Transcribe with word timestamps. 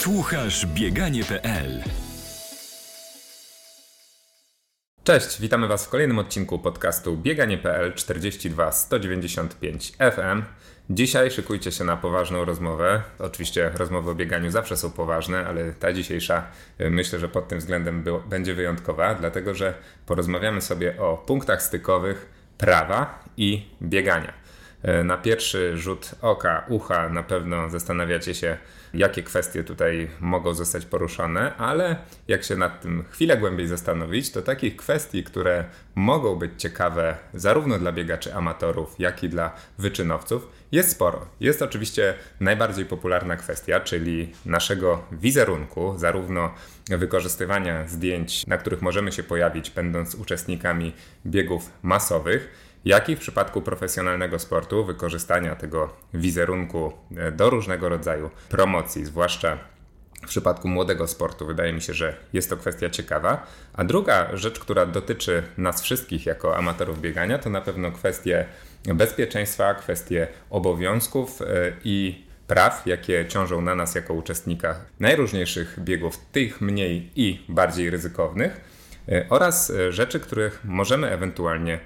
Słuchasz 0.00 0.66
bieganie.pl 0.66 1.82
Cześć, 5.04 5.40
witamy 5.40 5.68
Was 5.68 5.86
w 5.86 5.88
kolejnym 5.88 6.18
odcinku 6.18 6.58
podcastu 6.58 7.16
Bieganie.pl 7.16 7.94
42 7.94 8.72
195 8.72 9.92
FM. 9.92 10.42
Dzisiaj 10.90 11.30
szykujcie 11.30 11.72
się 11.72 11.84
na 11.84 11.96
poważną 11.96 12.44
rozmowę. 12.44 13.02
Oczywiście 13.18 13.70
rozmowy 13.74 14.10
o 14.10 14.14
bieganiu 14.14 14.50
zawsze 14.50 14.76
są 14.76 14.90
poważne, 14.90 15.46
ale 15.46 15.72
ta 15.72 15.92
dzisiejsza 15.92 16.46
y, 16.80 16.90
myślę, 16.90 17.18
że 17.18 17.28
pod 17.28 17.48
tym 17.48 17.58
względem 17.58 18.04
będzie 18.28 18.54
wyjątkowa, 18.54 19.14
dlatego 19.14 19.54
że 19.54 19.74
porozmawiamy 20.06 20.60
sobie 20.60 21.00
o 21.00 21.16
punktach 21.16 21.62
stykowych 21.62 22.30
prawa 22.58 23.24
i 23.36 23.68
biegania. 23.82 24.32
E, 24.82 25.04
na 25.04 25.16
pierwszy 25.16 25.76
rzut 25.76 26.10
oka, 26.22 26.64
ucha 26.68 27.08
na 27.08 27.22
pewno 27.22 27.70
zastanawiacie 27.70 28.34
się, 28.34 28.58
jakie 28.94 29.22
kwestie 29.22 29.64
tutaj 29.64 30.10
mogą 30.20 30.54
zostać 30.54 30.86
poruszone, 30.86 31.56
ale 31.56 31.96
jak 32.28 32.44
się 32.44 32.56
nad 32.56 32.80
tym 32.80 33.04
chwilę 33.10 33.36
głębiej 33.36 33.66
zastanowić, 33.66 34.32
to 34.32 34.42
takich 34.42 34.76
kwestii, 34.76 35.24
które 35.24 35.64
mogą 35.94 36.36
być 36.36 36.52
ciekawe 36.56 37.16
zarówno 37.34 37.78
dla 37.78 37.92
biegaczy 37.92 38.34
amatorów, 38.34 38.94
jak 38.98 39.22
i 39.22 39.28
dla 39.28 39.54
wyczynowców, 39.78 40.48
jest 40.72 40.90
sporo. 40.90 41.26
Jest 41.40 41.62
oczywiście 41.62 42.14
najbardziej 42.40 42.84
popularna 42.84 43.36
kwestia, 43.36 43.80
czyli 43.80 44.32
naszego 44.46 45.04
wizerunku, 45.12 45.94
zarówno 45.96 46.54
wykorzystywania 46.88 47.88
zdjęć, 47.88 48.46
na 48.46 48.58
których 48.58 48.82
możemy 48.82 49.12
się 49.12 49.22
pojawić, 49.22 49.70
będąc 49.70 50.14
uczestnikami 50.14 50.92
biegów 51.26 51.70
masowych 51.82 52.69
jak 52.84 53.08
i 53.08 53.16
w 53.16 53.18
przypadku 53.18 53.62
profesjonalnego 53.62 54.38
sportu 54.38 54.84
wykorzystania 54.84 55.56
tego 55.56 55.92
wizerunku 56.14 56.92
e, 57.16 57.32
do 57.32 57.50
różnego 57.50 57.88
rodzaju 57.88 58.30
promocji, 58.48 59.04
zwłaszcza 59.04 59.58
w 60.22 60.26
przypadku 60.28 60.68
młodego 60.68 61.08
sportu 61.08 61.46
wydaje 61.46 61.72
mi 61.72 61.82
się, 61.82 61.94
że 61.94 62.16
jest 62.32 62.50
to 62.50 62.56
kwestia 62.56 62.90
ciekawa. 62.90 63.46
A 63.72 63.84
druga 63.84 64.36
rzecz, 64.36 64.58
która 64.58 64.86
dotyczy 64.86 65.42
nas 65.56 65.82
wszystkich 65.82 66.26
jako 66.26 66.56
amatorów 66.56 67.00
biegania, 67.00 67.38
to 67.38 67.50
na 67.50 67.60
pewno 67.60 67.92
kwestie 67.92 68.46
bezpieczeństwa, 68.84 69.74
kwestie 69.74 70.28
obowiązków 70.50 71.42
e, 71.42 71.46
i 71.84 72.24
praw, 72.46 72.86
jakie 72.86 73.26
ciążą 73.28 73.60
na 73.60 73.74
nas 73.74 73.94
jako 73.94 74.14
uczestnikach 74.14 74.86
najróżniejszych 75.00 75.80
biegów, 75.80 76.18
tych 76.32 76.60
mniej 76.60 77.10
i 77.16 77.44
bardziej 77.48 77.90
ryzykownych, 77.90 78.60
e, 79.08 79.26
oraz 79.28 79.72
rzeczy, 79.90 80.20
których 80.20 80.60
możemy 80.64 81.10
ewentualnie 81.10 81.80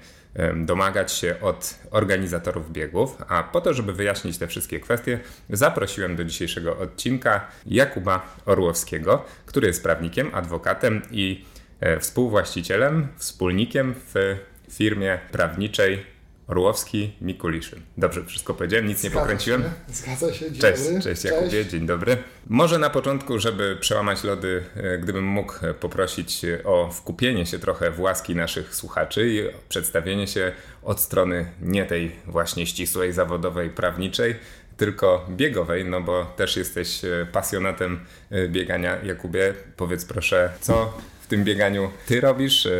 domagać 0.55 1.11
się 1.11 1.35
od 1.41 1.79
organizatorów 1.91 2.71
biegów. 2.71 3.17
A 3.27 3.43
po 3.43 3.61
to, 3.61 3.73
żeby 3.73 3.93
wyjaśnić 3.93 4.37
te 4.37 4.47
wszystkie 4.47 4.79
kwestie, 4.79 5.19
zaprosiłem 5.49 6.15
do 6.15 6.25
dzisiejszego 6.25 6.77
odcinka 6.77 7.47
Jakuba 7.65 8.35
Orłowskiego, 8.45 9.25
który 9.45 9.67
jest 9.67 9.83
prawnikiem, 9.83 10.29
adwokatem 10.33 11.01
i 11.11 11.45
e, 11.79 11.99
współwłaścicielem, 11.99 13.07
wspólnikiem 13.17 13.93
w 14.13 14.37
firmie 14.69 15.19
prawniczej 15.31 16.14
Orłowski, 16.47 17.11
Mikuliszyn. 17.21 17.81
Dobrze, 17.97 18.25
wszystko 18.25 18.53
powiedziałem, 18.53 18.87
nic 18.87 18.99
Zgadza 18.99 19.15
nie 19.15 19.21
pokręciłem. 19.21 19.63
Się. 19.63 19.69
Zgadza 19.93 20.33
się, 20.33 20.51
dzień 20.51 20.61
cześć, 20.61 20.83
dobry. 20.83 21.01
Cześć 21.01 21.23
Jakubie, 21.23 21.65
dzień 21.65 21.85
dobry. 21.85 22.17
Może 22.47 22.79
na 22.79 22.89
początku, 22.89 23.39
żeby 23.39 23.77
przełamać 23.79 24.23
lody, 24.23 24.63
e, 24.75 24.97
gdybym 24.97 25.25
mógł 25.25 25.53
poprosić 25.79 26.41
o 26.63 26.91
wkupienie 26.91 27.45
się 27.45 27.59
trochę 27.59 27.91
w 27.91 27.99
łaski 27.99 28.35
naszych 28.35 28.75
słuchaczy 28.75 29.29
i 29.29 29.67
przedstawienie 29.69 30.27
się 30.27 30.51
od 30.83 31.01
strony 31.01 31.45
nie 31.61 31.85
tej 31.85 32.11
właśnie 32.27 32.67
ścisłej, 32.67 33.13
zawodowej, 33.13 33.69
prawniczej, 33.69 34.35
tylko 34.77 35.25
biegowej, 35.29 35.85
no 35.85 36.01
bo 36.01 36.25
też 36.25 36.57
jesteś 36.57 37.05
e, 37.05 37.27
pasjonatem 37.31 37.99
e, 38.31 38.47
biegania. 38.47 39.03
Jakubie, 39.03 39.53
powiedz 39.77 40.05
proszę, 40.05 40.49
co 40.61 40.93
w 41.25 41.27
tym 41.27 41.43
bieganiu 41.43 41.89
ty 42.07 42.21
robisz, 42.21 42.65
e, 42.65 42.71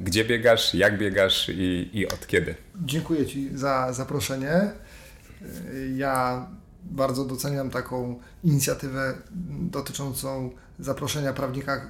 gdzie 0.00 0.24
biegasz, 0.24 0.74
jak 0.74 0.98
biegasz 0.98 1.48
i, 1.48 1.90
i 1.92 2.08
od 2.08 2.26
kiedy? 2.26 2.54
Dziękuję 2.84 3.26
Ci 3.26 3.58
za 3.58 3.92
zaproszenie. 3.92 4.52
E, 4.52 4.72
ja 5.96 6.46
bardzo 6.84 7.24
doceniam 7.24 7.70
taką 7.70 8.20
inicjatywę 8.44 9.14
dotyczącą 9.60 10.50
zaproszenia 10.78 11.32
prawnika. 11.32 11.86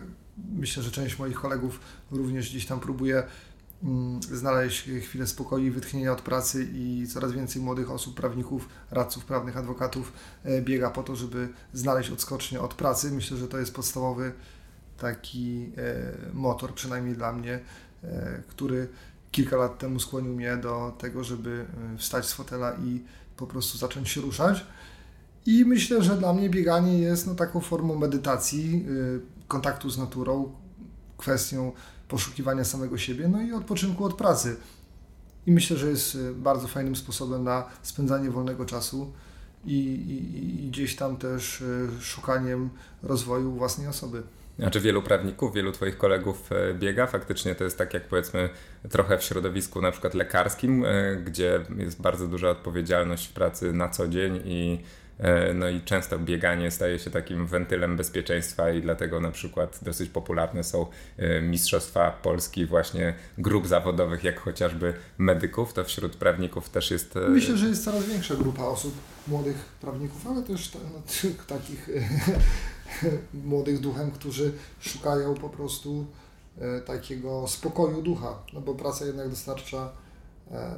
Myślę, 0.56 0.82
że 0.82 0.90
część 0.90 1.18
moich 1.18 1.40
kolegów 1.40 1.80
również 2.10 2.50
gdzieś 2.50 2.66
tam 2.66 2.80
próbuje 2.80 3.22
mm, 3.82 4.22
znaleźć 4.22 4.90
chwilę 5.00 5.26
spokoju 5.26 5.66
i 5.66 5.70
wytchnienia 5.70 6.12
od 6.12 6.22
pracy 6.22 6.68
i 6.72 7.06
coraz 7.08 7.32
więcej 7.32 7.62
młodych 7.62 7.90
osób, 7.90 8.14
prawników, 8.14 8.68
radców 8.90 9.24
prawnych, 9.24 9.56
adwokatów 9.56 10.12
e, 10.44 10.62
biega 10.62 10.90
po 10.90 11.02
to, 11.02 11.16
żeby 11.16 11.48
znaleźć 11.72 12.10
odskocznię 12.10 12.60
od 12.60 12.74
pracy. 12.74 13.10
Myślę, 13.10 13.36
że 13.36 13.48
to 13.48 13.58
jest 13.58 13.74
podstawowy 13.74 14.32
taki 14.98 15.72
e, 15.76 16.12
motor, 16.32 16.74
przynajmniej 16.74 17.14
dla 17.14 17.32
mnie, 17.32 17.60
e, 18.04 18.42
który 18.48 18.88
kilka 19.30 19.56
lat 19.56 19.78
temu 19.78 20.00
skłonił 20.00 20.34
mnie 20.34 20.56
do 20.56 20.96
tego, 20.98 21.24
żeby 21.24 21.66
e, 21.94 21.98
wstać 21.98 22.26
z 22.26 22.32
fotela 22.32 22.74
i 22.74 23.04
po 23.36 23.46
prostu 23.46 23.78
zacząć 23.78 24.08
się 24.08 24.20
ruszać. 24.20 24.66
I 25.46 25.64
myślę, 25.64 26.02
że 26.02 26.16
dla 26.16 26.32
mnie 26.32 26.50
bieganie 26.50 26.98
jest 26.98 27.26
no, 27.26 27.34
taką 27.34 27.60
formą 27.60 27.98
medytacji, 27.98 28.86
kontaktu 29.48 29.90
z 29.90 29.98
naturą, 29.98 30.52
kwestią 31.16 31.72
poszukiwania 32.08 32.64
samego 32.64 32.98
siebie, 32.98 33.28
no 33.28 33.42
i 33.42 33.52
odpoczynku 33.52 34.04
od 34.04 34.14
pracy. 34.14 34.56
I 35.46 35.52
myślę, 35.52 35.76
że 35.76 35.88
jest 35.88 36.18
bardzo 36.34 36.68
fajnym 36.68 36.96
sposobem 36.96 37.44
na 37.44 37.64
spędzanie 37.82 38.30
wolnego 38.30 38.64
czasu 38.64 39.12
i, 39.64 39.76
i, 39.76 40.64
i 40.64 40.70
gdzieś 40.70 40.96
tam 40.96 41.16
też 41.16 41.64
szukaniem 42.00 42.70
rozwoju 43.02 43.52
własnej 43.52 43.86
osoby. 43.86 44.22
Znaczy 44.58 44.80
wielu 44.80 45.02
prawników, 45.02 45.54
wielu 45.54 45.72
Twoich 45.72 45.98
kolegów 45.98 46.52
e, 46.52 46.74
biega. 46.74 47.06
Faktycznie 47.06 47.54
to 47.54 47.64
jest 47.64 47.78
tak 47.78 47.94
jak 47.94 48.08
powiedzmy 48.08 48.48
trochę 48.90 49.18
w 49.18 49.22
środowisku 49.24 49.82
na 49.82 49.90
przykład 49.90 50.14
lekarskim, 50.14 50.84
e, 50.84 51.16
gdzie 51.16 51.60
jest 51.76 52.02
bardzo 52.02 52.28
duża 52.28 52.50
odpowiedzialność 52.50 53.26
w 53.26 53.32
pracy 53.32 53.72
na 53.72 53.88
co 53.88 54.08
dzień 54.08 54.40
i 54.44 54.80
e, 55.18 55.54
no 55.54 55.68
i 55.68 55.80
często 55.80 56.18
bieganie 56.18 56.70
staje 56.70 56.98
się 56.98 57.10
takim 57.10 57.46
wentylem 57.46 57.96
bezpieczeństwa 57.96 58.70
i 58.70 58.82
dlatego 58.82 59.20
na 59.20 59.30
przykład 59.30 59.78
dosyć 59.82 60.10
popularne 60.10 60.64
są 60.64 60.86
mistrzostwa 61.42 62.10
Polski 62.10 62.66
właśnie 62.66 63.14
grup 63.38 63.66
zawodowych, 63.66 64.24
jak 64.24 64.40
chociażby 64.40 64.94
medyków, 65.18 65.72
to 65.72 65.84
wśród 65.84 66.16
prawników 66.16 66.68
też 66.68 66.90
jest... 66.90 67.18
Myślę, 67.28 67.56
że 67.56 67.68
jest 67.68 67.84
coraz 67.84 68.08
większa 68.08 68.34
grupa 68.34 68.62
osób, 68.62 68.94
młodych 69.28 69.56
prawników, 69.80 70.26
ale 70.26 70.42
też 70.42 70.70
no, 70.74 71.02
takich 71.56 71.88
młodych 73.44 73.80
duchem, 73.80 74.10
którzy 74.10 74.52
szukają 74.80 75.34
po 75.34 75.48
prostu 75.48 76.06
e, 76.58 76.80
takiego 76.80 77.48
spokoju 77.48 78.02
ducha, 78.02 78.38
no 78.52 78.60
bo 78.60 78.74
praca 78.74 79.06
jednak 79.06 79.28
dostarcza 79.28 79.92
e, 80.50 80.74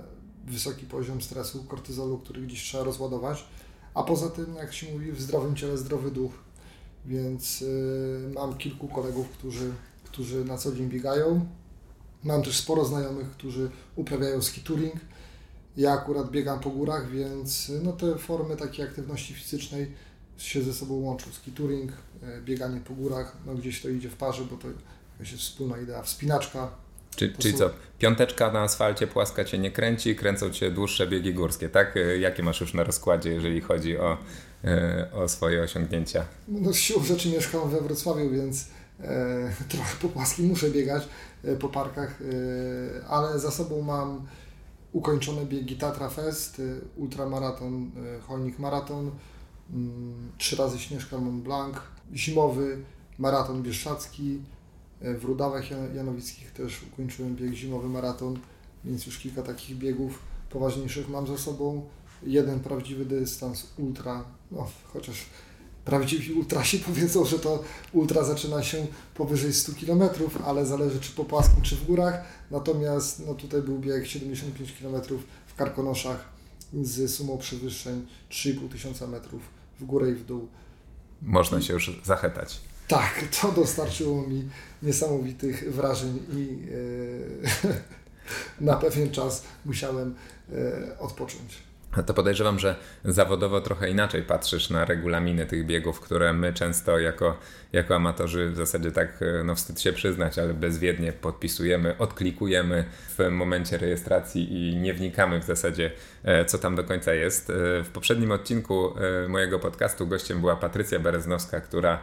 wysoki 0.47 0.87
poziom 0.87 1.23
stresu, 1.23 1.65
kortyzolu, 1.65 2.19
który 2.19 2.43
gdzieś 2.43 2.63
trzeba 2.63 2.85
rozładować, 2.85 3.45
a 3.95 4.03
poza 4.03 4.31
tym, 4.31 4.55
jak 4.55 4.75
się 4.75 4.93
mówi, 4.93 5.13
w 5.13 5.23
zdrowym 5.23 5.57
ciele 5.57 5.79
zdrowy 5.79 6.11
duch, 6.11 6.33
więc 7.07 7.65
e, 8.29 8.35
mam 8.35 8.57
kilku 8.59 8.89
kolegów, 8.89 9.29
którzy, 9.29 9.73
którzy 10.05 10.45
na 10.45 10.59
co 10.59 10.73
dzień 10.73 10.89
biegają, 10.89 11.47
mam 12.25 12.43
też 12.43 12.57
sporo 12.57 12.85
znajomych, 12.85 13.31
którzy 13.31 13.71
uprawiają 13.97 14.43
ski 14.43 14.61
touring, 14.61 14.95
ja 15.77 15.93
akurat 15.93 16.31
biegam 16.31 16.61
po 16.61 16.71
górach, 16.71 17.11
więc 17.11 17.73
no, 17.83 17.93
te 17.93 18.19
formy 18.19 18.57
takiej 18.57 18.85
aktywności 18.85 19.35
fizycznej 19.35 19.93
się 20.39 20.63
ze 20.63 20.75
sobą 20.75 20.95
łączą. 20.95 21.33
Ski 21.33 21.53
touring, 21.53 21.93
e, 22.23 22.41
bieganie 22.41 22.81
po 22.81 22.95
górach, 22.95 23.37
no 23.47 23.55
gdzieś 23.55 23.83
to 23.83 23.89
idzie 23.89 24.09
w 24.09 24.17
parze, 24.17 24.45
bo 24.51 24.57
to 24.57 24.69
jakaś 25.13 25.33
jest 25.33 25.45
wspólna 25.45 25.79
idea. 25.79 26.03
Wspinaczka. 26.03 26.71
Czy, 27.17 27.33
czyli 27.39 27.53
są... 27.53 27.59
co, 27.59 27.71
piąteczka 27.99 28.53
na 28.53 28.61
asfalcie 28.61 29.07
płaska 29.07 29.45
Cię 29.45 29.59
nie 29.59 29.71
kręci, 29.71 30.17
kręcą 30.17 30.51
Cię 30.51 30.71
dłuższe 30.71 31.07
biegi 31.07 31.35
górskie, 31.35 31.69
tak? 31.69 31.97
E, 31.97 32.19
jakie 32.19 32.43
masz 32.43 32.61
już 32.61 32.75
na 32.75 32.85
rozkładzie, 32.85 33.31
jeżeli 33.31 33.61
chodzi 33.61 33.99
o, 33.99 34.19
e, 34.65 35.09
o 35.13 35.29
swoje 35.29 35.63
osiągnięcia? 35.63 36.25
No 36.49 36.73
z 36.73 36.77
siłą 36.77 37.05
rzeczy 37.05 37.29
mieszkam 37.29 37.71
we 37.71 37.81
Wrocławiu, 37.81 38.31
więc 38.31 38.69
e, 39.01 39.53
trochę 39.69 39.97
po 40.03 40.09
płaskim 40.09 40.47
muszę 40.47 40.71
biegać 40.71 41.09
e, 41.45 41.57
po 41.57 41.69
parkach, 41.69 42.21
e, 42.23 43.07
ale 43.07 43.39
za 43.39 43.51
sobą 43.51 43.83
mam 43.83 44.27
ukończone 44.93 45.47
biegi 45.47 45.77
Tatra 45.77 46.09
Fest, 46.09 46.63
ultramaraton, 46.97 47.91
Holnik 48.27 48.59
Maraton, 48.59 49.11
trzy 50.39 50.57
razy 50.57 50.79
Śnieżka 50.79 51.19
Mont 51.19 51.43
Blanc, 51.43 51.77
zimowy 52.15 52.79
maraton 53.19 53.63
bieszczacki, 53.63 54.41
e, 55.01 55.15
w 55.15 55.25
Rudawach 55.25 55.71
Janowickich 55.95 56.53
też 56.53 56.83
ukończyłem 56.93 57.37
bieg 57.37 57.55
zimowy 57.55 57.89
maraton, 57.89 58.39
więc 58.85 59.07
już 59.07 59.19
kilka 59.19 59.43
takich 59.43 59.79
biegów 59.79 60.19
poważniejszych 60.51 61.09
mam 61.09 61.27
za 61.27 61.39
sobą. 61.39 61.89
Jeden 62.23 62.61
prawdziwy 62.61 63.05
dystans 63.05 63.67
ultra, 63.79 64.25
no 64.51 64.71
chociaż 64.93 65.27
prawdziwi 65.85 66.33
ultrasi 66.33 66.79
powiedzą, 66.89 67.25
że 67.25 67.39
to 67.39 67.65
ultra 67.93 68.25
zaczyna 68.25 68.63
się 68.63 68.87
powyżej 69.15 69.53
100 69.53 69.73
km, 69.87 70.03
ale 70.45 70.67
zależy 70.67 71.01
czy 71.01 71.13
po 71.13 71.25
płaskim, 71.25 71.63
czy 71.63 71.77
w 71.77 71.87
górach. 71.87 72.25
Natomiast 72.51 73.27
no, 73.27 73.35
tutaj 73.35 73.63
był 73.63 73.79
bieg 73.79 74.07
75 74.07 74.73
km 74.73 75.03
w 75.47 75.55
Karkonoszach 75.55 76.35
z 76.83 77.11
sumą 77.11 77.39
przewyższeń 77.39 78.07
3,5 78.31 78.69
tysiąca 78.69 79.07
metrów 79.07 79.54
w 79.81 79.85
górę 79.85 80.11
i 80.11 80.15
w 80.15 80.25
dół. 80.25 80.49
można 81.23 81.61
się 81.63 81.73
już 81.73 82.01
zachetać. 82.05 82.61
Tak, 82.89 83.25
to 83.41 83.53
dostarczyło 83.53 84.23
mi 84.23 84.49
niesamowitych 84.83 85.75
wrażeń 85.75 86.19
i 86.37 86.59
e, 87.69 87.75
na 88.71 88.77
pewien 88.77 89.11
czas 89.11 89.45
musiałem 89.65 90.15
e, 90.53 90.99
odpocząć. 90.99 91.63
To 92.03 92.15
podejrzewam, 92.15 92.59
że 92.59 92.77
zawodowo 93.05 93.61
trochę 93.61 93.91
inaczej 93.91 94.23
patrzysz 94.23 94.71
na 94.71 94.85
regulaminy 94.85 95.47
tych 95.47 95.67
biegów, 95.67 96.01
które 96.01 96.33
my 96.33 96.53
często 96.53 96.99
jako, 96.99 97.39
jako 97.73 97.97
amatorzy 97.97 98.51
w 98.51 98.57
zasadzie 98.57 98.93
tak, 98.93 99.23
e, 99.23 99.45
no 99.45 99.55
wstyd 99.55 99.81
się 99.81 99.93
przyznać, 99.93 100.39
ale 100.39 100.55
bezwiednie 100.55 101.13
podpisujemy, 101.13 101.99
odklikujemy 101.99 102.85
w 103.19 103.31
momencie 103.31 103.79
rejestracji 103.79 104.53
i 104.53 104.77
nie 104.77 104.95
wnikamy 104.95 105.41
w 105.41 105.45
zasadzie, 105.45 105.91
e, 106.25 106.45
co 106.45 106.59
tam 106.59 106.77
do 106.77 106.85
końca 106.85 107.15
jest. 107.15 107.51
E, 107.51 107.55
w 107.85 107.91
poprzednim 107.93 108.31
odcinku 108.33 108.95
mojego 109.29 109.59
podcastu 109.59 110.07
gościem 110.07 110.41
była 110.41 110.57
Patrycja 110.57 110.99
Bereznowska, 110.99 111.61
która 111.61 112.03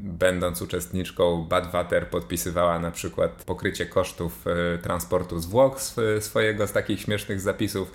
będąc 0.00 0.62
uczestniczką 0.62 1.44
Badwater 1.44 2.08
podpisywała 2.08 2.78
na 2.78 2.90
przykład 2.90 3.44
pokrycie 3.44 3.86
kosztów 3.86 4.44
transportu 4.82 5.38
zwłok 5.38 5.80
swojego 6.20 6.66
z 6.66 6.72
takich 6.72 7.00
śmiesznych 7.00 7.40
zapisów. 7.40 7.92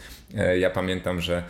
Ja 0.59 0.69
pamiętam 0.69 0.88
pamiętam, 0.89 1.21
że 1.21 1.43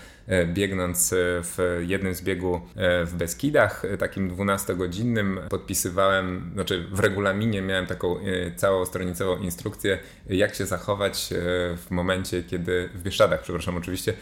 biegnąc 0.54 1.14
e, 1.14 1.16
w 1.44 1.84
jednym 1.88 2.16
z 2.16 2.22
biegu 2.22 2.62
e, 2.76 3.06
w 3.06 3.16
Beskidach, 3.16 3.84
takim 4.00 4.36
12-godzinnym, 4.36 5.40
podpisywałem, 5.50 6.52
znaczy 6.54 6.88
w 6.92 7.00
regulaminie 7.00 7.62
miałem 7.62 7.86
taką 7.86 8.16
całostronicową 8.56 9.38
instrukcję, 9.38 10.00
jak 10.30 10.56
się 10.56 10.66
zachować 10.66 11.30
w 11.78 11.86
momencie, 11.90 12.44
kiedy, 12.44 12.90
w 12.94 13.04
Bieszczadach, 13.04 13.42
przepraszam 13.42 13.78
oczywiście, 13.78 14.14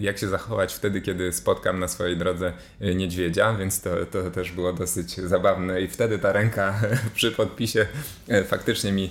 jak 0.00 0.18
się 0.18 0.28
zachować 0.28 0.74
wtedy, 0.74 1.00
kiedy 1.00 1.32
spotkam 1.32 1.80
na 1.80 1.88
swojej 1.88 2.16
drodze 2.16 2.52
niedźwiedzia, 2.80 3.54
więc 3.54 3.80
to, 3.80 4.06
to 4.06 4.30
też 4.30 4.52
było 4.52 4.72
dosyć 4.72 5.16
zabawne 5.16 5.82
i 5.82 5.88
wtedy 5.88 6.18
ta 6.18 6.32
ręka 6.32 6.80
przy 7.14 7.32
podpisie 7.32 7.86
faktycznie 8.46 8.92
mi 8.92 9.10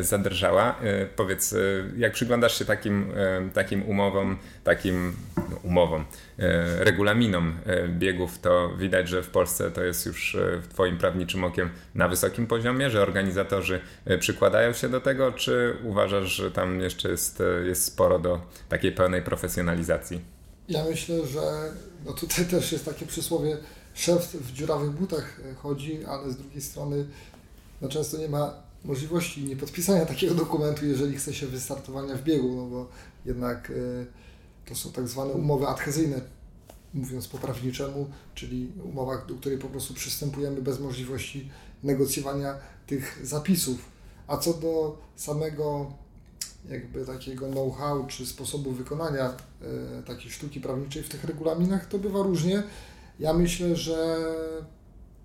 zadrżała. 0.00 0.74
Powiedz, 1.16 1.54
jak 1.96 2.12
przyglądasz 2.12 2.58
się 2.58 2.64
takim, 2.64 3.12
takim 3.54 3.82
umowom, 3.82 4.38
takim 4.64 5.16
umowom, 5.62 6.04
e, 6.38 6.84
regulaminom 6.84 7.58
e, 7.66 7.88
biegów, 7.88 8.38
to 8.38 8.76
widać, 8.78 9.08
że 9.08 9.22
w 9.22 9.30
Polsce 9.30 9.70
to 9.70 9.84
jest 9.84 10.06
już 10.06 10.34
e, 10.34 10.62
Twoim 10.68 10.98
prawniczym 10.98 11.44
okiem 11.44 11.70
na 11.94 12.08
wysokim 12.08 12.46
poziomie, 12.46 12.90
że 12.90 13.02
organizatorzy 13.02 13.80
przykładają 14.20 14.72
się 14.72 14.88
do 14.88 15.00
tego, 15.00 15.32
czy 15.32 15.76
uważasz, 15.84 16.28
że 16.28 16.50
tam 16.50 16.80
jeszcze 16.80 17.08
jest, 17.08 17.42
jest 17.66 17.84
sporo 17.84 18.18
do 18.18 18.40
takiej 18.68 18.92
pełnej 18.92 19.22
profesjonalizacji? 19.22 20.20
Ja 20.68 20.84
myślę, 20.84 21.26
że 21.26 21.40
no 22.06 22.12
tutaj 22.12 22.44
też 22.54 22.72
jest 22.72 22.84
takie 22.84 23.06
przysłowie, 23.06 23.56
szef 23.94 24.34
w 24.34 24.52
dziurawych 24.52 24.90
butach 24.90 25.40
chodzi, 25.56 26.04
ale 26.04 26.30
z 26.30 26.36
drugiej 26.36 26.60
strony 26.60 27.06
no 27.82 27.88
często 27.88 28.18
nie 28.18 28.28
ma 28.28 28.54
możliwości 28.84 29.44
nie 29.44 29.56
podpisania 29.56 30.06
takiego 30.14 30.34
dokumentu, 30.34 30.86
jeżeli 30.86 31.16
chce 31.16 31.34
się 31.34 31.46
wystartowania 31.46 32.14
w 32.14 32.22
biegu, 32.22 32.56
no 32.56 32.66
bo 32.66 32.88
jednak 33.26 33.72
to 34.68 34.74
są 34.74 34.92
tak 34.92 35.08
zwane 35.08 35.32
umowy 35.32 35.66
adhezyjne, 35.66 36.20
mówiąc 36.94 37.28
po 37.28 37.38
prawniczemu, 37.38 38.10
czyli 38.34 38.72
umowa, 38.84 39.18
do 39.28 39.34
której 39.34 39.58
po 39.58 39.68
prostu 39.68 39.94
przystępujemy 39.94 40.62
bez 40.62 40.80
możliwości 40.80 41.50
negocjowania 41.82 42.54
tych 42.86 43.20
zapisów. 43.26 43.78
A 44.26 44.36
co 44.36 44.54
do 44.54 44.98
samego 45.16 45.92
jakby 46.70 47.06
takiego 47.06 47.48
know-how 47.48 48.06
czy 48.06 48.26
sposobu 48.26 48.72
wykonania 48.72 49.30
y, 49.30 50.02
takiej 50.02 50.30
sztuki 50.30 50.60
prawniczej 50.60 51.02
w 51.02 51.08
tych 51.08 51.24
regulaminach, 51.24 51.86
to 51.86 51.98
bywa 51.98 52.22
różnie. 52.22 52.62
Ja 53.20 53.32
myślę, 53.32 53.76
że 53.76 54.16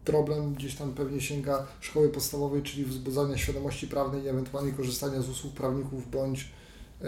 problem 0.05 0.53
gdzieś 0.53 0.75
tam 0.75 0.93
pewnie 0.93 1.21
sięga 1.21 1.67
szkoły 1.79 2.09
podstawowej, 2.09 2.63
czyli 2.63 2.85
wzbudzania 2.85 3.37
świadomości 3.37 3.87
prawnej 3.87 4.23
i 4.23 4.27
ewentualnie 4.27 4.71
korzystania 4.71 5.21
z 5.21 5.29
usług 5.29 5.53
prawników 5.53 6.11
bądź 6.11 6.41
y, 7.01 7.05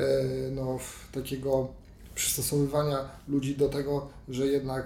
no, 0.52 0.80
takiego 1.12 1.68
przystosowywania 2.16 2.98
ludzi 3.28 3.56
do 3.56 3.70
tego, 3.70 4.08
że 4.30 4.48
jednak 4.48 4.86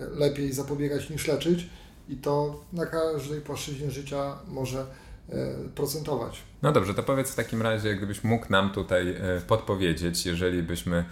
e, 0.00 0.04
lepiej 0.04 0.52
zapobiegać 0.52 1.10
niż 1.10 1.28
leczyć 1.28 1.66
i 2.08 2.16
to 2.16 2.60
na 2.72 2.86
każdej 2.86 3.40
płaszczyźnie 3.40 3.90
życia 3.90 4.36
może 4.48 4.86
e, 5.28 5.34
procentować. 5.74 6.42
No 6.62 6.72
dobrze, 6.72 6.94
to 6.94 7.02
powiedz 7.02 7.30
w 7.30 7.34
takim 7.34 7.62
razie, 7.62 7.96
gdybyś 7.96 8.24
mógł 8.24 8.46
nam 8.50 8.70
tutaj 8.70 9.10
e, 9.10 9.40
podpowiedzieć, 9.46 10.26
jeżeli 10.26 10.62
byśmy 10.62 11.04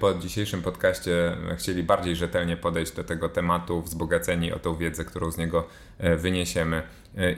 po 0.00 0.14
dzisiejszym 0.14 0.62
podcaście 0.62 1.36
chcieli 1.56 1.82
bardziej 1.82 2.16
rzetelnie 2.16 2.56
podejść 2.56 2.92
do 2.92 3.04
tego 3.04 3.28
tematu, 3.28 3.82
wzbogaceni 3.82 4.52
o 4.52 4.58
tą 4.58 4.76
wiedzę, 4.76 5.04
którą 5.04 5.30
z 5.30 5.38
niego 5.38 5.66
wyniesiemy 6.18 6.82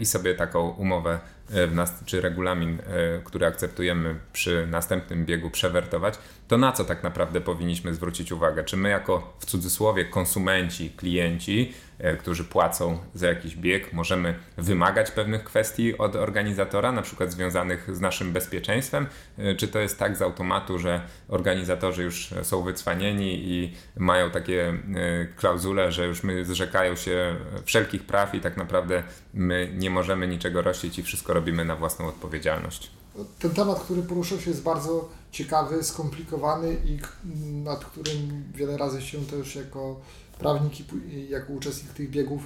i 0.01 0.07
sobie 0.07 0.35
taką 0.35 0.69
umowę 0.69 1.19
w 1.49 1.75
nas, 1.75 2.05
czy 2.05 2.21
regulamin, 2.21 2.79
który 3.25 3.47
akceptujemy 3.47 4.15
przy 4.33 4.67
następnym 4.71 5.27
biegu 5.27 5.51
przewertować, 5.51 6.15
to 6.49 6.59
na 6.59 6.73
co 6.73 6.85
tak 6.85 7.03
naprawdę 7.03 7.41
powinniśmy 7.41 7.95
zwrócić 7.95 8.33
uwagę? 8.33 8.65
Czy 8.65 8.77
my, 8.77 8.89
jako 8.89 9.37
w 9.39 9.47
cudzysłowie 9.47 10.05
konsumenci, 10.05 10.91
klienci, 10.91 11.73
e, 11.73 11.90
którzy 12.19 12.45
płacą 12.45 12.99
za 13.15 13.29
jakiś 13.29 13.57
bieg, 13.57 13.93
możemy 13.93 14.35
wymagać 14.59 15.11
pewnych 15.11 15.45
kwestii 15.45 15.99
od 15.99 16.17
organizatora, 16.17 16.93
na 16.93 17.03
przykład 17.03 17.33
związanych 17.33 17.97
z 17.97 18.01
naszym 18.01 18.33
bezpieczeństwem? 18.33 19.07
E, 19.39 19.55
czy 19.55 19.69
to 19.69 19.79
jest 19.79 19.99
tak 19.99 20.17
z 20.17 20.23
automatu, 20.23 20.79
że 20.79 21.01
organizatorzy 21.29 22.03
już 22.03 22.35
są 22.43 22.63
wycwanieni 22.63 23.49
i 23.49 23.75
mają 23.97 24.31
takie 24.31 24.69
e, 24.69 25.27
klauzule, 25.37 25.93
że 25.93 26.07
już 26.07 26.23
my 26.23 26.45
zrzekają 26.45 26.97
się 26.97 27.37
wszelkich 27.65 28.05
praw 28.05 28.35
i 28.35 28.41
tak 28.41 28.57
naprawdę 28.57 29.03
my 29.35 29.73
nie 29.77 29.91
możemy 29.91 30.29
niczego 30.29 30.63
rościć 30.63 30.99
i 30.99 31.03
wszystko 31.03 31.35
robimy 31.35 31.65
na 31.65 31.77
własną 31.77 32.07
odpowiedzialność? 32.07 32.91
Ten 33.39 33.51
temat, 33.51 33.81
który 33.81 34.03
poruszał 34.03 34.41
się 34.41 34.51
jest 34.51 34.63
bardzo 34.63 35.09
ciekawy, 35.33 35.85
skomplikowany 35.85 36.77
i 36.85 36.99
nad 37.65 37.85
którym 37.85 38.45
wiele 38.55 38.77
razy 38.77 39.03
się 39.03 39.27
też 39.27 39.57
jako 39.57 40.01
prawnik 40.41 40.73
i 40.81 41.29
jako 41.29 41.53
uczestnik 41.53 41.93
tych 41.93 42.11
biegów 42.11 42.43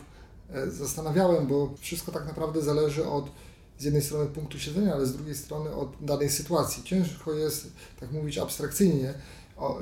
e, 0.51 0.71
zastanawiałem, 0.71 1.47
bo 1.47 1.75
wszystko 1.81 2.13
tak 2.13 2.27
naprawdę 2.27 2.63
zależy 2.63 3.09
od 3.09 3.31
z 3.79 3.85
jednej 3.85 4.03
strony 4.03 4.27
punktu 4.27 4.59
siedzenia, 4.59 4.95
ale 4.95 5.07
z 5.07 5.17
drugiej 5.17 5.35
strony 5.35 5.75
od 5.75 5.89
danej 6.01 6.31
sytuacji. 6.31 6.83
Ciężko 6.83 7.33
jest 7.33 7.73
tak 8.01 8.13
mówić 8.13 8.39
abstrakcyjnie, 8.39 9.15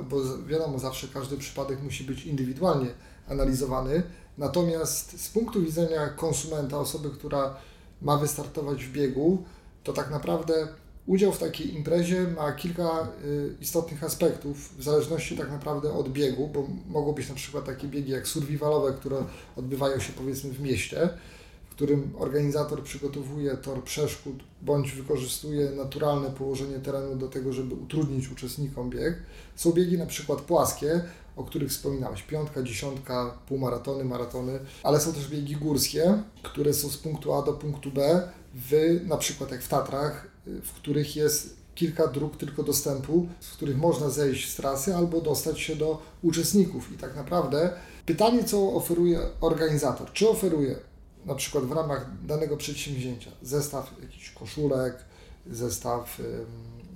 bo 0.09 0.37
wiadomo, 0.47 0.79
zawsze 0.79 1.07
każdy 1.07 1.37
przypadek 1.37 1.83
musi 1.83 2.03
być 2.03 2.25
indywidualnie 2.25 2.87
analizowany. 3.29 4.03
Natomiast 4.37 5.21
z 5.21 5.29
punktu 5.29 5.61
widzenia 5.61 6.07
konsumenta, 6.07 6.79
osoby, 6.79 7.09
która 7.09 7.55
ma 8.01 8.17
wystartować 8.17 8.85
w 8.85 8.91
biegu, 8.91 9.43
to 9.83 9.93
tak 9.93 10.11
naprawdę 10.11 10.67
udział 11.05 11.31
w 11.31 11.37
takiej 11.37 11.75
imprezie 11.75 12.27
ma 12.27 12.51
kilka 12.51 13.07
y, 13.25 13.55
istotnych 13.61 14.03
aspektów, 14.03 14.77
w 14.77 14.83
zależności 14.83 15.37
tak 15.37 15.51
naprawdę 15.51 15.93
od 15.93 16.09
biegu, 16.09 16.47
bo 16.47 16.67
mogą 16.87 17.11
być 17.11 17.29
na 17.29 17.35
przykład 17.35 17.65
takie 17.65 17.87
biegi 17.87 18.11
jak 18.11 18.27
survivalowe, 18.27 18.93
które 18.93 19.17
odbywają 19.55 19.99
się 19.99 20.13
powiedzmy 20.13 20.49
w 20.51 20.61
mieście, 20.61 21.09
w 21.69 21.75
którym 21.75 22.13
organizator 22.17 22.83
przygotowuje 22.83 23.57
tor 23.57 23.83
przeszkód 23.83 24.35
bądź 24.61 24.91
wykorzystuje 24.91 25.71
naturalne 25.71 26.29
położenie 26.29 26.79
terenu 26.79 27.15
do 27.15 27.27
tego, 27.27 27.53
żeby 27.53 27.75
utrudnić 27.75 28.31
uczestnikom 28.31 28.89
bieg. 28.89 29.15
Są 29.55 29.71
biegi 29.71 29.97
na 29.97 30.05
przykład 30.05 30.41
płaskie, 30.41 31.03
o 31.35 31.43
których 31.43 31.69
wspominałeś, 31.69 32.23
piątka, 32.23 32.63
dziesiątka, 32.63 33.37
półmaratony, 33.47 34.05
maratony, 34.05 34.59
ale 34.83 34.99
są 34.99 35.13
też 35.13 35.27
biegi 35.27 35.55
górskie, 35.55 36.23
które 36.43 36.73
są 36.73 36.89
z 36.89 36.97
punktu 36.97 37.33
A 37.33 37.41
do 37.41 37.53
punktu 37.53 37.91
B, 37.91 38.29
w, 38.53 38.99
na 39.07 39.17
przykład 39.17 39.51
jak 39.51 39.61
w 39.61 39.67
Tatrach, 39.67 40.32
w 40.45 40.71
których 40.71 41.15
jest 41.15 41.55
kilka 41.75 42.07
dróg 42.07 42.37
tylko 42.37 42.63
dostępu, 42.63 43.27
z 43.39 43.51
których 43.51 43.77
można 43.77 44.09
zejść 44.09 44.51
z 44.51 44.55
trasy 44.55 44.95
albo 44.95 45.21
dostać 45.21 45.59
się 45.59 45.75
do 45.75 46.01
uczestników. 46.21 46.91
I 46.91 46.97
tak 46.97 47.15
naprawdę 47.15 47.73
pytanie, 48.05 48.43
co 48.43 48.73
oferuje 48.73 49.19
organizator. 49.41 50.11
Czy 50.11 50.29
oferuje 50.29 50.75
na 51.25 51.35
przykład 51.35 51.63
w 51.63 51.71
ramach 51.71 52.25
danego 52.25 52.57
przedsięwzięcia 52.57 53.31
zestaw 53.41 53.93
jakichś 54.01 54.31
koszulek, 54.31 54.95
zestaw 55.47 56.19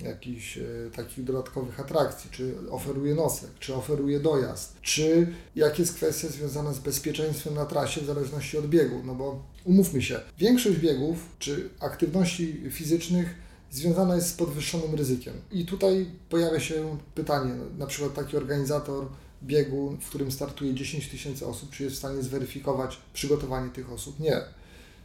jakichś 0.03 0.57
e, 0.57 0.63
takich 0.95 1.23
dodatkowych 1.23 1.79
atrakcji, 1.79 2.29
czy 2.29 2.55
oferuje 2.71 3.15
nosek, 3.15 3.49
czy 3.59 3.75
oferuje 3.75 4.19
dojazd, 4.19 4.81
czy 4.81 5.33
jak 5.55 5.79
jest 5.79 5.93
kwestia 5.93 6.27
związana 6.27 6.73
z 6.73 6.79
bezpieczeństwem 6.79 7.53
na 7.53 7.65
trasie 7.65 8.01
w 8.01 8.05
zależności 8.05 8.57
od 8.57 8.67
biegu, 8.67 9.01
no 9.05 9.15
bo 9.15 9.43
umówmy 9.67 10.01
się, 10.01 10.19
większość 10.37 10.77
biegów 10.77 11.17
czy 11.39 11.69
aktywności 11.79 12.61
fizycznych 12.71 13.35
związana 13.71 14.15
jest 14.15 14.29
z 14.29 14.33
podwyższonym 14.33 14.95
ryzykiem. 14.95 15.33
I 15.51 15.65
tutaj 15.65 16.09
pojawia 16.29 16.59
się 16.59 16.97
pytanie, 17.15 17.53
na 17.77 17.87
przykład 17.87 18.13
taki 18.13 18.37
organizator 18.37 19.07
biegu, 19.43 19.97
w 20.01 20.09
którym 20.09 20.31
startuje 20.31 20.73
10 20.73 21.09
tysięcy 21.09 21.47
osób, 21.47 21.69
czy 21.69 21.83
jest 21.83 21.95
w 21.95 21.99
stanie 21.99 22.23
zweryfikować 22.23 22.97
przygotowanie 23.13 23.69
tych 23.69 23.91
osób? 23.91 24.19
Nie. 24.19 24.41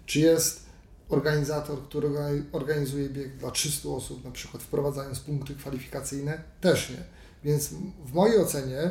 Czy 0.06 0.20
jest 0.20 0.60
organizator, 1.08 1.82
który 1.82 2.08
organizuje 2.52 3.08
bieg 3.08 3.36
dla 3.36 3.50
300 3.50 3.88
osób, 3.88 4.24
na 4.24 4.30
przykład 4.30 4.62
wprowadzając 4.62 5.20
punkty 5.20 5.54
kwalifikacyjne? 5.54 6.42
Też 6.60 6.90
nie. 6.90 7.04
Więc 7.44 7.70
w 8.06 8.12
mojej 8.12 8.38
ocenie 8.38 8.90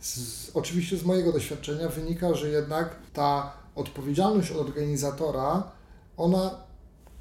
z, 0.00 0.50
oczywiście 0.54 0.96
z 0.96 1.04
mojego 1.04 1.32
doświadczenia 1.32 1.88
wynika, 1.88 2.34
że 2.34 2.48
jednak 2.48 2.96
ta 3.12 3.63
odpowiedzialność 3.74 4.50
od 4.50 4.68
organizatora, 4.68 5.70
ona 6.16 6.60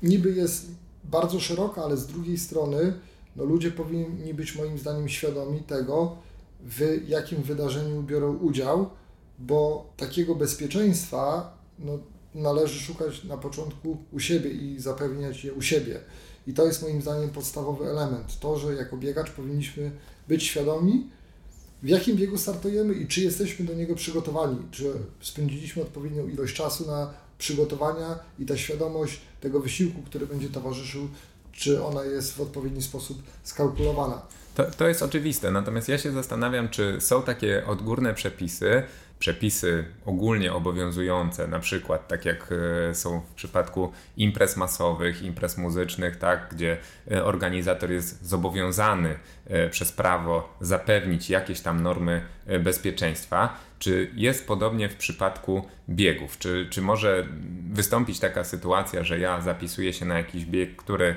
niby 0.03 0.31
jest 0.31 0.65
bardzo 1.03 1.39
szeroka, 1.39 1.83
ale 1.83 1.98
z 1.98 2.07
drugiej 2.07 2.38
strony 2.38 2.93
no 3.36 3.43
ludzie 3.43 3.72
powinni 3.72 4.33
być 4.33 4.55
moim 4.55 4.77
zdaniem 4.77 5.10
świadomi 5.10 5.60
tego, 5.60 6.15
w 6.60 7.01
jakim 7.07 7.41
wydarzeniu 7.41 8.03
biorą 8.03 8.38
udział, 8.38 8.89
bo 9.39 9.89
takiego 9.98 10.36
bezpieczeństwa 10.36 11.53
no, 11.79 12.00
należy 12.36 12.79
szukać 12.79 13.24
na 13.24 13.38
początku 13.38 13.98
u 14.12 14.19
siebie 14.19 14.50
i 14.50 14.79
zapewniać 14.79 15.43
je 15.43 15.53
u 15.53 15.62
siebie. 15.62 16.00
I 16.48 16.53
to 16.53 16.65
jest 16.65 16.81
moim 16.81 17.01
zdaniem 17.01 17.29
podstawowy 17.29 17.86
element. 17.89 18.39
To, 18.39 18.60
że 18.60 18.74
jako 18.74 18.98
biegacz 18.98 19.31
powinniśmy 19.31 19.91
być 20.27 20.43
świadomi, 20.43 21.10
w 21.83 21.87
jakim 21.87 22.15
biegu 22.15 22.37
startujemy 22.37 22.93
i 22.93 23.07
czy 23.07 23.21
jesteśmy 23.21 23.65
do 23.65 23.73
niego 23.73 23.95
przygotowani, 23.95 24.57
czy 24.71 24.93
spędziliśmy 25.21 25.81
odpowiednią 25.81 26.27
ilość 26.27 26.55
czasu 26.55 26.87
na 26.87 27.13
przygotowania 27.37 28.19
i 28.39 28.45
ta 28.45 28.57
świadomość 28.57 29.21
tego 29.41 29.59
wysiłku, 29.59 30.01
który 30.01 30.27
będzie 30.27 30.49
towarzyszył, 30.49 31.07
czy 31.51 31.83
ona 31.83 32.03
jest 32.03 32.33
w 32.33 32.41
odpowiedni 32.41 32.81
sposób 32.81 33.23
skalkulowana. 33.43 34.21
To, 34.55 34.63
to 34.63 34.87
jest 34.87 35.01
oczywiste, 35.01 35.51
natomiast 35.51 35.89
ja 35.89 35.97
się 35.97 36.11
zastanawiam, 36.11 36.69
czy 36.69 36.97
są 36.99 37.21
takie 37.21 37.65
odgórne 37.65 38.13
przepisy, 38.13 38.83
przepisy 39.24 39.86
ogólnie 40.06 40.53
obowiązujące, 40.53 41.48
na 41.48 41.60
przykład 41.60 42.08
tak 42.08 42.25
jak 42.25 42.50
e, 42.89 42.96
są 42.96 43.20
w 43.20 43.34
przypadku 43.34 43.92
imprez 44.18 44.58
masowych, 44.58 45.22
imprez 45.22 45.58
muzycznych, 45.58 46.15
tak, 46.15 46.48
gdzie 46.51 46.77
e, 47.12 47.24
organizator 47.24 47.92
jest 47.92 48.25
zobowiązany 48.25 49.20
e, 49.48 49.70
przez 49.70 49.92
prawo 49.92 50.58
zapewnić 50.62 51.30
jakieś 51.30 51.62
tam 51.62 51.84
normy 51.84 52.22
bezpieczeństwa. 52.60 53.58
Czy 53.80 54.12
jest 54.15 54.48
podobnie 54.48 54.89
w 54.89 54.96
przypadku 54.96 55.68
biegów? 55.89 56.38
Czy, 56.38 56.68
czy 56.70 56.82
może 56.82 57.27
wystąpić 57.72 58.20
taka 58.20 58.44
sytuacja, 58.44 59.03
że 59.03 59.20
ja 59.20 59.42
zapisuję 59.42 59.94
się 59.94 60.06
na 60.06 60.18
jakiś 60.18 60.46
bieg, 60.46 60.75
który 60.75 61.15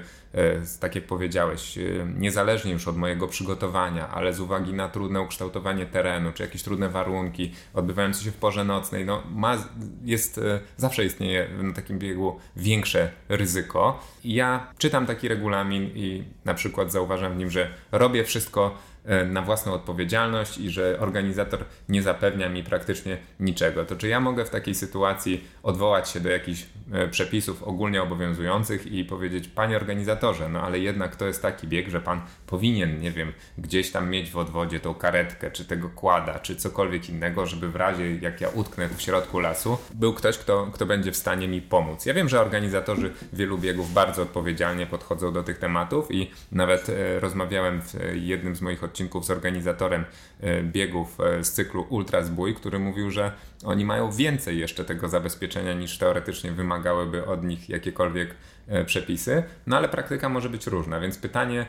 tak 0.80 0.94
jak 0.94 1.04
powiedziałeś, 1.04 1.78
e, 1.78 1.82
niezależnie 2.18 2.72
już 2.72 2.88
od 2.88 2.96
mojego 2.96 3.28
przygotowania, 3.28 4.08
ale 4.08 4.34
z 4.34 4.40
uwagi 4.40 4.72
na 4.72 4.88
trudne 4.88 5.20
ukształtowanie 5.20 5.86
terenu, 5.86 6.32
czy 6.32 6.42
jakieś 6.42 6.62
trudne 6.62 6.88
warunki 6.88 7.52
odbywające 7.74 8.24
się 8.24 8.30
w 8.30 8.36
porze 8.36 8.64
nocnej, 8.64 9.04
no 9.04 9.22
ma, 9.34 9.56
jest, 10.04 10.38
e, 10.38 10.60
zawsze 10.76 11.04
istnieje 11.04 11.48
na 11.62 11.72
takim 11.72 11.98
biegu 11.98 12.40
większe 12.56 13.10
ryzyko. 13.28 14.00
Ja 14.24 14.72
czytam 14.78 15.06
taki 15.06 15.28
regulamin 15.28 15.90
i 15.94 16.24
na 16.44 16.54
przykład 16.54 16.92
zauważam 16.92 17.34
w 17.34 17.36
nim, 17.36 17.50
że 17.50 17.70
robię 17.92 18.24
wszystko 18.24 18.78
E, 18.95 18.95
na 19.26 19.42
własną 19.42 19.72
odpowiedzialność 19.72 20.58
i 20.58 20.70
że 20.70 20.96
organizator 21.00 21.64
nie 21.88 22.02
zapewnia 22.02 22.48
mi 22.48 22.64
praktycznie 22.64 23.18
niczego. 23.40 23.84
To 23.84 23.96
czy 23.96 24.08
ja 24.08 24.20
mogę 24.20 24.44
w 24.44 24.50
takiej 24.50 24.74
sytuacji 24.74 25.44
odwołać 25.62 26.10
się 26.10 26.20
do 26.20 26.30
jakichś 26.30 26.66
e, 26.92 27.08
przepisów 27.08 27.62
ogólnie 27.62 28.02
obowiązujących 28.02 28.86
i 28.86 29.04
powiedzieć, 29.04 29.48
panie 29.48 29.76
organizatorze, 29.76 30.48
no 30.48 30.62
ale 30.62 30.78
jednak 30.78 31.16
to 31.16 31.26
jest 31.26 31.42
taki 31.42 31.68
bieg, 31.68 31.88
że 31.88 32.00
pan 32.00 32.20
powinien, 32.46 33.00
nie 33.00 33.10
wiem, 33.10 33.32
gdzieś 33.58 33.90
tam 33.90 34.10
mieć 34.10 34.30
w 34.30 34.36
odwodzie 34.36 34.80
tą 34.80 34.94
karetkę, 34.94 35.50
czy 35.50 35.64
tego 35.64 35.88
kłada, 35.88 36.38
czy 36.38 36.56
cokolwiek 36.56 37.08
innego, 37.08 37.46
żeby 37.46 37.68
w 37.68 37.76
razie 37.76 38.16
jak 38.16 38.40
ja 38.40 38.48
utknę 38.48 38.88
w 38.88 39.02
środku 39.02 39.40
lasu, 39.40 39.78
był 39.94 40.12
ktoś, 40.14 40.38
kto, 40.38 40.70
kto 40.72 40.86
będzie 40.86 41.12
w 41.12 41.16
stanie 41.16 41.48
mi 41.48 41.62
pomóc. 41.62 42.06
Ja 42.06 42.14
wiem, 42.14 42.28
że 42.28 42.40
organizatorzy 42.40 43.12
wielu 43.32 43.58
biegów 43.58 43.92
bardzo 43.92 44.22
odpowiedzialnie 44.22 44.86
podchodzą 44.86 45.32
do 45.32 45.42
tych 45.42 45.58
tematów 45.58 46.10
i 46.10 46.30
nawet 46.52 46.88
e, 46.88 47.20
rozmawiałem 47.20 47.82
w 47.82 47.94
jednym 48.14 48.56
z 48.56 48.60
moich 48.60 48.84
odcinków 48.84 48.95
odcinków 48.96 49.26
z 49.26 49.30
organizatorem 49.30 50.04
e, 50.40 50.62
biegów 50.62 51.20
e, 51.20 51.44
z 51.44 51.52
cyklu 51.52 51.86
Ultra 51.88 52.24
Zbój, 52.24 52.54
który 52.54 52.78
mówił, 52.78 53.10
że 53.10 53.32
oni 53.64 53.84
mają 53.84 54.12
więcej 54.12 54.58
jeszcze 54.58 54.84
tego 54.84 55.08
zabezpieczenia 55.08 55.72
niż 55.72 55.98
teoretycznie 55.98 56.52
wymagałyby 56.52 57.26
od 57.26 57.44
nich 57.44 57.68
jakiekolwiek 57.68 58.34
e, 58.68 58.84
przepisy, 58.84 59.42
no 59.66 59.76
ale 59.76 59.88
praktyka 59.88 60.28
może 60.28 60.48
być 60.48 60.66
różna, 60.66 61.00
więc 61.00 61.18
pytanie, 61.18 61.66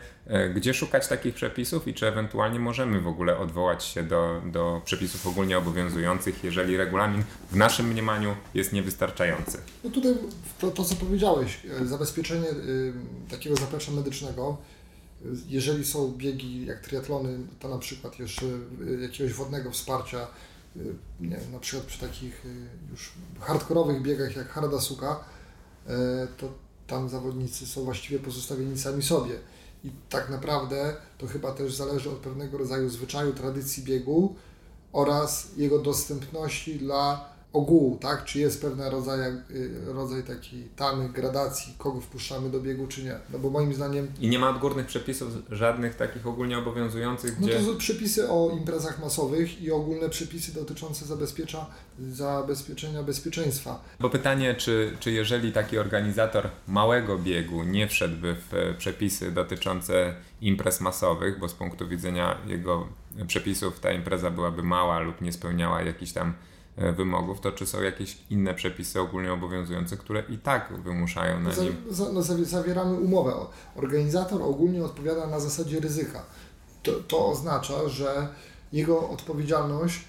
gdzie 0.56 0.74
szukać 0.74 1.08
takich 1.08 1.36
przepisów 1.36 1.88
i 1.88 1.94
czy 1.94 2.08
ewentualnie 2.08 2.60
możemy 2.60 3.02
w 3.02 3.08
ogóle 3.08 3.38
odwołać 3.38 3.84
się 3.84 4.04
do, 4.04 4.42
do 4.46 4.82
przepisów 4.86 5.28
ogólnie 5.28 5.58
obowiązujących, 5.58 6.44
jeżeli 6.44 6.78
regulamin 6.78 7.24
w 7.52 7.56
naszym 7.56 7.88
mniemaniu 7.88 8.36
jest 8.54 8.74
niewystarczający. 8.74 9.58
No 9.84 9.90
tutaj 9.90 10.14
to, 10.60 10.72
to 10.72 10.84
co 10.84 10.96
powiedziałeś, 10.96 11.60
zabezpieczenie 11.84 12.48
takiego 13.30 13.56
zaplecza 13.56 13.92
medycznego 13.92 14.58
jeżeli 15.48 15.86
są 15.86 16.12
biegi 16.12 16.66
jak 16.66 16.80
triatlony, 16.80 17.40
to 17.60 17.70
na 17.70 17.78
przykład 17.78 18.20
jeszcze 18.20 18.46
y, 18.46 19.00
jakiegoś 19.02 19.34
wodnego 19.34 19.72
wsparcia, 19.72 20.28
y, 20.78 20.96
nie, 21.20 21.40
na 21.52 21.60
przykład 21.60 21.88
przy 21.88 22.00
takich 22.00 22.46
y, 22.46 22.50
już 22.92 23.12
hardkorowych 23.40 24.02
biegach 24.02 24.36
jak 24.36 24.50
Harda 24.50 24.82
Suka, 24.82 25.20
to 26.38 26.54
tam 26.88 27.10
zawodnicy 27.10 27.68
są 27.68 27.84
właściwie 27.84 28.20
pozostawieni 28.20 28.80
sami 28.80 29.04
sobie. 29.04 29.40
I 29.84 29.92
tak 30.10 30.30
naprawdę 30.30 30.96
to 31.18 31.28
chyba 31.28 31.52
też 31.52 31.76
zależy 31.76 32.10
od 32.10 32.16
pewnego 32.16 32.58
rodzaju 32.58 32.90
zwyczaju, 32.90 33.34
tradycji 33.34 33.84
biegu 33.84 34.36
oraz 34.92 35.48
jego 35.58 35.80
dostępności 35.80 36.76
dla 36.76 37.30
ogółu, 37.54 37.98
tak? 38.02 38.26
Czy 38.26 38.40
jest 38.40 38.62
pewna 38.62 38.90
rodzaj, 38.90 39.20
y, 39.52 39.94
rodzaj 39.94 40.24
takiej 40.24 40.64
tamy, 40.76 41.10
gradacji, 41.10 41.74
kogo 41.78 42.02
wpuszczamy 42.02 42.50
do 42.50 42.60
biegu, 42.60 42.88
czy 42.88 43.04
nie. 43.04 43.20
No 43.34 43.40
bo 43.40 43.50
moim 43.50 43.74
zdaniem... 43.74 44.08
I 44.20 44.28
nie 44.28 44.40
ma 44.40 44.50
odgórnych 44.50 44.86
przepisów 44.86 45.30
żadnych 45.52 45.96
takich 45.96 46.28
ogólnie 46.28 46.58
obowiązujących, 46.58 47.40
gdzie... 47.40 47.54
No 47.54 47.60
to 47.60 47.72
są 47.72 47.78
przepisy 47.78 48.30
o 48.30 48.52
imprezach 48.60 49.02
masowych 49.02 49.62
i 49.62 49.72
ogólne 49.72 50.10
przepisy 50.10 50.54
dotyczące 50.54 51.06
zabezpiecza, 51.06 51.66
zabezpieczenia 52.00 53.04
bezpieczeństwa. 53.04 53.84
Bo 54.00 54.10
pytanie, 54.10 54.56
czy, 54.56 54.98
czy 55.00 55.12
jeżeli 55.12 55.52
taki 55.52 55.78
organizator 55.78 56.50
małego 56.68 57.18
biegu 57.18 57.64
nie 57.64 57.88
wszedłby 57.88 58.36
w 58.36 58.76
przepisy 58.78 59.32
dotyczące 59.32 60.16
imprez 60.42 60.82
masowych, 60.82 61.40
bo 61.40 61.50
z 61.50 61.54
punktu 61.54 61.88
widzenia 61.88 62.38
jego 62.48 62.88
przepisów 63.28 63.80
ta 63.80 63.92
impreza 63.92 64.32
byłaby 64.32 64.64
mała 64.64 65.00
lub 65.00 65.22
nie 65.22 65.34
spełniała 65.34 65.82
jakichś 65.82 66.12
tam 66.12 66.34
E, 66.34 66.57
wymogów, 66.78 67.40
to 67.40 67.52
czy 67.52 67.66
są 67.66 67.82
jakieś 67.82 68.18
inne 68.30 68.54
przepisy 68.54 69.02
ogólnie 69.02 69.34
obowiązujące, 69.34 69.98
które 69.98 70.24
i 70.30 70.38
tak 70.38 70.74
wymuszają 70.84 71.40
na 71.40 71.50
nim? 71.56 71.76
no, 72.14 72.22
zawieramy 72.46 73.00
umowę. 73.00 73.34
Organizator 73.76 74.42
ogólnie 74.42 74.84
odpowiada 74.84 75.28
na 75.28 75.40
zasadzie 75.40 75.80
ryzyka. 75.80 76.26
To, 76.84 76.92
to 76.92 77.28
oznacza, 77.28 77.90
że 77.90 78.28
jego 78.74 79.10
odpowiedzialność 79.10 80.06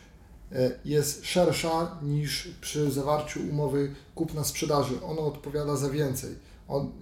e, 0.52 0.70
jest 0.84 1.26
szersza 1.26 1.98
niż 2.02 2.48
przy 2.60 2.90
zawarciu 2.90 3.40
umowy 3.50 3.94
kupna-sprzedaży. 4.14 5.02
Ono 5.04 5.26
odpowiada 5.26 5.76
za 5.76 5.90
więcej. 5.90 6.34
On 6.68 6.92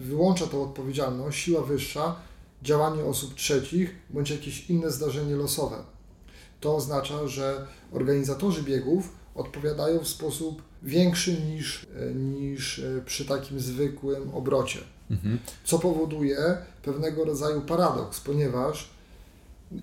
wyłącza 0.00 0.46
tą 0.46 0.62
odpowiedzialność, 0.62 1.38
siła 1.38 1.62
wyższa, 1.62 2.16
działanie 2.62 3.04
osób 3.04 3.34
trzecich 3.34 3.94
bądź 4.10 4.30
jakieś 4.30 4.70
inne 4.70 4.90
zdarzenie 4.90 5.36
losowe. 5.36 5.76
To 6.60 6.76
oznacza, 6.76 7.28
że 7.28 7.66
organizatorzy 7.92 8.62
biegów 8.62 9.12
odpowiadają 9.34 9.98
w 9.98 10.08
sposób 10.08 10.62
większy 10.82 11.40
niż, 11.40 11.86
e, 11.96 12.14
niż 12.14 12.78
e, 12.78 13.02
przy 13.06 13.24
takim 13.24 13.60
zwykłym 13.60 14.34
obrocie. 14.34 14.80
Mhm. 15.10 15.38
Co 15.64 15.78
powoduje 15.78 16.56
pewnego 16.82 17.24
rodzaju 17.24 17.60
paradoks, 17.60 18.20
ponieważ 18.20 18.90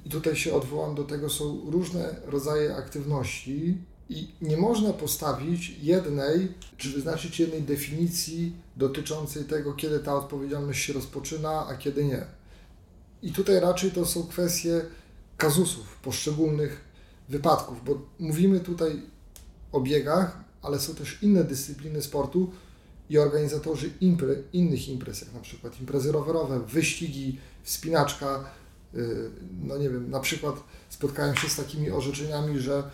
i 0.06 0.10
tutaj 0.10 0.36
się 0.36 0.54
odwołam 0.54 0.96
do 0.96 1.04
tego, 1.04 1.30
są 1.30 1.62
różne 1.72 2.16
rodzaje 2.26 2.76
aktywności 2.76 3.78
i 4.10 4.28
nie 4.42 4.58
można 4.58 4.94
postawić 4.94 5.70
jednej, 5.82 6.52
czy 6.78 6.90
wyznaczyć 6.90 7.40
jednej 7.40 7.62
definicji 7.62 8.54
dotyczącej 8.78 9.44
tego, 9.44 9.74
kiedy 9.74 10.00
ta 10.00 10.16
odpowiedzialność 10.16 10.86
się 10.86 10.94
rozpoczyna, 10.94 11.68
a 11.68 11.76
kiedy 11.76 12.04
nie. 12.04 12.26
I 13.22 13.32
tutaj 13.32 13.60
raczej 13.60 13.92
to 13.92 14.06
są 14.06 14.28
kwestie 14.28 14.82
kazusów, 15.38 15.98
poszczególnych 15.98 16.82
wypadków, 17.30 17.84
bo 17.86 18.02
mówimy 18.20 18.60
tutaj 18.60 19.02
o 19.72 19.82
biegach, 19.82 20.44
ale 20.62 20.80
są 20.80 20.96
też 20.96 21.24
inne 21.24 21.44
dyscypliny 21.44 22.02
sportu 22.02 22.52
i 23.10 23.18
organizatorzy 23.18 23.92
impre, 24.02 24.36
innych 24.54 24.90
imprez, 24.90 25.22
jak 25.22 25.34
na 25.34 25.40
przykład 25.40 25.80
imprezy 25.80 26.12
rowerowe, 26.12 26.60
wyścigi, 26.60 27.40
wspinaczka. 27.64 28.44
Y, 28.96 29.30
no 29.64 29.78
nie 29.78 29.90
wiem, 29.90 30.10
na 30.10 30.20
przykład 30.20 30.56
spotkałem 30.90 31.36
się 31.36 31.50
z 31.50 31.56
takimi 31.56 31.92
orzeczeniami, 31.92 32.60
że 32.60 32.90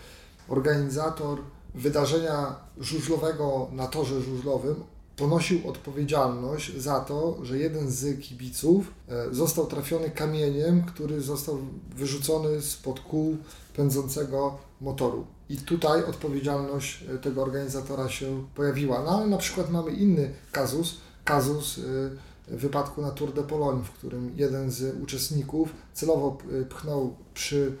organizator 0.48 1.38
wydarzenia 1.74 2.56
żużlowego 2.78 3.68
na 3.72 3.86
torze 3.86 4.22
żużlowym 4.22 4.74
ponosił 5.16 5.68
odpowiedzialność 5.68 6.76
za 6.76 7.00
to, 7.00 7.38
że 7.42 7.58
jeden 7.58 7.90
z 7.90 8.20
kibiców 8.20 8.94
e, 9.08 9.34
został 9.34 9.66
trafiony 9.66 10.10
kamieniem, 10.10 10.84
który 10.84 11.20
został 11.20 11.58
wyrzucony 11.96 12.62
spod 12.62 13.00
kół 13.00 13.36
pędzącego 13.76 14.58
motoru. 14.80 15.26
I 15.48 15.56
tutaj 15.56 16.04
odpowiedzialność 16.04 17.04
e, 17.14 17.18
tego 17.18 17.42
organizatora 17.42 18.08
się 18.08 18.44
pojawiła. 18.54 19.02
No 19.02 19.10
ale 19.10 19.26
na 19.26 19.38
przykład 19.38 19.70
mamy 19.70 19.90
inny 19.90 20.30
kazus, 20.52 20.96
kazus 21.24 21.78
e, 21.78 22.54
wypadku 22.56 23.02
na 23.02 23.10
Tour 23.10 23.32
de 23.32 23.42
Pologne, 23.42 23.84
w 23.84 23.90
którym 23.90 24.32
jeden 24.36 24.70
z 24.70 25.02
uczestników 25.02 25.68
celowo 25.94 26.38
pchnął 26.68 27.14
przy 27.34 27.76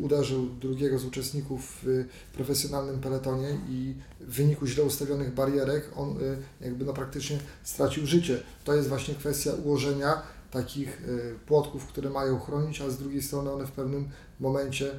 uderzył 0.00 0.46
drugiego 0.46 0.98
z 0.98 1.04
uczestników 1.04 1.78
w 1.82 2.04
profesjonalnym 2.32 3.00
peletonie 3.00 3.58
i 3.68 3.94
w 4.20 4.34
wyniku 4.34 4.66
źle 4.66 4.84
ustawionych 4.84 5.34
barierek 5.34 5.90
on 5.96 6.18
jakby 6.60 6.84
no 6.84 6.92
praktycznie 6.92 7.38
stracił 7.62 8.06
życie. 8.06 8.42
To 8.64 8.74
jest 8.74 8.88
właśnie 8.88 9.14
kwestia 9.14 9.52
ułożenia 9.64 10.22
takich 10.50 11.02
płotków, 11.46 11.86
które 11.86 12.10
mają 12.10 12.40
chronić, 12.40 12.80
a 12.80 12.90
z 12.90 12.98
drugiej 12.98 13.22
strony 13.22 13.52
one 13.52 13.66
w 13.66 13.72
pewnym 13.72 14.08
momencie 14.40 14.90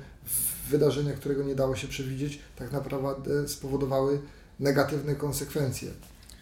wydarzenia, 0.70 1.14
którego 1.14 1.44
nie 1.44 1.56
dało 1.56 1.76
się 1.76 1.88
przewidzieć, 1.88 2.40
tak 2.56 2.72
naprawdę 2.72 3.48
spowodowały 3.48 4.20
negatywne 4.60 5.16
konsekwencje. 5.16 5.92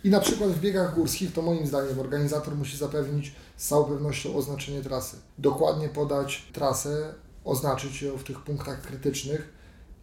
I 0.03 0.09
na 0.09 0.19
przykład 0.19 0.51
w 0.51 0.59
biegach 0.59 0.95
górskich, 0.95 1.33
to 1.33 1.41
moim 1.41 1.67
zdaniem 1.67 1.99
organizator 1.99 2.55
musi 2.55 2.77
zapewnić 2.77 3.35
z 3.57 3.67
całą 3.67 3.85
pewnością 3.85 4.35
oznaczenie 4.35 4.81
trasy. 4.81 5.17
Dokładnie 5.37 5.89
podać 5.89 6.47
trasę, 6.53 7.13
oznaczyć 7.43 8.01
ją 8.01 8.17
w 8.17 8.23
tych 8.23 8.39
punktach 8.39 8.81
krytycznych. 8.81 9.53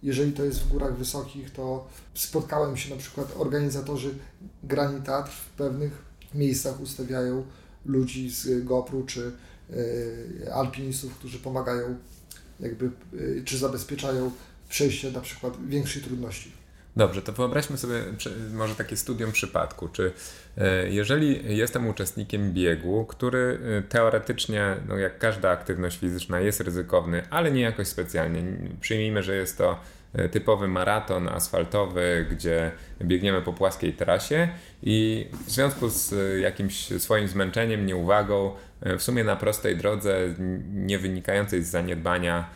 Jeżeli 0.02 0.33
to 0.33 0.45
jest 0.45 0.61
w 0.61 0.68
górach 0.68 0.97
wysokich, 0.97 1.50
to 1.50 1.88
spotkałem 2.14 2.76
się 2.76 2.90
na 2.90 3.00
przykład 3.00 3.37
organizatorzy 3.37 4.14
Granitator 4.62 5.30
w 5.30 5.49
pewnych 5.49 5.92
miejscach 6.35 6.80
ustawiają 6.80 7.45
ludzi 7.85 8.30
z 8.30 8.64
GoPro 8.64 9.02
czy 9.02 9.33
y, 9.71 10.52
alpinistów, 10.54 11.14
którzy 11.14 11.38
pomagają 11.38 11.97
jakby, 12.61 12.90
y, 13.14 13.42
czy 13.45 13.59
zabezpieczają 13.59 14.30
przejście 14.68 15.11
na 15.11 15.21
przykład 15.21 15.66
większej 15.66 16.02
trudności. 16.02 16.58
Dobrze, 16.99 17.23
to 17.23 17.33
wyobraźmy 17.33 17.78
sobie 17.78 18.02
może 18.52 18.75
takie 18.75 18.97
studium 18.97 19.33
przypadku. 19.33 19.88
Czy 19.88 20.12
e, 20.57 20.88
jeżeli 20.88 21.57
jestem 21.57 21.88
uczestnikiem 21.88 22.52
biegu, 22.52 23.05
który 23.05 23.59
e, 23.78 23.83
teoretycznie, 23.83 24.76
no 24.88 24.97
jak 24.97 25.19
każda 25.19 25.50
aktywność 25.50 25.99
fizyczna, 25.99 26.40
jest 26.40 26.61
ryzykowny, 26.61 27.23
ale 27.31 27.50
nie 27.50 27.61
jakoś 27.61 27.87
specjalnie. 27.87 28.43
Przyjmijmy, 28.81 29.23
że 29.23 29.37
jest 29.37 29.59
to 29.59 29.81
typowy 30.31 30.69
maraton 30.69 31.29
asfaltowy, 31.29 32.27
gdzie 32.31 32.71
biegniemy 33.03 33.43
po 33.43 33.53
płaskiej 33.53 33.93
trasie 33.93 34.49
i 34.83 35.27
w 35.47 35.50
związku 35.50 35.88
z 35.88 36.15
jakimś 36.41 37.03
swoim 37.03 37.29
zmęczeniem, 37.29 37.87
nieuwagą, 37.87 38.55
w 38.83 39.03
sumie 39.03 39.25
na 39.25 39.37
prostej 39.37 39.77
drodze, 39.77 40.19
nie 40.75 40.99
wynikającej 40.99 41.62
z 41.62 41.71
zaniedbania 41.71 42.50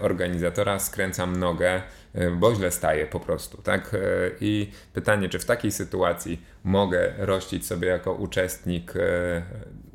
organizatora, 0.00 0.78
skręcam 0.78 1.36
nogę 1.36 1.82
E, 2.14 2.30
bo 2.30 2.54
źle 2.54 2.70
staje 2.70 3.06
po 3.06 3.20
prostu, 3.20 3.62
tak? 3.62 3.94
E, 3.94 3.98
I 4.40 4.70
pytanie, 4.92 5.28
czy 5.28 5.38
w 5.38 5.44
takiej 5.44 5.72
sytuacji 5.72 6.42
mogę 6.64 7.12
rościć 7.18 7.66
sobie 7.66 7.88
jako 7.88 8.12
uczestnik, 8.12 8.92
e, 8.96 9.42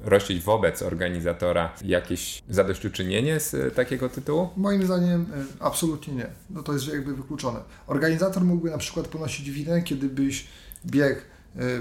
rościć 0.03 0.43
wobec 0.43 0.81
organizatora 0.81 1.73
jakieś 1.85 2.43
zadośćuczynienie 2.49 3.39
z 3.39 3.75
takiego 3.75 4.09
tytułu? 4.09 4.49
Moim 4.57 4.85
zdaniem 4.85 5.25
absolutnie 5.59 6.13
nie. 6.13 6.27
No 6.49 6.63
to 6.63 6.73
jest 6.73 6.87
jakby 6.87 7.15
wykluczone. 7.15 7.59
Organizator 7.87 8.43
mógłby 8.43 8.71
na 8.71 8.77
przykład 8.77 9.07
ponosić 9.07 9.51
winę, 9.51 9.81
kiedy 9.81 10.09
byś 10.09 10.47
biegł 10.85 11.21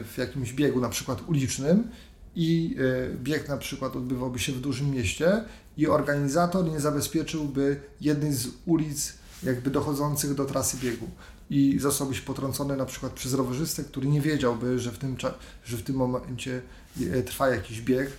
w 0.05 0.15
jakimś 0.19 0.53
biegu 0.53 0.81
na 0.81 0.89
przykład 0.89 1.29
ulicznym 1.29 1.89
i 2.37 2.77
bieg 3.23 3.49
na 3.49 3.57
przykład 3.57 3.97
odbywałby 3.97 4.39
się 4.39 4.53
w 4.53 4.61
dużym 4.61 4.91
mieście 4.91 5.45
i 5.77 5.87
organizator 5.87 6.71
nie 6.71 6.81
zabezpieczyłby 6.81 7.81
jednej 8.01 8.33
z 8.33 8.49
ulic 8.67 9.15
jakby 9.43 9.71
dochodzących 9.71 10.35
do 10.35 10.45
trasy 10.45 10.77
biegu 10.77 11.09
i 11.51 11.79
zostałbyś 11.79 12.21
potrącony 12.21 12.77
na 12.77 12.87
przykład 12.87 13.13
przez 13.13 13.35
rowerzystę, 13.35 13.85
który 13.85 14.09
nie 14.09 14.21
wiedziałby, 14.21 14.79
że 14.79 14.93
w 14.93 14.99
tym, 14.99 15.17
że 15.65 15.77
w 15.77 15.83
tym 15.83 15.97
momencie 15.97 16.57
e, 16.57 16.63
trwa 17.27 17.49
jakiś 17.49 17.83
bieg 17.83 18.11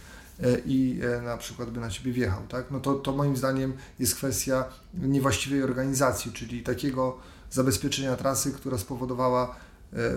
e, 0.43 0.59
i 0.65 0.99
e, 1.17 1.21
na 1.21 1.37
przykład 1.37 1.69
by 1.69 1.79
na 1.79 1.89
Ciebie 1.89 2.11
wjechał, 2.11 2.47
tak? 2.47 2.71
No 2.71 2.79
to, 2.79 2.93
to 2.93 3.11
moim 3.11 3.37
zdaniem 3.37 3.73
jest 3.99 4.15
kwestia 4.15 4.65
niewłaściwej 4.93 5.63
organizacji, 5.63 6.31
czyli 6.31 6.63
takiego 6.63 7.17
zabezpieczenia 7.51 8.15
trasy, 8.15 8.51
która 8.51 8.77
spowodowała 8.77 9.55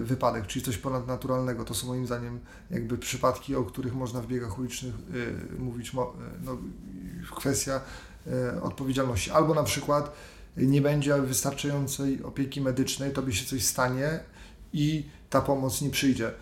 wypadek, 0.03 0.47
czyli 0.47 0.65
coś 0.65 0.79
ponadnaturalnego. 0.79 1.65
To 1.65 1.75
są 1.75 1.87
moim 1.87 2.07
zdaniem 2.07 2.41
jakby 2.71 2.99
przypadki, 2.99 3.57
o 3.57 3.65
których 3.65 3.95
można 3.95 4.21
w 4.21 4.27
biegach 4.27 4.59
ulicznych 4.59 4.95
mówić, 5.59 5.93
no, 6.45 6.59
kwestia 7.37 7.81
odpowiedzialności. 8.63 9.31
Albo 9.31 9.55
na 9.55 9.63
przykład 9.63 10.13
nie 10.57 10.81
będzie 10.83 11.23
wystarczającej 11.23 12.23
opieki 12.23 12.61
medycznej, 12.61 13.13
tobie 13.13 13.33
się 13.33 13.47
coś 13.47 13.65
stanie 13.65 14.21
i 14.73 15.07
ta 15.31 15.41
pomoc 15.41 15.83
nie 15.83 15.91
przyjdzie 15.91 16.33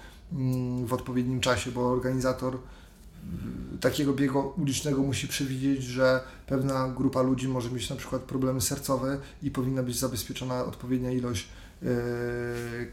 w 0.84 0.92
odpowiednim 0.92 1.40
czasie, 1.40 1.70
bo 1.70 1.90
organizator 1.90 2.54
y, 2.54 3.78
takiego 3.78 4.12
biegu 4.12 4.52
ulicznego 4.58 5.02
musi 5.02 5.28
przewidzieć, 5.28 5.82
że 5.82 6.20
pewna 6.46 6.88
grupa 6.88 7.22
ludzi 7.22 7.48
może 7.48 7.70
mieć 7.70 7.90
na 7.90 7.96
przykład 7.96 8.22
problemy 8.22 8.60
sercowe 8.60 9.18
i 9.42 9.50
powinna 9.50 9.82
być 9.82 9.98
zabezpieczona 9.98 10.64
odpowiednia 10.64 11.10
ilość 11.10 11.48
y, 11.82 11.86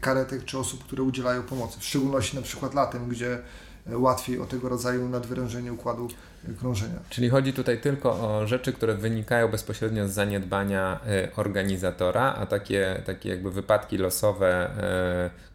karetek 0.00 0.44
czy 0.44 0.58
osób, 0.58 0.84
które 0.84 1.02
udzielają 1.02 1.42
pomocy. 1.42 1.80
W 1.80 1.84
szczególności 1.84 2.36
na 2.36 2.42
przykład 2.42 2.74
latem, 2.74 3.08
gdzie 3.08 3.38
łatwiej 3.86 4.40
o 4.40 4.46
tego 4.46 4.68
rodzaju 4.68 5.08
nadwyrężenie 5.08 5.72
układu 5.72 6.08
krążenia. 6.58 6.98
Czyli 7.10 7.30
chodzi 7.30 7.52
tutaj 7.52 7.80
tylko 7.80 8.10
o 8.10 8.46
rzeczy, 8.46 8.72
które 8.72 8.94
wynikają 8.94 9.48
bezpośrednio 9.48 10.08
z 10.08 10.10
zaniedbania 10.10 11.00
organizatora, 11.36 12.34
a 12.34 12.46
takie, 12.46 13.02
takie 13.06 13.28
jakby 13.28 13.50
wypadki 13.50 13.98
losowe, 13.98 14.70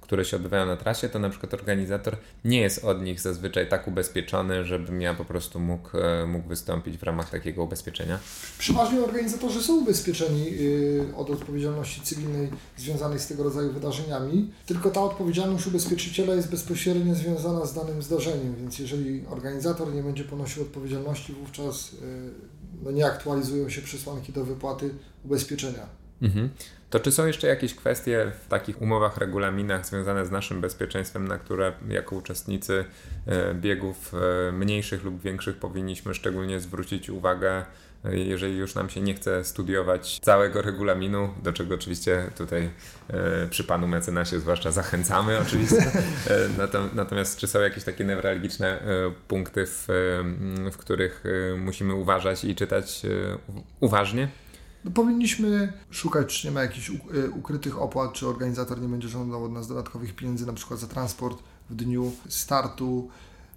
które 0.08 0.26
się 0.26 0.38
odbywają 0.38 0.66
na 0.66 0.78
trasie, 0.78 1.10
to 1.10 1.20
na 1.20 1.30
przykład 1.30 1.54
organizator 1.54 2.18
nie 2.46 2.62
jest 2.62 2.86
od 2.86 3.02
nich 3.02 3.22
zazwyczaj 3.22 3.70
tak 3.70 3.88
ubezpieczony, 3.88 4.66
żebym 4.66 5.02
ja 5.02 5.14
po 5.14 5.26
prostu 5.26 5.60
mógł, 5.60 5.98
e, 5.98 6.26
mógł 6.28 6.48
wystąpić 6.48 6.98
w 6.98 7.04
ramach 7.04 7.30
takiego 7.30 7.64
ubezpieczenia? 7.64 8.20
Przeważnie 8.58 9.02
organizatorzy 9.02 9.64
są 9.64 9.78
ubezpieczeni 9.82 10.48
y, 10.50 11.06
od 11.16 11.30
odpowiedzialności 11.30 12.02
cywilnej 12.02 12.50
związanej 12.78 13.20
z 13.20 13.28
tego 13.28 13.44
rodzaju 13.44 13.74
wydarzeniami, 13.74 14.52
tylko 14.66 14.90
ta 14.90 15.02
odpowiedzialność 15.02 15.68
ubezpieczyciela 15.68 16.34
jest 16.34 16.52
bezpośrednio 16.52 17.16
związana 17.16 17.66
z 17.66 17.74
danym 17.74 18.02
zdarzeniem, 18.02 18.56
więc 18.56 18.80
jeżeli 18.80 19.26
organizator 19.30 19.94
nie 19.94 20.04
będzie 20.04 20.24
ponosił 20.24 20.64
odpowiedzialności, 20.64 21.34
wówczas 21.34 21.94
y, 21.94 21.98
no 22.84 22.92
nie 22.92 23.06
aktualizują 23.06 23.70
się 23.70 23.82
przesłanki 23.82 24.34
do 24.34 24.46
wypłaty 24.46 24.90
ubezpieczenia. 25.26 25.88
Mhm. 26.22 26.50
To 26.90 27.00
czy 27.00 27.12
są 27.12 27.26
jeszcze 27.26 27.48
jakieś 27.48 27.76
kwestie 27.76 28.32
w 28.46 28.48
takich 28.48 28.82
umowach, 28.82 29.18
regulaminach 29.18 29.86
związane 29.86 30.26
z 30.26 30.32
naszym 30.32 30.62
bezpieczeństwem, 30.62 31.28
na 31.28 31.38
które 31.38 31.74
jako 31.90 32.16
uczestnicy 32.16 32.86
e, 33.26 33.54
biegów 33.54 34.14
e, 34.14 34.52
mniejszych 34.52 35.04
lub 35.04 35.22
większych 35.22 35.58
powinniśmy 35.58 36.14
szczególnie 36.14 36.60
zwrócić 36.60 37.10
uwagę, 37.10 37.66
e, 38.06 38.18
jeżeli 38.18 38.58
już 38.58 38.76
nam 38.76 38.90
się 38.90 39.02
nie 39.02 39.14
chce 39.14 39.44
studiować 39.44 40.20
całego 40.20 40.62
regulaminu, 40.62 41.30
do 41.44 41.54
czego 41.54 41.76
oczywiście 41.76 42.32
tutaj 42.38 42.70
przy 43.50 43.64
panu 43.64 43.88
mecenasie 43.88 44.40
zwłaszcza 44.40 44.72
zachęcamy 44.72 45.40
oczywiście. 45.48 45.92
Natomiast 46.94 47.40
czy 47.40 47.48
są 47.48 47.62
jakieś 47.62 47.84
takie 47.84 48.06
newralgiczne 48.06 48.80
punkty, 49.28 49.66
w, 49.66 49.86
w 50.72 50.78
których 50.78 51.24
musimy 51.58 51.96
uważać 51.96 52.44
i 52.44 52.56
czytać 52.56 53.02
uważnie? 53.80 54.28
No, 54.86 54.92
powinniśmy 54.92 55.74
szukać, 55.92 56.42
czy 56.42 56.48
nie 56.48 56.54
ma 56.54 56.62
jakichś 56.62 56.90
y, 56.90 57.32
ukrytych 57.32 57.82
opłat, 57.82 58.14
czy 58.14 58.28
organizator 58.28 58.82
nie 58.82 58.88
będzie 58.88 59.08
żądał 59.08 59.44
od 59.44 59.52
nas 59.52 59.68
dodatkowych 59.68 60.16
pieniędzy, 60.16 60.46
na 60.46 60.54
przykład 60.54 60.80
za 60.80 60.88
transport 60.88 61.44
w 61.70 61.76
dniu 61.76 62.12
startu, 62.30 63.10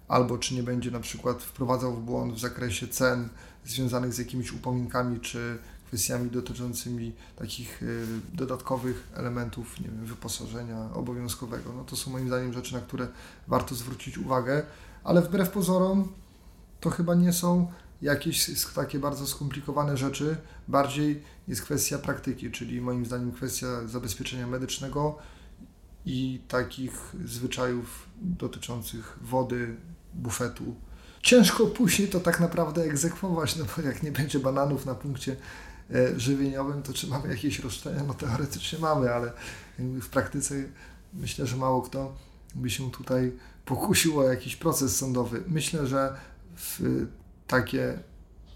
albo 0.07 0.37
czy 0.37 0.55
nie 0.55 0.63
będzie 0.63 0.91
na 0.91 0.99
przykład 0.99 1.43
wprowadzał 1.43 1.93
w 1.93 2.01
błąd 2.01 2.33
w 2.33 2.39
zakresie 2.39 2.87
cen 2.87 3.29
związanych 3.65 4.13
z 4.13 4.17
jakimiś 4.17 4.53
upominkami, 4.53 5.19
czy 5.19 5.57
kwestiami 5.87 6.29
dotyczącymi 6.29 7.13
takich 7.35 7.83
y, 7.83 8.05
dodatkowych 8.33 9.07
elementów, 9.15 9.79
nie 9.79 9.87
wiem, 9.87 10.05
wyposażenia 10.05 10.89
obowiązkowego. 10.93 11.73
No 11.73 11.83
to 11.83 11.95
są 11.95 12.11
moim 12.11 12.27
zdaniem 12.27 12.53
rzeczy, 12.53 12.73
na 12.73 12.81
które 12.81 13.07
warto 13.47 13.75
zwrócić 13.75 14.17
uwagę, 14.17 14.63
ale 15.03 15.21
wbrew 15.21 15.49
pozorom 15.49 16.07
to 16.79 16.89
chyba 16.89 17.15
nie 17.15 17.33
są 17.33 17.71
jakieś 18.01 18.51
takie 18.75 18.99
bardzo 18.99 19.27
skomplikowane 19.27 19.97
rzeczy, 19.97 20.37
bardziej 20.67 21.23
jest 21.47 21.61
kwestia 21.61 21.97
praktyki, 21.97 22.51
czyli 22.51 22.81
moim 22.81 23.05
zdaniem 23.05 23.31
kwestia 23.31 23.87
zabezpieczenia 23.87 24.47
medycznego 24.47 25.17
i 26.05 26.41
takich 26.47 27.15
zwyczajów 27.25 28.09
dotyczących 28.21 29.19
wody, 29.21 29.75
bufetu. 30.13 30.75
Ciężko 31.21 31.67
później 31.67 32.07
to 32.07 32.19
tak 32.19 32.39
naprawdę 32.39 32.83
egzekwować, 32.83 33.55
no 33.55 33.65
bo 33.65 33.81
jak 33.81 34.03
nie 34.03 34.11
będzie 34.11 34.39
bananów 34.39 34.85
na 34.85 34.95
punkcie 34.95 35.35
e, 35.93 36.19
żywieniowym, 36.19 36.83
to 36.83 36.93
czy 36.93 37.07
mamy 37.07 37.29
jakieś 37.29 37.59
roszczenia? 37.59 38.03
No 38.07 38.13
teoretycznie 38.13 38.79
mamy, 38.79 39.13
ale 39.13 39.31
w 39.79 40.09
praktyce 40.09 40.55
myślę, 41.13 41.47
że 41.47 41.57
mało 41.57 41.81
kto 41.81 42.15
by 42.55 42.69
się 42.69 42.91
tutaj 42.91 43.31
pokusił 43.65 44.19
o 44.19 44.23
jakiś 44.23 44.55
proces 44.55 44.97
sądowy. 44.97 45.43
Myślę, 45.47 45.87
że 45.87 46.15
w 46.55 47.05
takie 47.51 47.99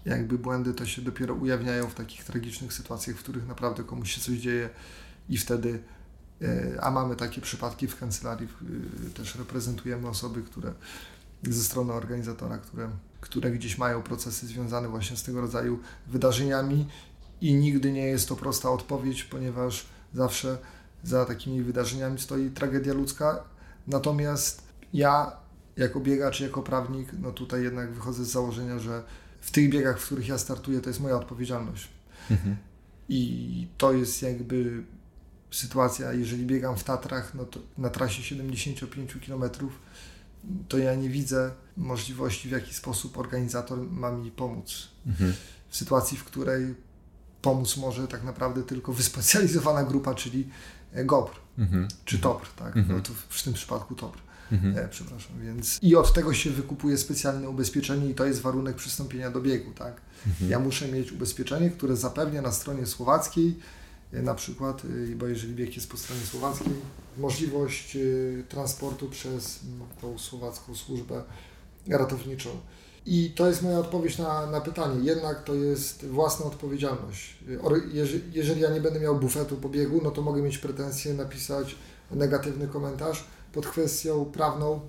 jakby 0.04 0.38
błędy 0.38 0.74
to 0.74 0.86
się 0.86 1.02
dopiero 1.02 1.34
ujawniają 1.34 1.86
w 1.88 1.94
takich 1.94 2.24
tragicznych 2.24 2.72
sytuacjach, 2.72 3.16
w 3.16 3.18
których 3.18 3.46
naprawdę 3.48 3.84
komuś 3.84 4.14
się 4.14 4.20
coś 4.20 4.38
dzieje 4.38 4.70
i 5.28 5.38
wtedy, 5.38 5.82
e, 6.42 6.80
a 6.80 6.90
mamy 6.90 7.16
takie 7.16 7.40
przypadki 7.40 7.88
w 7.88 7.98
kancelarii, 7.98 8.48
e, 9.06 9.10
też 9.10 9.34
reprezentujemy 9.34 10.08
osoby, 10.08 10.42
które 10.42 10.72
ze 11.42 11.64
strony 11.64 11.92
organizatora, 11.92 12.58
które, 12.58 12.90
które 13.20 13.50
gdzieś 13.50 13.78
mają 13.78 14.02
procesy 14.02 14.46
związane 14.46 14.88
właśnie 14.88 15.16
z 15.16 15.22
tego 15.22 15.40
rodzaju 15.40 15.80
wydarzeniami 16.06 16.88
i 17.40 17.54
nigdy 17.54 17.92
nie 17.92 18.06
jest 18.06 18.28
to 18.28 18.36
prosta 18.36 18.70
odpowiedź, 18.70 19.24
ponieważ 19.24 19.86
zawsze 20.14 20.58
za 21.04 21.24
takimi 21.24 21.62
wydarzeniami 21.62 22.18
stoi 22.18 22.50
tragedia 22.50 22.94
ludzka. 22.94 23.44
Natomiast 23.86 24.62
ja, 24.92 25.36
jako 25.76 26.00
biegacz, 26.00 26.40
jako 26.40 26.62
prawnik, 26.62 27.08
no 27.22 27.32
tutaj 27.32 27.62
jednak 27.62 27.92
wychodzę 27.92 28.24
z 28.24 28.28
założenia, 28.28 28.78
że 28.78 29.02
w 29.40 29.50
tych 29.50 29.70
biegach, 29.70 30.00
w 30.00 30.06
których 30.06 30.28
ja 30.28 30.38
startuję, 30.38 30.80
to 30.80 30.90
jest 30.90 31.00
moja 31.00 31.16
odpowiedzialność. 31.16 31.88
Mhm. 32.30 32.56
I 33.08 33.68
to 33.78 33.92
jest 33.92 34.22
jakby 34.22 34.84
sytuacja, 35.50 36.12
jeżeli 36.12 36.46
biegam 36.46 36.76
w 36.76 36.84
Tatrach, 36.84 37.34
no 37.34 37.44
to 37.44 37.60
na 37.78 37.90
trasie 37.90 38.22
75 38.22 39.16
km, 39.26 39.44
to 40.68 40.78
ja 40.78 40.94
nie 40.94 41.08
widzę 41.08 41.50
możliwości, 41.76 42.48
w 42.48 42.52
jaki 42.52 42.74
sposób 42.74 43.18
organizator 43.18 43.78
ma 43.90 44.10
mi 44.10 44.30
pomóc. 44.30 44.88
Mhm. 45.06 45.34
W 45.68 45.76
sytuacji, 45.76 46.18
w 46.18 46.24
której 46.24 46.74
pomóc 47.42 47.76
może 47.76 48.08
tak 48.08 48.24
naprawdę 48.24 48.62
tylko 48.62 48.92
wyspecjalizowana 48.92 49.84
grupa, 49.84 50.14
czyli 50.14 50.48
GOPR 51.04 51.36
mhm. 51.58 51.88
czy 52.04 52.18
TOPR, 52.18 52.48
tak? 52.56 52.74
No 52.88 53.00
to 53.00 53.12
w, 53.12 53.20
w 53.28 53.42
tym 53.42 53.52
przypadku 53.52 53.94
TOPR. 53.94 54.25
Mhm. 54.52 54.78
E, 54.78 54.88
przepraszam, 54.88 55.40
więc 55.40 55.78
i 55.82 55.96
od 55.96 56.12
tego 56.12 56.34
się 56.34 56.50
wykupuje 56.50 56.98
specjalne 56.98 57.48
ubezpieczenie 57.48 58.10
i 58.10 58.14
to 58.14 58.24
jest 58.24 58.40
warunek 58.40 58.76
przystąpienia 58.76 59.30
do 59.30 59.40
biegu, 59.40 59.72
tak? 59.72 60.00
Mhm. 60.26 60.50
Ja 60.50 60.58
muszę 60.58 60.88
mieć 60.88 61.12
ubezpieczenie, 61.12 61.70
które 61.70 61.96
zapewnia 61.96 62.42
na 62.42 62.52
stronie 62.52 62.86
słowackiej 62.86 63.58
e, 64.12 64.22
na 64.22 64.34
przykład, 64.34 64.82
e, 64.84 65.16
bo 65.16 65.26
jeżeli 65.26 65.54
bieg 65.54 65.76
jest 65.76 65.90
po 65.90 65.96
stronie 65.96 66.22
słowackiej, 66.22 66.72
możliwość 67.18 67.98
transportu 68.48 69.08
przez 69.08 69.60
tą 70.00 70.18
słowacką 70.18 70.74
służbę 70.74 71.22
ratowniczą. 71.88 72.50
I 73.06 73.32
to 73.36 73.48
jest 73.48 73.62
moja 73.62 73.78
odpowiedź 73.78 74.18
na, 74.18 74.46
na 74.46 74.60
pytanie. 74.60 75.04
Jednak 75.04 75.44
to 75.44 75.54
jest 75.54 76.06
własna 76.06 76.46
odpowiedzialność. 76.46 77.36
Jeżeli 78.32 78.60
ja 78.60 78.70
nie 78.70 78.80
będę 78.80 79.00
miał 79.00 79.18
bufetu 79.18 79.56
po 79.56 79.68
biegu, 79.68 80.00
no 80.04 80.10
to 80.10 80.22
mogę 80.22 80.42
mieć 80.42 80.58
pretensje, 80.58 81.14
napisać 81.14 81.76
negatywny 82.10 82.68
komentarz 82.68 83.24
pod 83.52 83.66
kwestią 83.66 84.24
prawną. 84.24 84.80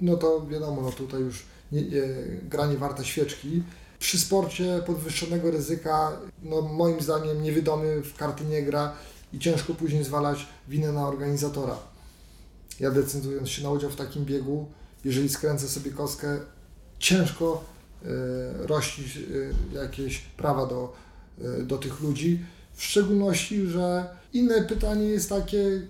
No 0.00 0.16
to 0.16 0.46
wiadomo, 0.46 0.82
no 0.82 0.92
tutaj 0.92 1.20
już 1.20 1.44
nie, 1.72 1.82
nie, 1.82 2.02
gra 2.42 2.66
nie 2.66 2.76
warta 2.76 3.04
świeczki. 3.04 3.62
Przy 3.98 4.18
sporcie 4.18 4.82
podwyższonego 4.86 5.50
ryzyka, 5.50 6.12
no 6.42 6.62
moim 6.62 7.00
zdaniem 7.00 7.42
niewidomy 7.42 8.02
w 8.02 8.16
karty 8.16 8.44
nie 8.44 8.62
gra 8.62 8.92
i 9.32 9.38
ciężko 9.38 9.74
później 9.74 10.04
zwalać 10.04 10.46
winę 10.68 10.92
na 10.92 11.08
organizatora. 11.08 11.76
Ja 12.80 12.90
decydując 12.90 13.48
się 13.48 13.62
na 13.62 13.70
udział 13.70 13.90
w 13.90 13.96
takim 13.96 14.24
biegu, 14.24 14.66
jeżeli 15.04 15.28
skręcę 15.28 15.68
sobie 15.68 15.90
kostkę, 15.90 16.40
ciężko 16.98 17.64
y, 18.04 18.08
rościć 18.66 19.16
y, 19.16 19.54
jakieś 19.72 20.18
prawa 20.18 20.66
do, 20.66 20.92
y, 21.38 21.62
do 21.62 21.78
tych 21.78 22.00
ludzi. 22.00 22.44
W 22.74 22.82
szczególności, 22.82 23.66
że 23.66 24.08
inne 24.32 24.62
pytanie 24.62 25.04
jest 25.04 25.28
takie, 25.28 25.82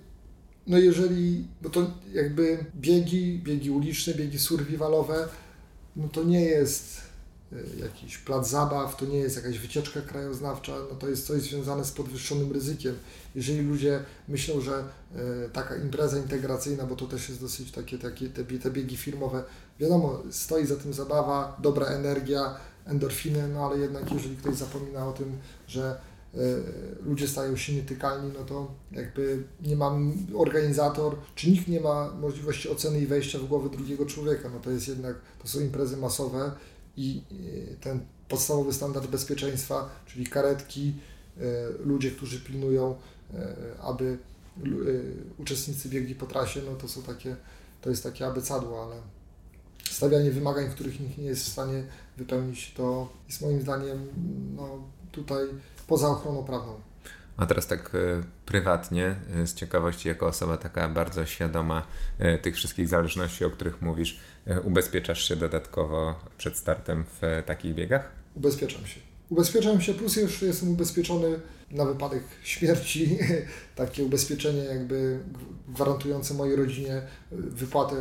no 0.67 0.77
jeżeli, 0.77 1.47
bo 1.61 1.69
to 1.69 1.91
jakby 2.13 2.65
biegi, 2.75 3.41
biegi 3.43 3.71
uliczne, 3.71 4.13
biegi 4.13 4.39
survivalowe, 4.39 5.27
no 5.95 6.07
to 6.07 6.23
nie 6.23 6.41
jest 6.41 7.01
jakiś 7.79 8.17
plac 8.17 8.49
zabaw, 8.49 8.97
to 8.97 9.05
nie 9.05 9.17
jest 9.17 9.35
jakaś 9.35 9.59
wycieczka 9.59 10.01
krajoznawcza, 10.01 10.73
no 10.89 10.95
to 10.95 11.09
jest 11.09 11.27
coś 11.27 11.41
związane 11.41 11.85
z 11.85 11.91
podwyższonym 11.91 12.51
ryzykiem. 12.51 12.95
Jeżeli 13.35 13.61
ludzie 13.61 14.03
myślą, 14.27 14.61
że 14.61 14.73
e, 14.75 15.49
taka 15.53 15.75
impreza 15.75 16.17
integracyjna, 16.17 16.83
bo 16.83 16.95
to 16.95 17.05
też 17.05 17.29
jest 17.29 17.41
dosyć 17.41 17.71
takie, 17.71 17.97
takie 17.97 18.29
te, 18.29 18.43
te 18.43 18.71
biegi 18.71 18.97
firmowe, 18.97 19.43
wiadomo, 19.79 20.23
stoi 20.31 20.65
za 20.65 20.75
tym 20.75 20.93
zabawa, 20.93 21.57
dobra 21.61 21.85
energia, 21.85 22.55
endorfiny, 22.85 23.47
no 23.47 23.65
ale 23.65 23.79
jednak 23.79 24.11
jeżeli 24.11 24.37
ktoś 24.37 24.55
zapomina 24.55 25.07
o 25.07 25.13
tym, 25.13 25.37
że 25.67 25.83
e, 25.91 26.12
ludzie 27.05 27.27
stają 27.27 27.55
się 27.55 27.73
nietykalni, 27.73 28.31
no 28.39 28.45
to 28.45 28.71
jakby 28.91 29.43
nie 29.61 29.75
mam 29.75 30.13
organizator, 30.35 31.15
czy 31.35 31.51
nikt 31.51 31.67
nie 31.67 31.79
ma 31.79 32.11
możliwości 32.11 32.69
oceny 32.69 33.01
i 33.01 33.07
wejścia 33.07 33.39
w 33.39 33.47
głowę 33.47 33.69
drugiego 33.69 34.05
człowieka, 34.05 34.49
no 34.53 34.59
to 34.59 34.71
jest 34.71 34.87
jednak, 34.87 35.15
to 35.41 35.47
są 35.47 35.59
imprezy 35.59 35.97
masowe 35.97 36.51
i 36.97 37.21
ten 37.81 37.99
podstawowy 38.29 38.73
standard 38.73 39.07
bezpieczeństwa, 39.07 39.89
czyli 40.05 40.25
karetki, 40.25 40.93
e, 41.37 41.43
ludzie, 41.85 42.11
którzy 42.11 42.39
pilnują, 42.39 42.95
aby 43.81 44.17
uczestnicy 45.37 45.89
biegli 45.89 46.15
po 46.15 46.25
trasie, 46.25 46.61
no 46.65 46.75
to 46.75 46.87
są 46.87 47.01
takie, 47.01 47.35
to 47.81 47.89
jest 47.89 48.03
takie 48.03 48.27
abecadło, 48.27 48.83
ale 48.83 48.95
stawianie 49.89 50.31
wymagań, 50.31 50.69
których 50.71 50.99
nikt 50.99 51.17
nie 51.17 51.25
jest 51.25 51.43
w 51.43 51.51
stanie 51.51 51.83
wypełnić, 52.17 52.73
to 52.77 53.09
jest 53.27 53.41
moim 53.41 53.61
zdaniem 53.61 54.07
no, 54.55 54.83
tutaj 55.11 55.47
poza 55.87 56.07
ochroną 56.07 56.43
prawną. 56.43 56.81
A 57.37 57.45
teraz 57.45 57.67
tak 57.67 57.91
prywatnie, 58.45 59.15
z 59.45 59.53
ciekawości, 59.53 60.07
jako 60.07 60.27
osoba 60.27 60.57
taka 60.57 60.89
bardzo 60.89 61.25
świadoma 61.25 61.87
tych 62.41 62.55
wszystkich 62.55 62.87
zależności, 62.87 63.45
o 63.45 63.49
których 63.49 63.81
mówisz, 63.81 64.19
ubezpieczasz 64.63 65.27
się 65.27 65.35
dodatkowo 65.35 66.15
przed 66.37 66.57
startem 66.57 67.03
w 67.21 67.43
takich 67.45 67.75
biegach? 67.75 68.11
Ubezpieczam 68.35 68.85
się. 68.85 68.99
Ubezpieczam 69.29 69.81
się, 69.81 69.93
plus 69.93 70.15
już 70.15 70.41
jestem 70.41 70.69
ubezpieczony 70.69 71.39
na 71.71 71.85
wypadek 71.85 72.23
śmierci. 72.43 73.17
Takie 73.75 74.03
ubezpieczenie 74.03 74.63
jakby 74.63 75.19
gwarantujące 75.67 76.33
mojej 76.33 76.55
rodzinie 76.55 77.01
wypłatę 77.31 77.95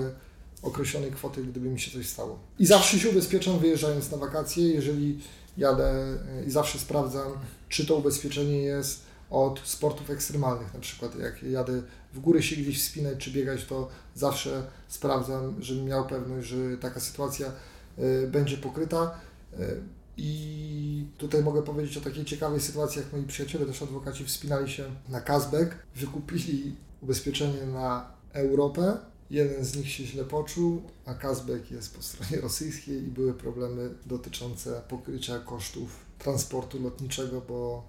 określonej 0.62 1.10
kwoty, 1.10 1.42
gdyby 1.44 1.68
mi 1.68 1.80
się 1.80 1.90
coś 1.90 2.08
stało. 2.08 2.38
I 2.58 2.66
zawsze 2.66 2.98
się 2.98 3.10
ubezpieczam 3.10 3.58
wyjeżdżając 3.58 4.10
na 4.10 4.16
wakacje, 4.16 4.68
jeżeli 4.68 5.18
jadę 5.56 6.18
i 6.46 6.50
zawsze 6.50 6.78
sprawdzam, 6.78 7.32
czy 7.72 7.86
to 7.86 7.96
ubezpieczenie 7.96 8.62
jest 8.62 9.02
od 9.30 9.60
sportów 9.64 10.10
ekstremalnych. 10.10 10.74
Na 10.74 10.80
przykład 10.80 11.18
jak 11.18 11.42
jadę 11.42 11.82
w 12.12 12.20
górę 12.20 12.42
się 12.42 12.56
gdzieś 12.56 12.82
wspinać 12.82 13.18
czy 13.18 13.30
biegać, 13.30 13.64
to 13.64 13.88
zawsze 14.14 14.66
sprawdzam, 14.88 15.62
żebym 15.62 15.84
miał 15.84 16.06
pewność, 16.06 16.48
że 16.48 16.56
taka 16.80 17.00
sytuacja 17.00 17.52
y, 17.98 18.28
będzie 18.28 18.56
pokryta. 18.56 19.14
Y, 19.60 19.82
I 20.16 21.06
tutaj 21.18 21.42
mogę 21.42 21.62
powiedzieć 21.62 21.96
o 21.96 22.00
takiej 22.00 22.24
ciekawej 22.24 22.60
sytuacji, 22.60 22.98
jak 22.98 23.12
moi 23.12 23.22
przyjaciele, 23.22 23.66
też 23.66 23.82
adwokaci, 23.82 24.24
wspinali 24.24 24.70
się 24.70 24.84
na 25.08 25.20
Kazbek, 25.20 25.76
wykupili 25.96 26.76
ubezpieczenie 27.00 27.66
na 27.66 28.12
Europę. 28.32 28.96
Jeden 29.30 29.64
z 29.64 29.76
nich 29.76 29.90
się 29.90 30.04
źle 30.04 30.24
poczuł, 30.24 30.82
a 31.06 31.14
Kazbek 31.14 31.70
jest 31.70 31.96
po 31.96 32.02
stronie 32.02 32.42
rosyjskiej 32.42 32.96
i 32.96 33.10
były 33.10 33.34
problemy 33.34 33.90
dotyczące 34.06 34.82
pokrycia 34.88 35.38
kosztów 35.38 36.11
transportu 36.22 36.82
lotniczego, 36.82 37.40
bo 37.48 37.84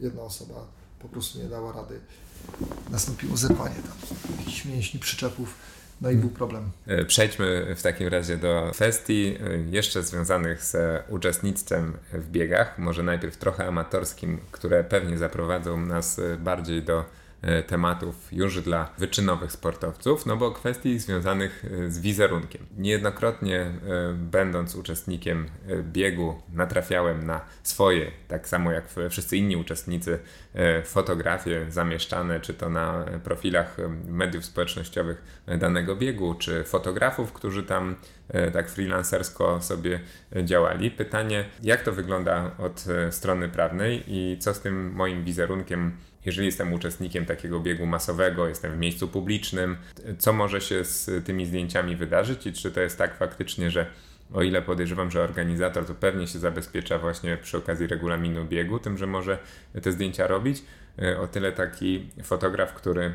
jedna 0.00 0.22
osoba 0.22 0.54
po 0.98 1.08
prostu 1.08 1.38
nie 1.38 1.44
dała 1.44 1.72
rady. 1.72 2.00
Nastąpiło 2.90 3.36
zerwanie 3.36 3.74
tam 3.74 4.18
jakichś 4.38 4.64
mięśni, 4.64 5.00
przyczepów. 5.00 5.54
No 6.00 6.10
i 6.10 6.16
był 6.16 6.30
problem. 6.30 6.70
E, 6.86 7.04
przejdźmy 7.04 7.74
w 7.76 7.82
takim 7.82 8.08
razie 8.08 8.36
do 8.36 8.70
kwestii 8.72 9.36
e, 9.40 9.58
jeszcze 9.70 10.02
związanych 10.02 10.64
z 10.64 10.76
uczestnictwem 11.08 11.96
w 12.12 12.30
biegach. 12.30 12.78
Może 12.78 13.02
najpierw 13.02 13.36
trochę 13.36 13.66
amatorskim, 13.66 14.40
które 14.52 14.84
pewnie 14.84 15.18
zaprowadzą 15.18 15.76
nas 15.76 16.20
bardziej 16.38 16.82
do 16.82 17.00
E, 17.00 17.23
tematów 17.66 18.32
już 18.32 18.60
dla 18.60 18.90
wyczynowych 18.98 19.52
sportowców, 19.52 20.26
no 20.26 20.36
bo 20.36 20.50
kwestii 20.50 20.98
związanych 20.98 21.64
e, 21.64 21.90
z 21.90 21.98
wizerunkiem. 21.98 22.66
Niejednokrotnie 22.78 23.60
e, 23.60 23.72
będąc 24.14 24.74
uczestnikiem 24.74 25.46
biegu 25.82 26.42
natrafiałem 26.52 27.26
na 27.26 27.40
swoje, 27.62 28.10
tak 28.28 28.48
samo 28.48 28.72
jak 28.72 28.84
wszyscy 29.10 29.36
inni 29.36 29.56
uczestnicy, 29.56 30.18
fotografie 30.84 31.66
zamieszczane 31.68 32.40
czy 32.40 32.54
to 32.54 32.68
na 32.68 33.04
profilach 33.24 33.76
mediów 34.06 34.44
społecznościowych 34.44 35.42
danego 35.58 35.96
biegu, 35.96 36.34
czy 36.34 36.64
fotografów, 36.64 37.32
którzy 37.32 37.62
tam 37.62 37.96
tak 38.52 38.70
freelancersko 38.70 39.62
sobie 39.62 40.00
działali. 40.44 40.90
Pytanie, 40.90 41.44
jak 41.62 41.82
to 41.82 41.92
wygląda 41.92 42.50
od 42.58 42.84
strony 43.10 43.48
prawnej 43.48 44.04
i 44.06 44.38
co 44.38 44.54
z 44.54 44.60
tym 44.60 44.92
moim 44.92 45.24
wizerunkiem 45.24 45.96
jeżeli 46.24 46.46
jestem 46.46 46.72
uczestnikiem 46.72 47.26
takiego 47.26 47.60
biegu 47.60 47.86
masowego, 47.86 48.48
jestem 48.48 48.72
w 48.72 48.78
miejscu 48.78 49.08
publicznym, 49.08 49.76
co 50.18 50.32
może 50.32 50.60
się 50.60 50.84
z 50.84 51.26
tymi 51.26 51.46
zdjęciami 51.46 51.96
wydarzyć 51.96 52.46
i 52.46 52.52
czy 52.52 52.70
to 52.72 52.80
jest 52.80 52.98
tak 52.98 53.16
faktycznie, 53.16 53.70
że 53.70 53.86
o 54.32 54.42
ile 54.42 54.62
podejrzewam, 54.62 55.10
że 55.10 55.22
organizator 55.22 55.86
to 55.86 55.94
pewnie 55.94 56.26
się 56.26 56.38
zabezpiecza 56.38 56.98
właśnie 56.98 57.36
przy 57.36 57.58
okazji 57.58 57.86
regulaminu 57.86 58.44
biegu, 58.44 58.78
tym, 58.78 58.98
że 58.98 59.06
może 59.06 59.38
te 59.82 59.92
zdjęcia 59.92 60.26
robić, 60.26 60.62
e, 61.02 61.18
o 61.20 61.26
tyle 61.26 61.52
taki 61.52 62.10
fotograf, 62.22 62.74
który 62.74 63.02
e, 63.02 63.12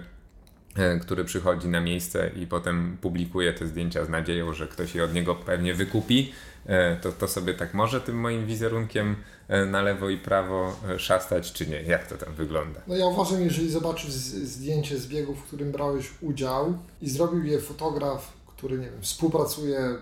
który 1.01 1.25
przychodzi 1.25 1.67
na 1.67 1.81
miejsce 1.81 2.31
i 2.35 2.47
potem 2.47 2.97
publikuje 3.01 3.53
te 3.53 3.67
zdjęcia 3.67 4.05
z 4.05 4.09
nadzieją, 4.09 4.53
że 4.53 4.67
ktoś 4.67 4.95
je 4.95 5.03
od 5.03 5.13
niego 5.13 5.35
pewnie 5.35 5.73
wykupi, 5.73 6.31
E, 6.69 6.95
to, 6.95 7.11
to 7.11 7.27
sobie 7.27 7.53
tak 7.53 7.73
może 7.73 8.01
tym 8.01 8.19
moim 8.19 8.45
wizerunkiem 8.45 9.15
e, 9.47 9.65
na 9.65 9.81
lewo 9.81 10.09
i 10.09 10.17
prawo 10.17 10.75
e, 10.89 10.99
szastać, 10.99 11.53
czy 11.53 11.67
nie? 11.67 11.81
Jak 11.81 12.07
to 12.07 12.17
tam 12.17 12.33
wygląda? 12.33 12.81
No 12.87 12.95
ja 12.95 13.05
uważam, 13.05 13.41
jeżeli 13.41 13.71
zobaczysz 13.71 14.11
zdjęcie 14.11 14.97
z 14.97 15.07
biegu, 15.07 15.35
w 15.35 15.43
którym 15.43 15.71
brałeś 15.71 16.09
udział 16.21 16.77
i 17.01 17.09
zrobił 17.09 17.43
je 17.43 17.61
fotograf, 17.61 18.33
który, 18.47 18.77
nie 18.77 18.89
wiem, 18.89 19.01
współpracuje, 19.01 19.95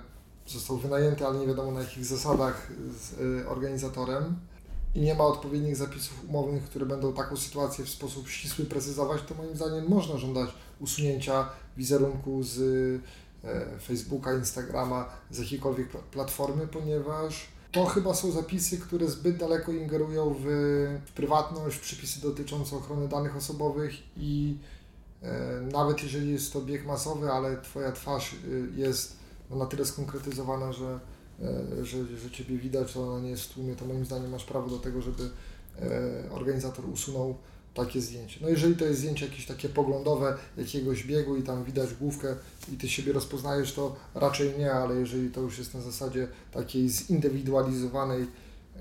został 0.47 0.77
wynajęty, 0.77 1.25
ale 1.25 1.39
nie 1.39 1.47
wiadomo 1.47 1.71
na 1.71 1.79
jakich 1.79 2.05
zasadach 2.05 2.71
z 2.89 3.13
organizatorem 3.47 4.35
i 4.97 5.01
nie 5.01 5.15
ma 5.15 5.23
odpowiednich 5.23 5.75
zapisów 5.75 6.29
umownych, 6.29 6.63
które 6.63 6.85
będą 6.85 7.13
taką 7.13 7.37
sytuację 7.37 7.85
w 7.85 7.89
sposób 7.89 8.29
ścisły 8.29 8.65
precyzować, 8.65 9.21
to 9.27 9.35
moim 9.35 9.55
zdaniem 9.55 9.85
można 9.89 10.17
żądać 10.17 10.49
usunięcia 10.79 11.49
wizerunku 11.77 12.43
z 12.43 12.59
e, 13.43 13.79
Facebooka, 13.79 14.33
Instagrama, 14.33 15.09
z 15.31 15.39
jakiejkolwiek 15.39 15.89
platformy, 15.89 16.67
ponieważ 16.67 17.47
to 17.71 17.85
chyba 17.85 18.13
są 18.13 18.31
zapisy, 18.31 18.77
które 18.77 19.07
zbyt 19.07 19.37
daleko 19.37 19.71
ingerują 19.71 20.35
w, 20.39 20.47
prywatność, 21.15 21.77
w 21.77 21.81
przepisy 21.81 22.21
dotyczące 22.21 22.75
ochrony 22.75 23.07
danych 23.07 23.35
osobowych 23.35 23.93
i 24.17 24.57
e, 25.21 25.61
nawet 25.71 26.03
jeżeli 26.03 26.31
jest 26.31 26.53
to 26.53 26.61
bieg 26.61 26.85
masowy, 26.85 27.31
ale 27.31 27.61
Twoja 27.61 27.91
twarz 27.91 28.33
y, 28.33 28.67
jest 28.75 29.17
no, 29.49 29.55
na 29.55 29.65
tyle 29.65 29.85
skonkretyzowana, 29.85 30.73
że, 30.73 30.85
e, 30.85 31.16
że, 31.81 32.17
że 32.17 32.31
Ciebie 32.31 32.57
widać, 32.57 32.93
to 32.93 33.13
ona 33.13 33.23
nie 33.23 33.29
jest 33.29 33.43
w 33.43 33.53
tłumie, 33.53 33.75
to 33.75 33.85
moim 33.85 34.05
zdaniem 34.05 34.31
masz 34.31 34.45
prawo 34.45 34.69
do 34.69 34.77
tego, 34.77 35.01
żeby 35.01 35.23
e, 35.81 36.31
organizator 36.31 36.89
usunął 36.89 37.35
takie 37.73 38.01
zdjęcie. 38.01 38.39
No 38.41 38.49
jeżeli 38.49 38.75
to 38.75 38.85
jest 38.85 38.99
zdjęcie 38.99 39.25
jakieś 39.25 39.45
takie 39.45 39.69
poglądowe, 39.69 40.37
jakiegoś 40.57 41.03
biegu 41.03 41.35
i 41.35 41.43
tam 41.43 41.63
widać 41.63 41.93
główkę 41.93 42.35
i 42.73 42.77
ty 42.77 42.89
siebie 42.89 43.13
rozpoznajesz, 43.13 43.73
to 43.73 43.95
raczej 44.15 44.57
nie, 44.59 44.73
ale 44.73 44.95
jeżeli 44.95 45.29
to 45.29 45.41
już 45.41 45.57
jest 45.57 45.73
na 45.73 45.81
zasadzie 45.81 46.27
takiej 46.51 46.89
zindywidualizowanej, 46.89 48.27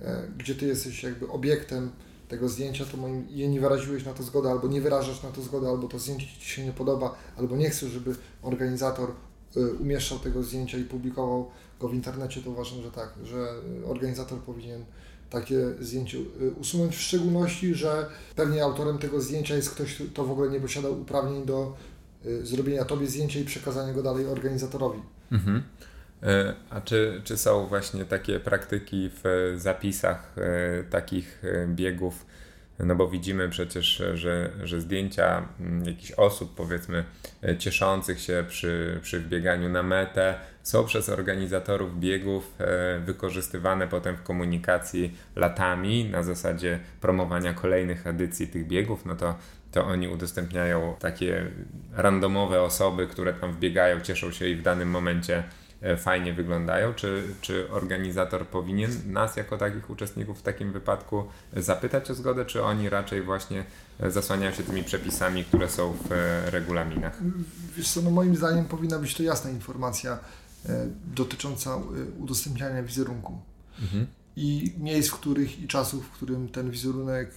e, 0.03 0.29
gdzie 0.38 0.55
ty 0.55 0.66
jesteś 0.66 1.03
jakby 1.03 1.29
obiektem 1.29 1.90
tego 2.29 2.49
zdjęcia, 2.49 2.85
to 2.85 2.97
moim, 2.97 3.27
je 3.31 3.49
nie 3.49 3.61
wyraziłeś 3.61 4.05
na 4.05 4.12
to 4.12 4.23
zgodę, 4.23 4.51
albo 4.51 4.69
nie 4.69 4.81
wyrażasz 4.81 5.23
na 5.23 5.31
to 5.31 5.42
zgodę, 5.42 5.69
albo 5.69 5.88
to 5.88 5.99
zdjęcie 5.99 6.27
Ci 6.27 6.51
się 6.51 6.64
nie 6.64 6.73
podoba, 6.73 7.14
albo 7.37 7.57
nie 7.57 7.71
chcesz, 7.71 7.90
żeby 7.90 8.14
organizator 8.42 9.11
e, 9.11 9.14
umieszczał 9.80 10.18
tego 10.18 10.42
zdjęcia 10.42 10.78
i 10.78 10.85
publikował 10.85 11.50
go 11.80 11.88
w 11.88 11.94
internecie, 11.94 12.42
to 12.42 12.50
uważam, 12.50 12.82
że 12.82 12.90
tak, 12.90 13.09
że 13.24 13.48
organizator 13.87 14.38
powinien 14.38 14.85
takie 15.30 15.74
zdjęcie 15.80 16.18
y, 16.18 16.50
usunąć, 16.61 16.96
w 16.96 17.00
szczególności, 17.00 17.74
że 17.74 18.06
pewnie 18.37 18.64
autorem 18.64 18.98
tego 18.98 19.20
zdjęcia 19.20 19.56
jest 19.56 19.70
ktoś, 19.70 20.02
kto 20.12 20.24
w 20.24 20.30
ogóle 20.30 20.50
nie 20.50 20.61
posiada 20.61 20.88
uprawnień 20.88 21.46
do 21.46 21.76
y, 22.26 22.46
zrobienia 22.46 22.85
Tobie 22.85 23.06
zdjęcia 23.06 23.40
i 23.40 23.44
przekazania 23.44 23.92
go 23.92 24.02
dalej 24.02 24.26
organizatorowi. 24.26 25.00
Mhm. 25.32 25.62
E, 26.22 26.54
a 26.70 26.80
czy, 26.80 27.20
czy 27.24 27.37
są 27.37 27.66
właśnie 27.66 28.04
takie 28.04 28.40
praktyki 28.40 29.11
w 29.24 29.54
zapisach 29.56 30.37
e, 30.38 30.85
takich 30.85 31.44
e, 31.44 31.66
biegów, 31.66 32.26
no 32.78 32.94
bo 32.94 33.08
widzimy 33.08 33.48
przecież, 33.48 34.02
że, 34.14 34.50
że 34.64 34.80
zdjęcia 34.80 35.48
mm, 35.60 35.84
jakichś 35.84 36.12
osób, 36.12 36.54
powiedzmy, 36.54 37.04
e, 37.44 37.56
cieszących 37.56 38.20
się 38.20 38.44
przy, 38.48 39.00
przy 39.02 39.20
wbieganiu 39.20 39.68
na 39.68 39.82
metę, 39.82 40.34
są 40.62 40.84
przez 40.84 41.08
organizatorów 41.08 42.00
biegów 42.00 42.54
e, 42.58 42.98
wykorzystywane 42.98 43.88
potem 43.88 44.16
w 44.16 44.22
komunikacji 44.22 45.16
latami 45.36 46.04
na 46.04 46.22
zasadzie 46.22 46.80
promowania 47.00 47.54
kolejnych 47.54 48.06
edycji 48.06 48.48
tych 48.48 48.66
biegów, 48.66 49.04
no 49.04 49.16
to, 49.16 49.34
to 49.72 49.86
oni 49.86 50.08
udostępniają 50.08 50.96
takie 50.98 51.46
randomowe 51.92 52.62
osoby, 52.62 53.06
które 53.06 53.32
tam 53.34 53.52
wbiegają, 53.52 54.00
cieszą 54.00 54.30
się 54.30 54.48
i 54.48 54.56
w 54.56 54.62
danym 54.62 54.90
momencie 54.90 55.42
fajnie 55.96 56.32
wyglądają, 56.32 56.94
czy, 56.94 57.22
czy 57.40 57.70
organizator 57.70 58.46
powinien 58.46 58.90
nas 59.06 59.36
jako 59.36 59.58
takich 59.58 59.90
uczestników 59.90 60.38
w 60.38 60.42
takim 60.42 60.72
wypadku 60.72 61.24
zapytać 61.56 62.10
o 62.10 62.14
zgodę, 62.14 62.44
czy 62.44 62.62
oni 62.62 62.88
raczej 62.88 63.22
właśnie 63.22 63.64
e, 64.00 64.10
zasłaniają 64.10 64.52
się 64.52 64.62
tymi 64.62 64.84
przepisami, 64.84 65.44
które 65.44 65.68
są 65.68 65.92
w 65.92 66.12
e, 66.12 66.50
regulaminach? 66.50 67.18
Wiesz 67.76 67.88
co, 67.88 68.02
no 68.02 68.10
moim 68.10 68.36
zdaniem 68.36 68.64
powinna 68.64 68.98
być 68.98 69.14
to 69.14 69.22
jasna 69.22 69.50
informacja 69.50 70.18
dotycząca 71.14 71.78
udostępniania 72.18 72.82
wizerunku. 72.82 73.40
Mhm. 73.82 74.06
I 74.36 74.74
miejsc, 74.78 75.10
w 75.10 75.14
których 75.14 75.60
i 75.60 75.68
czasów, 75.68 76.06
w 76.06 76.10
którym 76.10 76.48
ten 76.48 76.70
wizerunek 76.70 77.30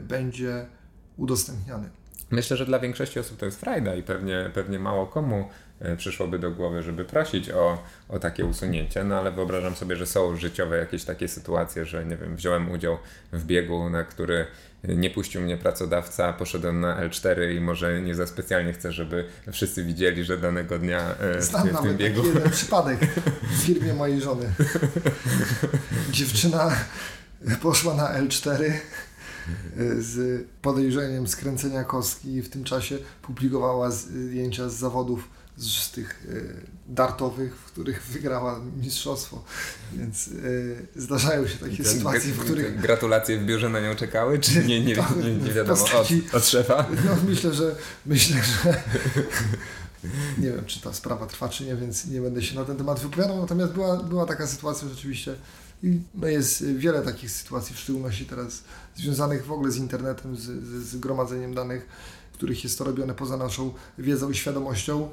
będzie 0.00 0.66
udostępniany. 1.16 1.90
Myślę, 2.30 2.56
że 2.56 2.66
dla 2.66 2.78
większości 2.78 3.20
osób 3.20 3.36
to 3.38 3.46
jest 3.46 3.60
frajda 3.60 3.94
i 3.94 4.02
pewnie, 4.02 4.50
pewnie 4.54 4.78
mało 4.78 5.06
komu 5.06 5.44
E, 5.44 5.69
przyszłoby 5.96 6.38
do 6.38 6.50
głowy, 6.50 6.82
żeby 6.82 7.04
prosić 7.04 7.50
o, 7.50 7.82
o 8.08 8.18
takie 8.18 8.44
usunięcie, 8.44 9.04
no 9.04 9.18
ale 9.18 9.32
wyobrażam 9.32 9.76
sobie, 9.76 9.96
że 9.96 10.06
są 10.06 10.36
życiowe 10.36 10.78
jakieś 10.78 11.04
takie 11.04 11.28
sytuacje, 11.28 11.84
że 11.84 12.04
nie 12.04 12.16
wiem, 12.16 12.36
wziąłem 12.36 12.70
udział 12.70 12.98
w 13.32 13.44
biegu, 13.44 13.90
na 13.90 14.04
który 14.04 14.46
nie 14.84 15.10
puścił 15.10 15.40
mnie 15.40 15.56
pracodawca, 15.56 16.32
poszedłem 16.32 16.80
na 16.80 17.08
L4 17.08 17.54
i 17.56 17.60
może 17.60 18.02
nie 18.02 18.14
za 18.14 18.26
specjalnie 18.26 18.72
chcę, 18.72 18.92
żeby 18.92 19.24
wszyscy 19.52 19.84
widzieli, 19.84 20.24
że 20.24 20.38
danego 20.38 20.78
dnia 20.78 21.14
e, 21.20 21.42
Znam 21.42 21.68
w, 21.68 21.82
tym 21.82 21.96
biegu. 21.96 22.22
Znam 22.22 22.34
jeden 22.34 22.50
przypadek 22.60 22.98
w 23.42 23.62
firmie 23.62 23.94
mojej 23.94 24.20
żony. 24.20 24.52
Dziewczyna 26.10 26.76
poszła 27.62 27.94
na 27.94 28.22
L4 28.22 28.62
e, 28.62 28.72
z 29.98 30.44
podejrzeniem 30.62 31.28
skręcenia 31.28 31.84
kostki 31.84 32.34
i 32.34 32.42
w 32.42 32.48
tym 32.48 32.64
czasie 32.64 32.98
publikowała 33.22 33.90
zdjęcia 33.90 34.68
z 34.68 34.74
zawodów 34.74 35.39
z 35.60 35.90
tych 35.90 36.26
y, 36.28 36.66
dartowych, 36.88 37.56
w 37.56 37.64
których 37.64 38.02
wygrała 38.02 38.60
mistrzostwo. 38.82 39.44
Więc 39.92 40.28
y, 40.28 40.86
zdarzają 40.96 41.48
się 41.48 41.58
takie 41.58 41.84
sytuacje, 41.84 42.32
w 42.32 42.38
których... 42.38 42.80
Gratulacje 42.80 43.38
w 43.38 43.44
biurze 43.44 43.68
na 43.68 43.80
nią 43.80 43.96
czekały, 43.96 44.38
czy 44.38 44.64
nie, 44.64 44.80
nie, 44.80 44.96
nie, 45.22 45.34
nie 45.34 45.52
wiadomo 45.52 45.80
postaci, 45.80 46.22
od, 46.28 46.34
od 46.34 46.46
szefa? 46.46 46.86
No, 47.04 47.16
myślę, 47.28 47.54
że 47.54 47.76
myślę, 48.06 48.36
że 48.42 48.82
nie 50.42 50.50
wiem, 50.50 50.64
czy 50.66 50.80
ta 50.80 50.92
sprawa 50.92 51.26
trwa, 51.26 51.48
czy 51.48 51.64
nie, 51.64 51.76
więc 51.76 52.06
nie 52.06 52.20
będę 52.20 52.42
się 52.42 52.56
na 52.56 52.64
ten 52.64 52.76
temat 52.76 53.00
wypowiadał. 53.00 53.40
Natomiast 53.40 53.72
była, 53.72 53.96
była 53.96 54.26
taka 54.26 54.46
sytuacja 54.46 54.88
rzeczywiście 54.88 55.34
i 55.82 56.00
no 56.14 56.26
jest 56.28 56.64
wiele 56.64 57.02
takich 57.02 57.30
sytuacji, 57.30 57.76
w 57.76 57.78
szczególności 57.78 58.24
teraz 58.24 58.62
związanych 58.96 59.46
w 59.46 59.52
ogóle 59.52 59.70
z 59.70 59.76
internetem, 59.76 60.36
z, 60.36 60.40
z, 60.40 60.88
z 60.88 60.96
gromadzeniem 60.96 61.54
danych, 61.54 61.88
których 62.32 62.64
jest 62.64 62.78
to 62.78 62.84
robione 62.84 63.14
poza 63.14 63.36
naszą 63.36 63.74
wiedzą 63.98 64.30
i 64.30 64.34
świadomością. 64.34 65.10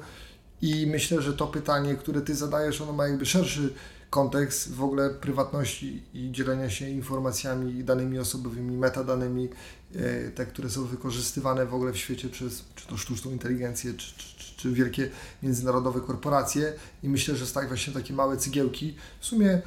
I 0.62 0.86
myślę, 0.86 1.22
że 1.22 1.34
to 1.34 1.46
pytanie, 1.46 1.94
które 1.94 2.20
Ty 2.20 2.34
zadajesz, 2.34 2.80
ono 2.80 2.92
ma 2.92 3.08
jakby 3.08 3.26
szerszy 3.26 3.74
kontekst 4.10 4.74
w 4.74 4.82
ogóle 4.82 5.10
prywatności 5.10 6.02
i 6.14 6.32
dzielenia 6.32 6.70
się 6.70 6.88
informacjami 6.88 7.84
danymi 7.84 8.18
osobowymi, 8.18 8.76
metadanymi, 8.76 9.48
e, 9.94 10.30
te, 10.30 10.46
które 10.46 10.70
są 10.70 10.84
wykorzystywane 10.84 11.66
w 11.66 11.74
ogóle 11.74 11.92
w 11.92 11.96
świecie 11.96 12.28
przez 12.28 12.64
czy 12.74 12.88
to 12.88 12.96
sztuczną 12.96 13.30
inteligencję, 13.30 13.94
czy, 13.94 14.16
czy, 14.16 14.56
czy 14.56 14.72
wielkie 14.72 15.10
międzynarodowe 15.42 16.00
korporacje. 16.00 16.72
I 17.02 17.08
myślę, 17.08 17.36
że 17.36 17.46
tak 17.46 17.68
właśnie 17.68 17.92
takie 17.92 18.14
małe 18.14 18.36
cygiełki 18.36 18.94
w 19.20 19.26
sumie 19.26 19.50
e, 19.50 19.62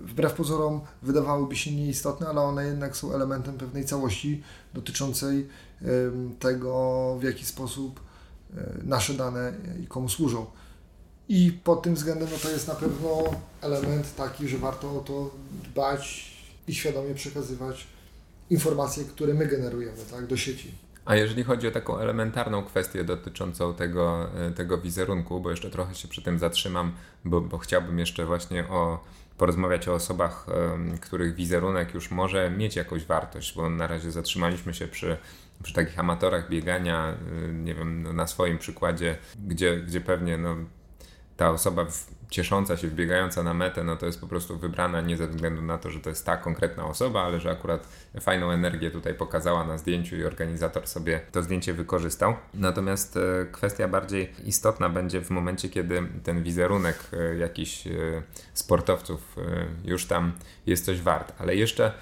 wbrew 0.00 0.32
pozorom 0.32 0.80
wydawałyby 1.02 1.56
się 1.56 1.72
nieistotne, 1.72 2.28
ale 2.28 2.40
one 2.40 2.66
jednak 2.66 2.96
są 2.96 3.14
elementem 3.14 3.58
pewnej 3.58 3.84
całości 3.84 4.42
dotyczącej 4.74 5.48
tego, 6.38 7.16
w 7.20 7.22
jaki 7.22 7.44
sposób 7.44 8.00
nasze 8.84 9.14
dane 9.14 9.52
i 9.84 9.86
komu 9.86 10.08
służą. 10.08 10.46
I 11.28 11.52
pod 11.64 11.82
tym 11.82 11.94
względem 11.94 12.28
no 12.32 12.38
to 12.38 12.50
jest 12.50 12.68
na 12.68 12.74
pewno 12.74 13.22
element 13.60 14.16
taki, 14.16 14.48
że 14.48 14.58
warto 14.58 14.98
o 14.98 15.00
to 15.00 15.30
dbać 15.64 16.32
i 16.68 16.74
świadomie 16.74 17.14
przekazywać 17.14 17.86
informacje, 18.50 19.04
które 19.04 19.34
my 19.34 19.46
generujemy 19.46 19.98
tak, 20.10 20.26
do 20.26 20.36
sieci. 20.36 20.74
A 21.04 21.16
jeżeli 21.16 21.44
chodzi 21.44 21.68
o 21.68 21.70
taką 21.70 21.98
elementarną 21.98 22.64
kwestię 22.64 23.04
dotyczącą 23.04 23.74
tego, 23.74 24.28
e, 24.34 24.50
tego 24.50 24.78
wizerunku, 24.78 25.40
bo 25.40 25.50
jeszcze 25.50 25.70
trochę 25.70 25.94
się 25.94 26.08
przy 26.08 26.22
tym 26.22 26.38
zatrzymam, 26.38 26.92
bo, 27.24 27.40
bo 27.40 27.58
chciałbym 27.58 27.98
jeszcze 27.98 28.26
właśnie 28.26 28.68
o, 28.68 29.04
porozmawiać 29.38 29.88
o 29.88 29.94
osobach, 29.94 30.46
których 31.00 31.34
wizerunek 31.34 31.94
już 31.94 32.10
może 32.10 32.50
mieć 32.50 32.76
jakąś 32.76 33.04
wartość, 33.04 33.54
bo 33.56 33.70
na 33.70 33.86
razie 33.86 34.10
zatrzymaliśmy 34.10 34.74
się 34.74 34.88
przy 34.88 35.16
przy 35.62 35.74
takich 35.74 35.98
amatorach 35.98 36.48
biegania, 36.48 37.14
nie 37.52 37.74
wiem, 37.74 38.02
no 38.02 38.12
na 38.12 38.26
swoim 38.26 38.58
przykładzie, 38.58 39.16
gdzie, 39.46 39.76
gdzie 39.76 40.00
pewnie 40.00 40.38
no, 40.38 40.56
ta 41.36 41.50
osoba 41.50 41.86
ciesząca 42.30 42.76
się, 42.76 42.88
wbiegająca 42.88 43.42
na 43.42 43.54
metę, 43.54 43.84
no 43.84 43.96
to 43.96 44.06
jest 44.06 44.20
po 44.20 44.26
prostu 44.26 44.58
wybrana 44.58 45.00
nie 45.00 45.16
ze 45.16 45.28
względu 45.28 45.62
na 45.62 45.78
to, 45.78 45.90
że 45.90 46.00
to 46.00 46.10
jest 46.10 46.26
ta 46.26 46.36
konkretna 46.36 46.86
osoba, 46.86 47.22
ale 47.22 47.40
że 47.40 47.50
akurat 47.50 47.88
fajną 48.20 48.50
energię 48.50 48.90
tutaj 48.90 49.14
pokazała 49.14 49.64
na 49.64 49.78
zdjęciu 49.78 50.16
i 50.16 50.24
organizator 50.24 50.86
sobie 50.86 51.20
to 51.32 51.42
zdjęcie 51.42 51.74
wykorzystał. 51.74 52.34
Natomiast 52.54 53.16
e, 53.16 53.46
kwestia 53.52 53.88
bardziej 53.88 54.32
istotna 54.44 54.88
będzie 54.88 55.20
w 55.20 55.30
momencie, 55.30 55.68
kiedy 55.68 56.02
ten 56.24 56.42
wizerunek 56.42 56.98
e, 57.12 57.36
jakichś 57.36 57.86
e, 57.86 57.90
sportowców 58.54 59.36
już 59.84 60.06
tam 60.06 60.32
jest 60.66 60.84
coś 60.84 61.00
wart. 61.00 61.32
Ale 61.38 61.56
jeszcze 61.56 61.92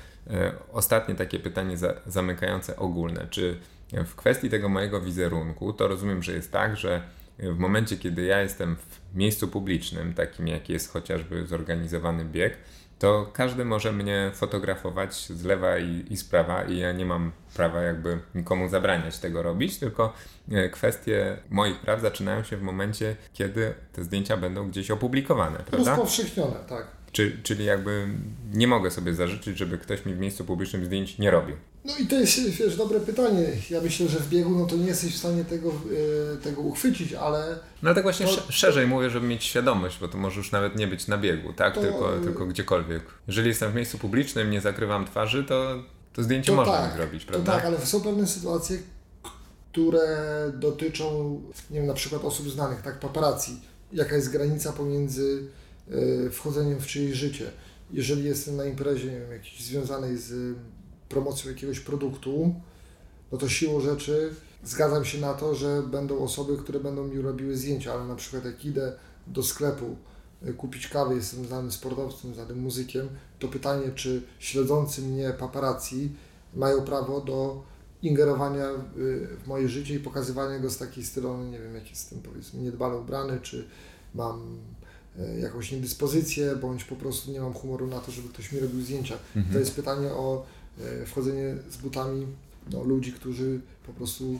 ostatnie 0.72 1.14
takie 1.14 1.40
pytanie 1.40 1.76
za, 1.76 1.94
zamykające 2.06 2.76
ogólne. 2.76 3.26
Czy 3.30 3.60
w 4.06 4.14
kwestii 4.14 4.50
tego 4.50 4.68
mojego 4.68 5.00
wizerunku, 5.00 5.72
to 5.72 5.88
rozumiem, 5.88 6.22
że 6.22 6.32
jest 6.32 6.52
tak, 6.52 6.76
że 6.76 7.02
w 7.38 7.58
momencie, 7.58 7.96
kiedy 7.96 8.22
ja 8.22 8.42
jestem 8.42 8.76
w 8.76 9.16
miejscu 9.16 9.48
publicznym, 9.48 10.14
takim 10.14 10.48
jak 10.48 10.68
jest 10.68 10.92
chociażby 10.92 11.46
zorganizowany 11.46 12.24
bieg, 12.24 12.58
to 12.98 13.30
każdy 13.32 13.64
może 13.64 13.92
mnie 13.92 14.30
fotografować 14.34 15.14
z 15.14 15.44
lewa 15.44 15.78
i, 15.78 16.04
i 16.10 16.16
z 16.16 16.24
prawa 16.24 16.64
i 16.64 16.78
ja 16.78 16.92
nie 16.92 17.04
mam 17.04 17.32
prawa 17.54 17.82
jakby 17.82 18.18
nikomu 18.34 18.68
zabraniać 18.68 19.18
tego 19.18 19.42
robić, 19.42 19.78
tylko 19.78 20.12
e, 20.50 20.68
kwestie 20.68 21.36
moich 21.50 21.80
praw 21.80 22.00
zaczynają 22.00 22.42
się 22.42 22.56
w 22.56 22.62
momencie, 22.62 23.16
kiedy 23.32 23.74
te 23.92 24.04
zdjęcia 24.04 24.36
będą 24.36 24.68
gdzieś 24.68 24.90
opublikowane, 24.90 25.58
prawda? 25.58 25.90
Rozpowszechnione, 25.90 26.56
tak. 26.68 26.86
Czy, 27.12 27.38
czyli 27.42 27.64
jakby 27.64 28.08
nie 28.52 28.66
mogę 28.66 28.90
sobie 28.90 29.14
zażyczyć, 29.14 29.58
żeby 29.58 29.78
ktoś 29.78 30.06
mi 30.06 30.14
w 30.14 30.18
miejscu 30.18 30.44
publicznym 30.44 30.84
zdjęć 30.84 31.18
nie 31.18 31.30
robił. 31.30 31.56
No 31.84 31.92
i 32.00 32.06
to 32.06 32.16
jest, 32.16 32.40
wiesz, 32.40 32.76
dobre 32.76 33.00
pytanie. 33.00 33.46
Ja 33.70 33.80
myślę, 33.80 34.08
że 34.08 34.20
w 34.20 34.28
biegu 34.28 34.50
no 34.50 34.66
to 34.66 34.76
nie 34.76 34.86
jesteś 34.86 35.14
w 35.14 35.18
stanie 35.18 35.44
tego, 35.44 35.68
yy, 35.68 36.36
tego 36.42 36.62
uchwycić, 36.62 37.12
ale... 37.12 37.58
No 37.82 37.88
ale 37.88 37.94
tak 37.94 38.02
właśnie 38.02 38.26
to, 38.26 38.52
szerzej 38.52 38.86
mówię, 38.86 39.10
żeby 39.10 39.26
mieć 39.26 39.44
świadomość, 39.44 39.98
bo 40.00 40.08
to 40.08 40.18
może 40.18 40.36
już 40.36 40.52
nawet 40.52 40.76
nie 40.76 40.86
być 40.86 41.08
na 41.08 41.18
biegu, 41.18 41.52
tak? 41.52 41.74
To, 41.74 41.80
tylko, 41.80 42.12
tylko 42.24 42.46
gdziekolwiek. 42.46 43.02
Jeżeli 43.26 43.48
jestem 43.48 43.72
w 43.72 43.74
miejscu 43.74 43.98
publicznym, 43.98 44.50
nie 44.50 44.60
zakrywam 44.60 45.06
twarzy, 45.06 45.44
to, 45.44 45.82
to 46.12 46.22
zdjęcie 46.22 46.52
to 46.52 46.56
można 46.56 46.72
tak, 46.72 46.96
zrobić, 46.96 47.24
prawda? 47.24 47.52
tak, 47.52 47.64
ale 47.64 47.86
są 47.86 48.00
pewne 48.00 48.26
sytuacje, 48.26 48.78
które 49.72 50.52
dotyczą, 50.54 51.40
nie 51.70 51.78
wiem, 51.78 51.86
na 51.86 51.94
przykład 51.94 52.24
osób 52.24 52.50
znanych, 52.50 52.82
tak, 52.82 53.00
paparazzi. 53.00 53.60
Jaka 53.92 54.16
jest 54.16 54.30
granica 54.32 54.72
pomiędzy 54.72 55.48
yy, 55.88 56.30
wchodzeniem 56.30 56.80
w 56.80 56.86
czyjeś 56.86 57.16
życie. 57.16 57.50
Jeżeli 57.92 58.24
jestem 58.24 58.56
na 58.56 58.64
imprezie, 58.64 59.12
nie 59.12 59.20
wiem, 59.20 59.30
jakiejś 59.30 59.62
związanej 59.62 60.18
z 60.18 60.56
promocją 61.08 61.50
jakiegoś 61.50 61.80
produktu, 61.80 62.54
no 63.32 63.38
to 63.38 63.48
siłą 63.48 63.80
rzeczy 63.80 64.34
zgadzam 64.64 65.04
się 65.04 65.20
na 65.20 65.34
to, 65.34 65.54
że 65.54 65.82
będą 65.82 66.18
osoby, 66.18 66.56
które 66.56 66.80
będą 66.80 67.06
mi 67.06 67.20
robiły 67.20 67.56
zdjęcia, 67.56 67.92
ale 67.92 68.04
na 68.04 68.16
przykład 68.16 68.44
jak 68.44 68.64
idę 68.64 68.92
do 69.26 69.42
sklepu 69.42 69.96
e, 70.42 70.52
kupić 70.52 70.88
kawę, 70.88 71.14
jestem 71.14 71.46
znanym 71.46 71.72
sportowcem, 71.72 72.34
znanym 72.34 72.58
muzykiem, 72.58 73.08
to 73.38 73.48
pytanie, 73.48 73.90
czy 73.94 74.22
śledzący 74.38 75.02
mnie 75.02 75.32
paparazzi 75.38 76.12
mają 76.54 76.82
prawo 76.82 77.20
do 77.20 77.62
ingerowania 78.02 78.68
w 79.42 79.46
moje 79.46 79.68
życie 79.68 79.94
i 79.94 80.00
pokazywania 80.00 80.58
go 80.58 80.70
z 80.70 80.78
takiej 80.78 81.04
strony, 81.04 81.50
nie 81.50 81.58
wiem, 81.58 81.74
jak 81.74 81.90
jestem 81.90 82.20
powiedzmy 82.20 82.62
niedbale 82.62 82.96
ubrany, 82.96 83.40
czy 83.42 83.68
mam 84.14 84.58
e, 85.18 85.40
jakąś 85.40 85.72
niedyspozycję, 85.72 86.56
bądź 86.56 86.84
po 86.84 86.96
prostu 86.96 87.32
nie 87.32 87.40
mam 87.40 87.52
humoru 87.52 87.86
na 87.86 88.00
to, 88.00 88.12
żeby 88.12 88.28
ktoś 88.28 88.52
mi 88.52 88.60
robił 88.60 88.80
zdjęcia. 88.80 89.14
Mhm. 89.36 89.52
To 89.52 89.58
jest 89.58 89.74
pytanie 89.74 90.08
o 90.08 90.46
E, 90.46 90.53
wchodzenie 91.06 91.56
z 91.70 91.76
butami 91.76 92.26
no, 92.70 92.82
ludzi, 92.82 93.12
którzy 93.12 93.60
po 93.87 93.92
prostu, 93.92 94.38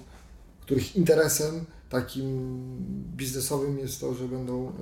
których 0.61 0.97
interesem 0.97 1.65
takim 1.91 2.59
biznesowym 3.17 3.79
jest 3.79 4.01
to, 4.01 4.15
że 4.15 4.29
będą 4.29 4.69
e, 4.69 4.73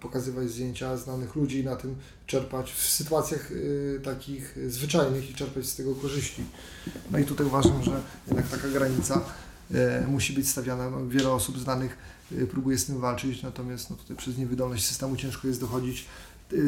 pokazywać 0.00 0.50
zdjęcia 0.50 0.96
znanych 0.96 1.36
ludzi 1.36 1.58
i 1.58 1.64
na 1.64 1.76
tym 1.76 1.96
czerpać 2.26 2.72
w 2.72 2.88
sytuacjach 2.88 3.52
e, 3.52 4.00
takich 4.00 4.58
zwyczajnych 4.68 5.30
i 5.30 5.34
czerpać 5.34 5.66
z 5.66 5.76
tego 5.76 5.94
korzyści. 5.94 6.44
No 7.10 7.18
i 7.18 7.24
tutaj 7.24 7.46
uważam, 7.46 7.82
że 7.82 8.02
jednak 8.26 8.48
taka 8.48 8.68
granica 8.68 9.24
musi 10.08 10.32
być 10.32 10.48
stawiana. 10.48 10.90
No, 10.90 11.06
wiele 11.06 11.30
osób 11.30 11.58
znanych 11.58 11.96
próbuje 12.50 12.78
z 12.78 12.86
tym 12.86 13.00
walczyć, 13.00 13.42
natomiast 13.42 13.90
no, 13.90 13.96
tutaj 13.96 14.16
przez 14.16 14.38
niewydolność 14.38 14.86
systemu 14.86 15.16
ciężko 15.16 15.48
jest 15.48 15.60
dochodzić 15.60 16.06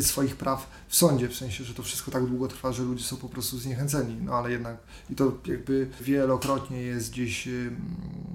swoich 0.00 0.36
praw 0.36 0.70
w 0.88 0.96
sądzie, 0.96 1.28
w 1.28 1.34
sensie, 1.34 1.64
że 1.64 1.74
to 1.74 1.82
wszystko 1.82 2.10
tak 2.10 2.26
długo 2.26 2.48
trwa, 2.48 2.72
że 2.72 2.82
ludzie 2.82 3.04
są 3.04 3.16
po 3.16 3.28
prostu 3.28 3.58
zniechęceni, 3.58 4.16
no 4.22 4.34
ale 4.34 4.50
jednak 4.50 4.76
i 5.10 5.14
to 5.14 5.38
jakby 5.46 5.90
wielokrotnie 6.00 6.82
jest 6.82 7.10
gdzieś 7.10 7.48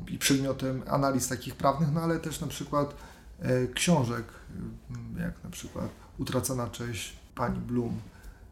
i 0.10 0.18
przedmiotem 0.18 0.84
analiz 0.88 1.28
takich 1.28 1.56
prawnych, 1.56 1.90
no 1.94 2.02
ale 2.02 2.20
też 2.20 2.42
na 2.42 2.48
przykład 2.48 2.96
e, 3.40 3.68
książek, 3.68 4.26
jak 5.20 5.44
na 5.44 5.50
przykład 5.50 5.90
Utracona 6.18 6.68
cześć 6.68 7.14
pani 7.36 7.60
Bloom, 7.60 8.00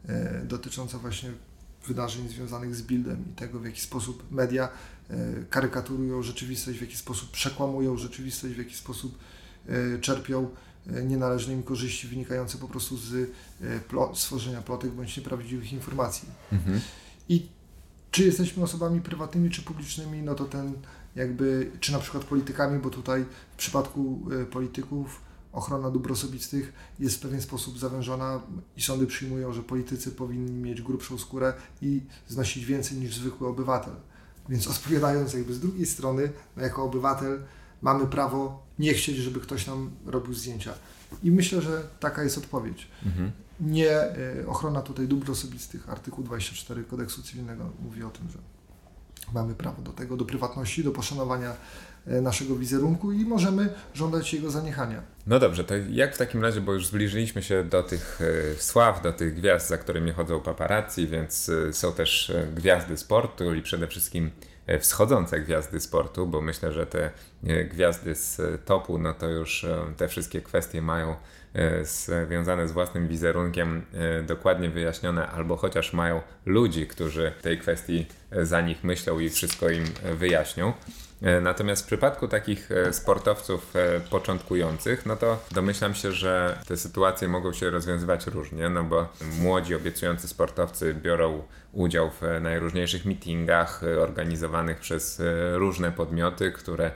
e, 0.07 0.41
dotycząca 0.45 0.97
właśnie 0.97 1.29
wydarzeń 1.87 2.29
związanych 2.29 2.75
z 2.75 2.81
Bildem 2.81 3.25
i 3.31 3.33
tego, 3.33 3.59
w 3.59 3.65
jaki 3.65 3.81
sposób 3.81 4.31
media 4.31 4.69
e, 5.09 5.15
karykaturują 5.49 6.23
rzeczywistość, 6.23 6.77
w 6.77 6.81
jaki 6.81 6.97
sposób 6.97 7.31
przekłamują 7.31 7.97
rzeczywistość, 7.97 8.53
w 8.53 8.57
jaki 8.57 8.75
sposób 8.75 9.17
czerpią 10.01 10.49
nienależne 10.85 11.53
im 11.53 11.63
korzyści 11.63 12.07
wynikające 12.07 12.57
po 12.57 12.67
prostu 12.67 12.97
z 12.97 13.13
e, 13.61 13.79
plot, 13.79 14.17
stworzenia 14.17 14.61
plotek 14.61 14.91
bądź 14.91 15.17
nieprawdziwych 15.17 15.73
informacji. 15.73 16.29
Mhm. 16.51 16.81
I 17.29 17.47
czy 18.11 18.23
jesteśmy 18.23 18.63
osobami 18.63 19.01
prywatnymi 19.01 19.49
czy 19.49 19.61
publicznymi, 19.61 20.21
no 20.21 20.35
to 20.35 20.45
ten 20.45 20.73
jakby, 21.15 21.71
czy 21.79 21.91
na 21.91 21.99
przykład 21.99 22.23
politykami, 22.23 22.79
bo 22.79 22.89
tutaj 22.89 23.25
w 23.53 23.57
przypadku 23.57 24.21
e, 24.41 24.45
polityków 24.45 25.21
ochrona 25.53 25.91
dóbr 25.91 26.11
osobistych 26.11 26.73
jest 26.99 27.15
w 27.15 27.19
pewien 27.19 27.41
sposób 27.41 27.79
zawężona 27.79 28.41
i 28.77 28.81
sądy 28.81 29.07
przyjmują, 29.07 29.53
że 29.53 29.63
politycy 29.63 30.11
powinni 30.11 30.51
mieć 30.51 30.81
grubszą 30.81 31.17
skórę 31.17 31.53
i 31.81 32.01
znosić 32.27 32.65
więcej 32.65 32.97
niż 32.97 33.15
zwykły 33.15 33.47
obywatel. 33.47 33.93
Więc 34.49 34.67
odpowiadając 34.67 35.33
jakby 35.33 35.53
z 35.53 35.59
drugiej 35.59 35.85
strony, 35.85 36.31
no 36.57 36.63
jako 36.63 36.83
obywatel 36.83 37.43
mamy 37.85 38.07
prawo 38.07 38.65
nie 38.79 38.93
chcieć, 38.93 39.17
żeby 39.17 39.39
ktoś 39.39 39.67
nam 39.67 39.91
robił 40.05 40.33
zdjęcia. 40.33 40.73
I 41.23 41.31
myślę, 41.31 41.61
że 41.61 41.83
taka 41.99 42.23
jest 42.23 42.37
odpowiedź. 42.37 42.87
Mhm. 43.05 43.31
Nie 43.59 44.17
y, 44.41 44.47
ochrona 44.47 44.81
tutaj 44.81 45.07
dóbr 45.07 45.31
osobistych. 45.31 45.89
Artykuł 45.89 46.23
24 46.23 46.83
kodeksu 46.83 47.23
cywilnego 47.23 47.69
mówi 47.83 48.03
o 48.03 48.09
tym, 48.09 48.29
że 48.29 48.37
mamy 49.33 49.55
prawo 49.55 49.81
do 49.81 49.91
tego, 49.91 50.17
do 50.17 50.25
prywatności, 50.25 50.83
do 50.83 50.91
poszanowania 50.91 51.55
y, 52.07 52.21
naszego 52.21 52.55
wizerunku 52.55 53.11
i 53.11 53.25
możemy 53.25 53.73
żądać 53.93 54.33
jego 54.33 54.51
zaniechania. 54.51 55.01
No 55.27 55.39
dobrze, 55.39 55.63
to 55.63 55.73
jak 55.89 56.15
w 56.15 56.17
takim 56.17 56.41
razie, 56.41 56.61
bo 56.61 56.73
już 56.73 56.87
zbliżyliśmy 56.87 57.43
się 57.43 57.63
do 57.63 57.83
tych 57.83 58.21
y, 58.21 58.55
sław, 58.59 59.01
do 59.01 59.13
tych 59.13 59.35
gwiazd, 59.35 59.69
za 59.69 59.77
którymi 59.77 60.11
chodzą 60.11 60.41
paparazzi, 60.41 61.07
więc 61.07 61.51
są 61.71 61.93
też 61.93 62.33
gwiazdy 62.55 62.97
sportu 62.97 63.53
i 63.53 63.61
przede 63.61 63.87
wszystkim 63.87 64.31
wschodzące 64.79 65.39
gwiazdy 65.39 65.79
sportu, 65.79 66.27
bo 66.27 66.41
myślę, 66.41 66.71
że 66.71 66.85
te 66.85 67.11
e, 67.43 67.63
gwiazdy 67.63 68.15
z 68.15 68.41
topu, 68.65 68.97
no 68.97 69.13
to 69.13 69.29
już 69.29 69.63
e, 69.63 69.85
te 69.97 70.07
wszystkie 70.07 70.41
kwestie 70.41 70.81
mają 70.81 71.15
związane 71.83 72.67
z 72.67 72.71
własnym 72.71 73.07
wizerunkiem 73.07 73.85
dokładnie 74.27 74.69
wyjaśnione, 74.69 75.27
albo 75.27 75.55
chociaż 75.55 75.93
mają 75.93 76.21
ludzi, 76.45 76.87
którzy 76.87 77.31
tej 77.41 77.59
kwestii 77.59 78.05
za 78.31 78.61
nich 78.61 78.83
myślą 78.83 79.19
i 79.19 79.29
wszystko 79.29 79.69
im 79.69 79.85
wyjaśnią. 80.15 80.73
E, 81.21 81.41
natomiast 81.41 81.83
w 81.83 81.85
przypadku 81.85 82.27
takich 82.27 82.71
e, 82.71 82.93
sportowców 82.93 83.75
e, 83.75 83.99
początkujących, 83.99 85.05
no 85.05 85.15
to 85.15 85.39
domyślam 85.51 85.95
się, 85.95 86.11
że 86.11 86.59
te 86.67 86.77
sytuacje 86.77 87.27
mogą 87.27 87.53
się 87.53 87.69
rozwiązywać 87.69 88.27
różnie, 88.27 88.69
no 88.69 88.83
bo 88.83 89.07
młodzi, 89.39 89.75
obiecujący 89.75 90.27
sportowcy 90.27 90.93
biorą 90.93 91.43
udział 91.73 92.09
w 92.09 92.41
najróżniejszych 92.41 93.05
meetingach 93.05 93.81
organizowanych 94.01 94.79
przez 94.79 95.21
różne 95.53 95.91
podmioty, 95.91 96.51
które 96.51 96.91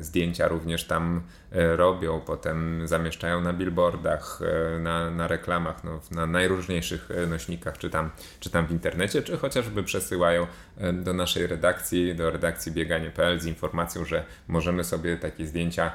zdjęcia 0.00 0.48
również 0.48 0.84
tam 0.84 1.22
e, 1.52 1.76
robią, 1.76 2.20
potem 2.20 2.88
zamieszczają 2.88 3.40
na 3.40 3.52
billboardach, 3.52 4.40
e, 4.42 4.78
na, 4.78 5.10
na 5.10 5.28
reklamach, 5.28 5.84
no, 5.84 6.00
na 6.10 6.26
najróżniejszych 6.26 7.08
nośnikach, 7.28 7.78
czy 7.78 7.90
tam, 7.90 8.10
czy 8.40 8.50
tam 8.50 8.66
w 8.66 8.70
internecie, 8.70 9.22
czy 9.22 9.36
chociażby 9.36 9.82
przesyłają 9.82 10.46
do 10.92 11.12
naszej 11.12 11.46
redakcji, 11.46 12.14
do 12.14 12.30
redakcji 12.30 12.72
bieganie.pl 12.72 13.40
z 13.40 13.46
informacją, 13.46 14.04
że 14.04 14.24
możemy 14.48 14.84
sobie 14.84 15.16
takie 15.16 15.46
zdjęcia 15.46 15.92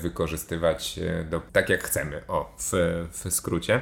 wykorzystywać 0.00 1.00
do, 1.30 1.42
tak 1.52 1.68
jak 1.68 1.84
chcemy, 1.84 2.22
o, 2.28 2.56
w, 2.58 2.72
w 3.12 3.32
skrócie. 3.32 3.80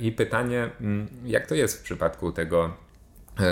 I 0.00 0.12
pytanie, 0.12 0.70
mm, 0.80 1.08
jak 1.24 1.46
to 1.46 1.54
jest 1.54 1.80
w 1.80 1.82
przypadku 1.82 2.32
tego 2.32 2.70
E, 2.70 2.89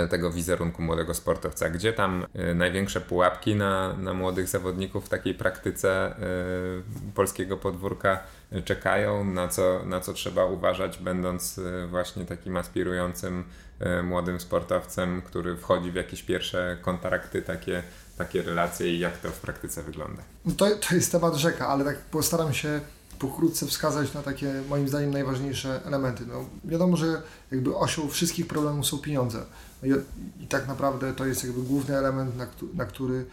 tego 0.09 0.31
wizerunku 0.31 0.81
młodego 0.81 1.13
sportowca. 1.13 1.69
Gdzie 1.69 1.93
tam 1.93 2.25
e, 2.33 2.53
największe 2.53 3.01
pułapki 3.01 3.55
na, 3.55 3.93
na 3.93 4.13
młodych 4.13 4.47
zawodników 4.47 5.05
w 5.05 5.09
takiej 5.09 5.33
praktyce 5.33 6.15
y, 7.09 7.13
polskiego 7.13 7.57
podwórka 7.57 8.19
czekają, 8.65 9.25
na 9.25 9.47
co, 9.47 9.81
na 9.85 9.99
co 9.99 10.13
trzeba 10.13 10.45
uważać, 10.45 10.97
będąc 10.97 11.59
właśnie 11.89 12.25
takim 12.25 12.57
aspirującym 12.57 13.43
młodym 14.03 14.39
sportowcem, 14.39 15.21
który 15.21 15.57
wchodzi 15.57 15.91
w 15.91 15.95
jakieś 15.95 16.23
pierwsze 16.23 16.77
kontrakty, 16.81 17.41
takie, 17.41 17.83
takie 18.17 18.41
relacje 18.41 18.95
i 18.95 18.99
jak 18.99 19.17
to 19.17 19.29
w 19.29 19.39
praktyce 19.39 19.83
wygląda? 19.83 20.21
No 20.45 20.53
to, 20.57 20.65
to 20.89 20.95
jest 20.95 21.11
temat 21.11 21.35
rzeka, 21.35 21.67
ale 21.67 21.85
tak 21.85 21.97
postaram 21.97 22.53
się 22.53 22.79
pokrótce 23.19 23.65
wskazać 23.65 24.13
na 24.13 24.21
takie 24.21 24.53
moim 24.69 24.87
zdaniem 24.87 25.11
najważniejsze 25.11 25.81
elementy. 25.85 26.25
No, 26.25 26.45
wiadomo, 26.65 26.97
że 26.97 27.21
jakby 27.51 27.75
osią 27.75 28.09
wszystkich 28.09 28.47
problemów 28.47 28.85
są 28.85 28.97
pieniądze. 28.97 29.45
I, 29.83 29.93
i, 30.43 30.47
tak 30.47 30.67
naprawdę 30.67 31.13
to 31.13 31.25
jest 31.25 31.43
jakby 31.43 31.61
główny 31.61 31.97
element, 31.97 32.37
na, 32.37 32.47
na 32.73 32.85
który 32.85 33.25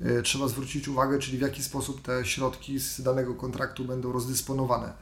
y, 0.00 0.22
trzeba 0.22 0.48
zwrócić 0.48 0.88
uwagę, 0.88 1.18
czyli 1.18 1.38
w 1.38 1.40
jaki 1.40 1.62
sposób 1.62 2.02
te 2.02 2.24
środki 2.24 2.80
z 2.80 3.00
danego 3.00 3.34
kontraktu 3.34 3.84
będą 3.84 4.12
rozdysponowane, 4.12 4.92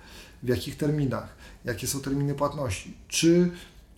w 0.43 0.49
jakich 0.49 0.77
terminach, 0.77 1.29
jakie 1.65 1.87
są 1.87 2.01
terminy 2.01 2.35
płatności, 2.35 2.97
czy 3.09 3.51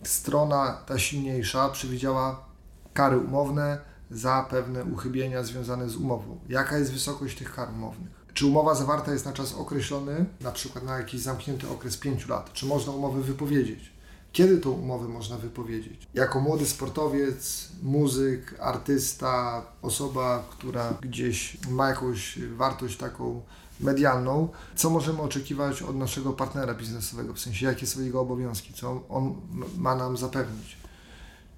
strona 0.03 0.77
ta 0.85 0.99
silniejsza 0.99 1.69
przewidziała 1.69 2.45
kary 2.93 3.17
umowne 3.17 3.77
za 4.11 4.47
pewne 4.49 4.83
uchybienia 4.83 5.43
związane 5.43 5.89
z 5.89 5.95
umową, 5.95 6.39
jaka 6.49 6.77
jest 6.77 6.93
wysokość 6.93 7.37
tych 7.37 7.53
kar 7.55 7.69
umownych 7.69 8.23
czy 8.33 8.45
umowa 8.45 8.75
zawarta 8.75 9.11
jest 9.11 9.25
na 9.25 9.33
czas 9.33 9.53
określony, 9.53 10.25
na 10.41 10.51
przykład 10.51 10.83
na 10.83 10.97
jakiś 10.97 11.21
zamknięty 11.21 11.69
okres 11.69 11.97
5 11.97 12.27
lat? 12.27 12.53
Czy 12.53 12.65
można 12.65 12.93
umowy 12.93 13.23
wypowiedzieć? 13.23 13.92
Kiedy 14.33 14.57
tą 14.57 14.71
umowę 14.71 15.07
można 15.07 15.37
wypowiedzieć. 15.37 16.07
Jako 16.13 16.39
młody 16.39 16.65
sportowiec, 16.65 17.69
muzyk, 17.83 18.55
artysta, 18.59 19.65
osoba, 19.81 20.45
która 20.51 20.93
gdzieś 21.01 21.57
ma 21.69 21.89
jakąś 21.89 22.39
wartość 22.39 22.97
taką 22.97 23.41
medialną, 23.79 24.49
co 24.75 24.89
możemy 24.89 25.21
oczekiwać 25.21 25.81
od 25.81 25.95
naszego 25.95 26.33
partnera 26.33 26.73
biznesowego, 26.73 27.33
w 27.33 27.39
sensie 27.39 27.65
jakie 27.65 27.87
są 27.87 28.01
jego 28.01 28.21
obowiązki, 28.21 28.73
co 28.73 29.03
on 29.09 29.35
ma 29.77 29.95
nam 29.95 30.17
zapewnić. 30.17 30.77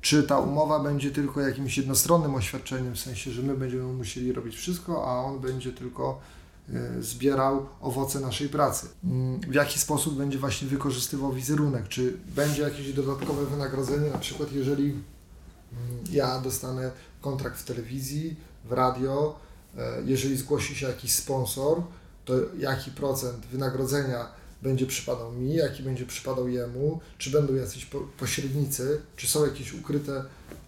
Czy 0.01 0.23
ta 0.23 0.39
umowa 0.39 0.79
będzie 0.79 1.11
tylko 1.11 1.41
jakimś 1.41 1.77
jednostronnym 1.77 2.35
oświadczeniem, 2.35 2.95
w 2.95 2.99
sensie, 2.99 3.31
że 3.31 3.41
my 3.41 3.57
będziemy 3.57 3.93
musieli 3.93 4.33
robić 4.33 4.55
wszystko, 4.55 5.07
a 5.07 5.23
on 5.23 5.39
będzie 5.39 5.71
tylko 5.71 6.19
zbierał 6.99 7.65
owoce 7.81 8.19
naszej 8.19 8.49
pracy. 8.49 8.87
Mm, 9.03 9.39
w 9.39 9.53
jaki 9.53 9.79
sposób 9.79 10.17
będzie 10.17 10.37
właśnie 10.37 10.67
wykorzystywał 10.67 11.33
wizerunek? 11.33 11.87
Czy 11.87 12.17
będzie 12.35 12.61
jakieś 12.61 12.93
dodatkowe 12.93 13.45
wynagrodzenie, 13.45 14.09
na 14.09 14.17
przykład 14.17 14.51
jeżeli 14.51 14.85
mm, 14.85 15.03
ja 16.11 16.39
dostanę 16.39 16.91
kontrakt 17.21 17.59
w 17.59 17.65
telewizji, 17.65 18.35
w 18.65 18.71
radio, 18.71 19.39
e, 19.77 20.01
jeżeli 20.05 20.37
zgłosi 20.37 20.75
się 20.75 20.87
jakiś 20.87 21.13
sponsor, 21.13 21.81
to 22.25 22.33
jaki 22.57 22.91
procent 22.91 23.45
wynagrodzenia 23.45 24.27
będzie 24.61 24.85
przypadał 24.85 25.31
mi, 25.31 25.55
jaki 25.55 25.83
będzie 25.83 26.05
przypadał 26.05 26.47
jemu, 26.47 26.99
czy 27.17 27.31
będą 27.31 27.55
jacyś 27.55 27.87
pośrednicy, 28.17 29.01
czy 29.15 29.27
są 29.27 29.45
jakieś 29.45 29.73
ukryte 29.73 30.23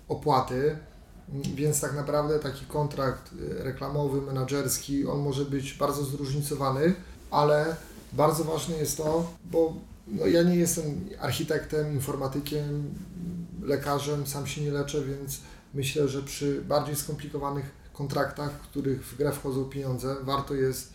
opłaty. 0.10 0.78
Więc 1.56 1.82
tak 1.82 1.96
naprawdę 1.96 2.40
taki 2.40 2.66
kontrakt 2.66 3.34
y, 3.34 3.64
reklamowy, 3.64 4.22
menedżerski, 4.22 5.08
on 5.08 5.20
może 5.20 5.46
być 5.46 5.74
bardzo 5.74 6.04
zróżnicowany, 6.04 6.94
ale 7.32 7.76
bardzo 8.14 8.44
ważne 8.44 8.78
jest 8.78 8.98
to, 8.98 9.32
bo 9.46 9.74
no 10.08 10.26
ja 10.26 10.44
nie 10.44 10.56
jestem 10.56 11.10
architektem, 11.20 11.94
informatykiem, 11.94 12.94
lekarzem, 13.64 14.28
sam 14.28 14.48
się 14.48 14.62
nie 14.62 14.72
leczę, 14.72 15.02
więc 15.02 15.40
myślę, 15.74 16.08
że 16.08 16.24
przy 16.24 16.62
bardziej 16.62 16.96
skomplikowanych 16.96 17.72
kontraktach, 17.94 18.52
w 18.52 18.68
których 18.70 19.06
w 19.06 19.18
grę 19.18 19.32
wchodzą 19.32 19.66
pieniądze, 19.66 20.16
warto 20.22 20.56
jest 20.56 20.94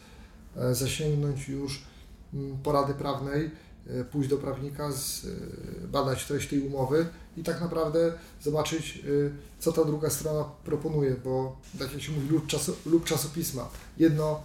e, 0.56 0.74
zasięgnąć 0.74 1.48
już 1.48 1.82
Mm, 2.34 2.58
porady 2.62 2.94
prawnej, 2.94 3.50
e, 3.86 4.04
pójść 4.04 4.30
do 4.30 4.36
prawnika, 4.36 4.88
e, 4.88 5.86
badać 5.86 6.26
treść 6.26 6.48
tej 6.48 6.60
umowy 6.60 7.06
i 7.36 7.42
tak 7.42 7.60
naprawdę 7.60 8.12
zobaczyć, 8.42 8.96
e, 8.96 9.30
co 9.58 9.72
ta 9.72 9.84
druga 9.84 10.10
strona 10.10 10.44
proponuje, 10.64 11.16
bo 11.24 11.56
tak 11.78 11.92
jak 11.92 12.02
się 12.02 12.12
mówi, 12.12 12.28
lub, 12.28 12.46
czaso, 12.46 12.72
lub 12.86 13.04
czasopisma. 13.04 13.68
Jedno, 13.98 14.42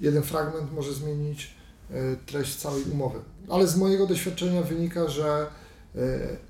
jeden 0.00 0.22
fragment 0.22 0.72
może 0.72 0.92
zmienić 0.92 1.60
treść 2.26 2.56
całej 2.56 2.82
umowy. 2.84 3.18
Ale 3.48 3.66
z 3.66 3.76
mojego 3.76 4.06
doświadczenia 4.06 4.62
wynika, 4.62 5.08
że 5.08 5.46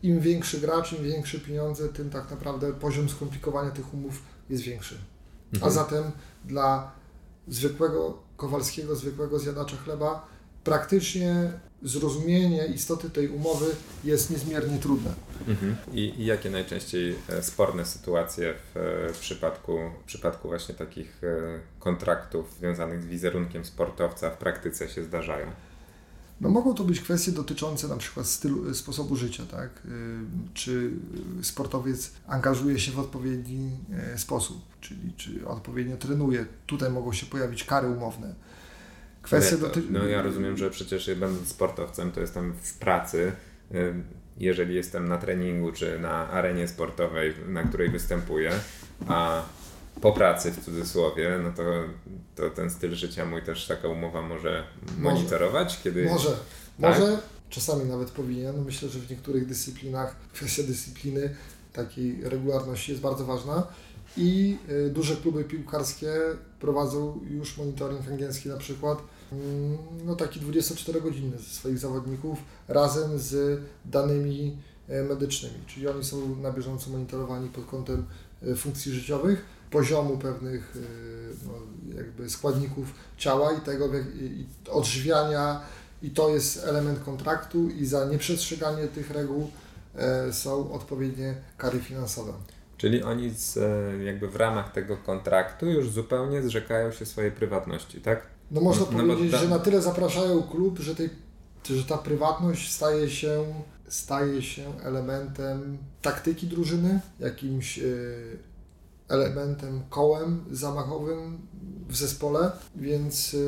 im 0.02 0.20
większy 0.20 0.61
gracz, 0.61 0.92
im 0.92 1.04
większe 1.04 1.38
pieniądze, 1.38 1.88
tym 1.88 2.11
tak 2.11 2.30
naprawdę 2.30 2.72
poziom 2.72 3.08
skomplikowania 3.08 3.70
tych 3.70 3.94
umów 3.94 4.22
jest 4.50 4.62
większy. 4.62 4.98
Mhm. 5.52 5.68
A 5.68 5.74
zatem 5.74 6.04
dla 6.44 6.92
zwykłego 7.48 8.18
Kowalskiego, 8.36 8.96
zwykłego 8.96 9.38
zjadacza 9.38 9.76
chleba, 9.76 10.26
praktycznie 10.64 11.52
zrozumienie 11.83 12.66
istoty 12.66 13.11
tej 13.11 13.28
umowy 13.28 13.66
jest 14.05 14.31
niezmiernie 14.31 14.78
trudne. 14.78 15.14
Mhm. 15.49 15.76
I, 15.93 16.14
I, 16.18 16.24
jakie 16.24 16.51
najczęściej 16.51 17.16
e, 17.28 17.43
sporne 17.43 17.85
sytuacje 17.85 18.55
w, 18.55 18.76
e, 18.76 19.12
przypadku, 19.20 19.78
w 20.03 20.05
przypadku 20.05 20.49
właśnie 20.49 20.74
takich 20.74 21.24
e, 21.24 21.61
kontraktów 21.78 22.55
związanych 22.59 23.03
z 23.03 23.07
wizerunkiem 23.07 23.64
sportowca 23.64 24.31
w 24.31 24.39
praktyce 24.39 24.89
się 24.89 25.05
zdarzają? 25.05 25.47
No 26.41 26.51
mogą 26.51 26.74
to 26.74 26.85
być 26.85 27.01
kwestie 27.01 27.33
dotyczące 27.33 27.89
na 27.89 27.97
przykład 27.97 28.26
stylu, 28.26 28.74
sposobu 28.74 29.16
życia, 29.16 29.43
tak? 29.51 29.70
Czy 30.55 30.91
sportowiec 31.43 32.11
angażuje 32.26 32.78
się 32.78 32.93
w 32.93 32.99
odpowiedni 32.99 33.70
sposób, 34.16 34.62
czyli 34.81 35.12
czy 35.16 35.49
odpowiednio 35.49 35.97
trenuje. 35.97 36.47
Tutaj 36.66 36.91
mogą 36.91 37.12
się 37.12 37.26
pojawić 37.26 37.64
kary 37.64 37.89
umowne 37.89 38.35
Kwestia 39.23 39.57
doty... 39.57 39.83
No 39.91 40.05
ja 40.05 40.23
rozumiem, 40.23 40.57
że 40.57 40.71
przecież 40.71 41.14
będąc 41.14 41.49
sportowcem, 41.49 42.12
to 42.12 42.21
jestem 42.21 42.53
w 42.62 42.75
pracy. 42.75 43.33
Jeżeli 44.37 44.75
jestem 44.75 45.09
na 45.09 45.18
treningu 45.18 45.73
czy 45.73 45.99
na 45.99 46.31
arenie 46.31 46.68
sportowej, 46.68 47.35
na 47.49 47.62
której 47.62 47.91
występuję, 47.91 48.53
a 49.09 49.43
po 50.01 50.12
pracy 50.12 50.53
w 50.53 50.64
cudzysłowie, 50.64 51.41
no 51.43 51.53
to, 51.53 51.62
to 52.37 52.51
ten 52.51 52.71
styl 52.71 52.95
życia 52.95 53.25
mój 53.25 53.43
też 53.43 53.66
taka 53.66 53.89
umowa 53.89 54.23
może, 54.23 54.64
może. 54.99 55.14
monitorować, 55.16 55.81
kiedy. 55.83 56.05
Może, 56.05 56.29
tak? 56.31 56.39
może, 56.79 57.18
czasami 57.51 57.85
nawet 57.85 58.11
powinien. 58.11 58.64
Myślę, 58.64 58.89
że 58.89 58.99
w 58.99 59.11
niektórych 59.11 59.47
dyscyplinach 59.47 60.16
kwestia 60.33 60.62
dyscypliny, 60.62 61.35
takiej 61.73 62.21
regularności 62.25 62.93
jest 62.93 63.03
bardzo 63.03 63.25
ważna 63.25 63.66
i 64.16 64.58
y, 64.70 64.90
duże 64.90 65.16
kluby 65.16 65.44
piłkarskie 65.44 66.12
prowadzą 66.61 67.20
już 67.30 67.56
monitoring 67.56 68.08
angielski 68.08 68.48
na 68.48 68.56
przykład, 68.56 68.98
mm, 69.32 69.78
no 70.04 70.16
taki 70.16 70.40
24-godzinny 70.40 71.38
ze 71.38 71.44
swoich 71.44 71.78
zawodników 71.78 72.38
razem 72.68 73.18
z 73.18 73.61
danymi 73.84 74.56
e, 74.88 75.02
medycznymi, 75.02 75.54
czyli 75.66 75.88
oni 75.88 76.04
są 76.04 76.36
na 76.36 76.52
bieżąco 76.52 76.90
monitorowani 76.90 77.48
pod 77.48 77.66
kątem 77.66 78.04
e, 78.42 78.54
funkcji 78.54 78.92
życiowych, 78.92 79.44
poziomu 79.70 80.18
pewnych 80.18 80.76
e, 80.76 80.80
no, 81.46 81.52
jakby 81.96 82.30
składników 82.30 82.94
ciała 83.16 83.52
i 83.52 83.61
tego 83.61 83.88
i 84.20 84.46
odżywiania. 84.70 85.61
I 86.02 86.11
to 86.11 86.28
jest 86.28 86.64
element 86.64 87.04
kontraktu 87.04 87.68
i 87.68 87.86
za 87.86 88.04
nieprzestrzeganie 88.04 88.88
tych 88.88 89.11
reguł 89.11 89.50
są 90.32 90.72
odpowiednie 90.72 91.34
kary 91.58 91.80
finansowe. 91.80 92.32
Czyli 92.81 93.03
oni 93.03 93.31
z, 93.31 93.57
e, 93.57 94.05
jakby 94.05 94.28
w 94.28 94.37
ramach 94.37 94.72
tego 94.72 94.97
kontraktu 94.97 95.66
już 95.66 95.91
zupełnie 95.91 96.43
zrzekają 96.43 96.93
się 96.93 97.07
swojej 97.07 97.33
prywatności, 97.33 98.01
tak? 98.01 98.26
No 98.51 98.61
można 98.61 98.87
no, 98.93 98.99
powiedzieć, 98.99 99.41
że 99.41 99.49
na 99.49 99.59
tyle 99.59 99.83
zapraszają 99.83 100.43
klub, 100.43 100.78
że, 100.78 100.95
tej, 100.95 101.11
że 101.64 101.85
ta 101.85 101.99
prywatność 101.99 102.72
staje 102.72 103.11
się, 103.11 103.45
staje 103.89 104.43
się 104.43 104.72
elementem 104.85 105.78
taktyki 106.03 106.47
drużyny, 106.47 107.01
jakimś 107.18 107.78
e, 107.78 107.83
elementem, 109.09 109.83
kołem 109.91 110.45
zamachowym 110.51 111.39
w 111.89 111.97
zespole, 111.97 112.51
więc 112.76 113.35
e, 113.35 113.39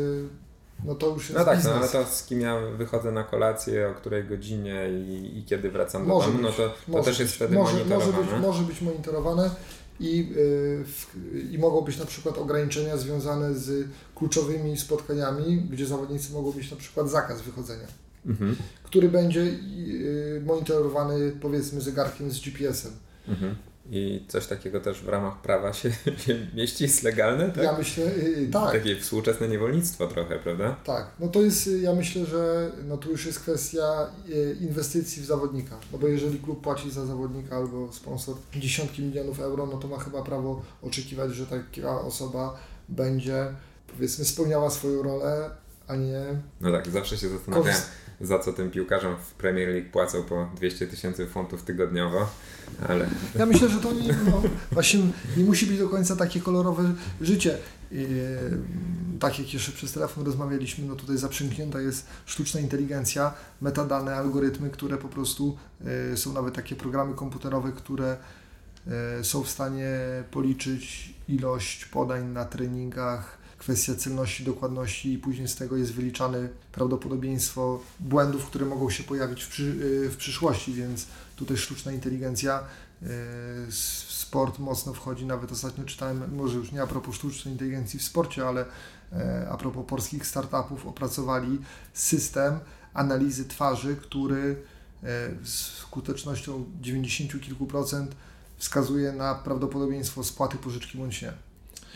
no 0.85 0.95
to 0.95 1.09
już 1.09 1.23
jest 1.23 1.39
No 1.39 1.45
tak, 1.45 1.57
biznes. 1.57 1.75
no 1.75 1.81
ale 1.81 1.89
to 1.89 2.05
z 2.11 2.25
kim 2.25 2.41
ja 2.41 2.61
wychodzę 2.79 3.13
na 3.13 3.25
kolację, 3.25 3.89
o 3.89 3.95
której 3.95 4.25
godzinie 4.25 4.89
i, 5.09 5.39
i 5.39 5.45
kiedy 5.45 5.71
wracam 5.71 6.09
do 6.09 6.21
domu, 6.21 6.39
no 6.43 6.53
to, 6.53 6.75
to 6.93 7.03
też 7.03 7.19
jest 7.19 7.35
wtedy 7.35 7.55
może, 7.55 7.73
monitorowane. 7.73 8.13
Może 8.13 8.33
być, 8.33 8.43
może 8.43 8.63
być 8.63 8.81
monitorowane 8.81 9.51
i, 10.01 10.29
yy, 11.33 11.41
i 11.41 11.59
mogą 11.59 11.81
być 11.81 11.99
na 11.99 12.07
przykład 12.07 12.39
ograniczenia 12.39 12.97
związane 12.97 13.55
z 13.55 13.89
kluczowymi 14.15 14.77
spotkaniami, 14.77 15.57
gdzie 15.57 15.87
zawodnicy 15.87 16.33
mogą 16.33 16.55
mieć 16.55 16.71
na 16.71 16.77
przykład 16.77 17.11
zakaz 17.11 17.43
wychodzenia, 17.43 17.87
mhm. 18.27 18.57
który 18.85 19.09
będzie 19.09 19.41
yy, 19.45 20.43
monitorowany 20.47 21.33
powiedzmy 21.41 21.81
zegarkiem 21.81 22.31
z 22.31 22.41
GPS-em. 22.41 22.93
Mhm. 23.29 23.57
I 23.91 24.25
coś 24.29 24.47
takiego 24.47 24.81
też 24.81 25.03
w 25.03 25.09
ramach 25.09 25.41
prawa 25.41 25.73
się, 25.73 25.93
się 26.27 26.47
mieści, 26.55 26.85
jest 26.85 27.03
legalne, 27.03 27.51
tak? 27.51 27.65
Ja 27.65 27.79
myślę, 27.79 28.05
yy, 28.05 28.49
tak. 28.49 28.73
Takie 28.73 28.97
współczesne 28.97 29.49
niewolnictwo 29.49 30.07
trochę, 30.07 30.39
prawda? 30.39 30.77
Tak, 30.85 31.11
no 31.21 31.29
to 31.29 31.43
jest, 31.43 31.71
ja 31.81 31.95
myślę, 31.95 32.27
że 32.27 32.73
no 32.89 32.97
tu 32.97 33.11
już 33.11 33.27
jest 33.27 33.41
kwestia 33.41 34.11
y, 34.29 34.57
inwestycji 34.61 35.23
w 35.23 35.27
zawodnika, 35.27 35.77
no 35.93 35.99
bo 35.99 36.09
jeżeli 36.09 36.39
klub 36.39 36.61
płaci 36.61 36.91
za 36.91 37.07
zawodnika 37.07 37.57
albo 37.57 37.93
sponsor 37.93 38.37
dziesiątki 38.57 39.03
milionów 39.03 39.41
euro, 39.41 39.67
no 39.67 39.79
to 39.79 39.89
ma 39.89 39.99
chyba 39.99 40.23
prawo 40.23 40.63
oczekiwać, 40.83 41.35
że 41.35 41.47
taka 41.47 42.01
osoba 42.01 42.59
będzie, 42.89 43.47
powiedzmy, 43.87 44.25
spełniała 44.25 44.71
swoją 44.71 45.03
rolę, 45.03 45.51
a 45.93 45.97
nie... 45.97 46.21
No 46.61 46.73
tak, 46.73 46.89
zawsze 46.89 47.17
się 47.17 47.29
zastanawiam 47.29 47.75
za 48.21 48.39
co 48.39 48.53
tym 48.53 48.71
piłkarzom 48.71 49.17
w 49.17 49.35
Premier 49.35 49.69
League 49.69 49.91
płacą 49.93 50.23
po 50.23 50.49
200 50.57 50.87
tysięcy 50.87 51.27
funtów 51.27 51.63
tygodniowo, 51.63 52.29
ale... 52.89 53.09
Ja 53.39 53.47
myślę, 53.47 53.69
że 53.69 53.81
to 53.81 53.93
nie, 53.93 54.15
no, 54.31 54.43
właśnie 54.73 55.01
nie 55.37 55.45
musi 55.45 55.67
być 55.67 55.79
do 55.79 55.89
końca 55.89 56.17
takie 56.17 56.41
kolorowe 56.41 56.93
życie. 57.21 57.59
I, 57.91 58.07
tak 59.21 59.39
jak 59.39 59.55
jeszcze 59.55 59.73
przez 59.73 59.93
telefon 59.93 60.25
rozmawialiśmy, 60.25 60.87
no 60.87 60.97
tutaj 60.97 61.17
zaprzęgnięta 61.17 61.81
jest 61.81 62.07
sztuczna 62.27 62.61
inteligencja, 62.61 63.35
metadane, 63.61 64.17
algorytmy, 64.17 64.71
które 64.71 64.97
po 64.97 65.09
prostu 65.09 65.57
y, 66.13 66.17
są 66.17 66.33
nawet 66.33 66.55
takie 66.55 66.77
programy 66.77 67.15
komputerowe, 67.15 67.73
które 67.73 68.17
y, 69.21 69.25
są 69.25 69.43
w 69.43 69.49
stanie 69.49 69.99
policzyć 70.31 71.15
ilość 71.29 71.85
podań 71.85 72.27
na 72.27 72.45
treningach, 72.45 73.42
kwestia 73.63 73.95
celności, 73.95 74.45
dokładności 74.45 75.13
i 75.13 75.19
później 75.19 75.49
z 75.49 75.57
tego 75.57 75.77
jest 75.77 75.93
wyliczane 75.93 76.49
prawdopodobieństwo 76.73 77.81
błędów, 78.01 78.47
które 78.47 78.67
mogą 78.67 78.91
się 78.91 79.03
pojawić 79.05 79.43
w, 79.43 79.49
przy, 79.49 79.63
y, 79.63 80.11
w 80.11 80.17
przyszłości, 80.17 80.73
więc 80.73 81.07
tutaj 81.37 81.57
sztuczna 81.57 81.93
inteligencja 81.93 82.61
y, 83.03 83.07
sport 84.09 84.59
mocno 84.59 84.95
wchodzi. 84.95 85.27
Nawet 85.27 85.53
ostatnio 85.53 85.85
czytałem, 85.85 86.37
może 86.37 86.59
już 86.59 86.73
nie 86.73 86.83
a 86.83 86.87
propos 86.87 87.15
sztucznej 87.15 87.55
inteligencji 87.55 87.99
w 87.99 88.03
sporcie, 88.03 88.49
ale 88.49 88.65
e, 89.13 89.49
a 89.51 89.57
propos 89.57 89.87
polskich 89.87 90.27
startupów 90.27 90.87
opracowali 90.87 91.59
system 91.95 92.59
analizy 92.95 93.45
twarzy, 93.45 93.97
który 93.97 94.63
z 95.45 95.55
skutecznością 95.55 96.65
90 96.81 97.43
kilku 97.43 97.67
procent 97.67 98.15
wskazuje 98.57 99.13
na 99.13 99.35
prawdopodobieństwo 99.35 100.25
spłaty 100.25 100.57
pożyczki 100.57 100.99
bądź 100.99 101.23
nie. 101.23 101.33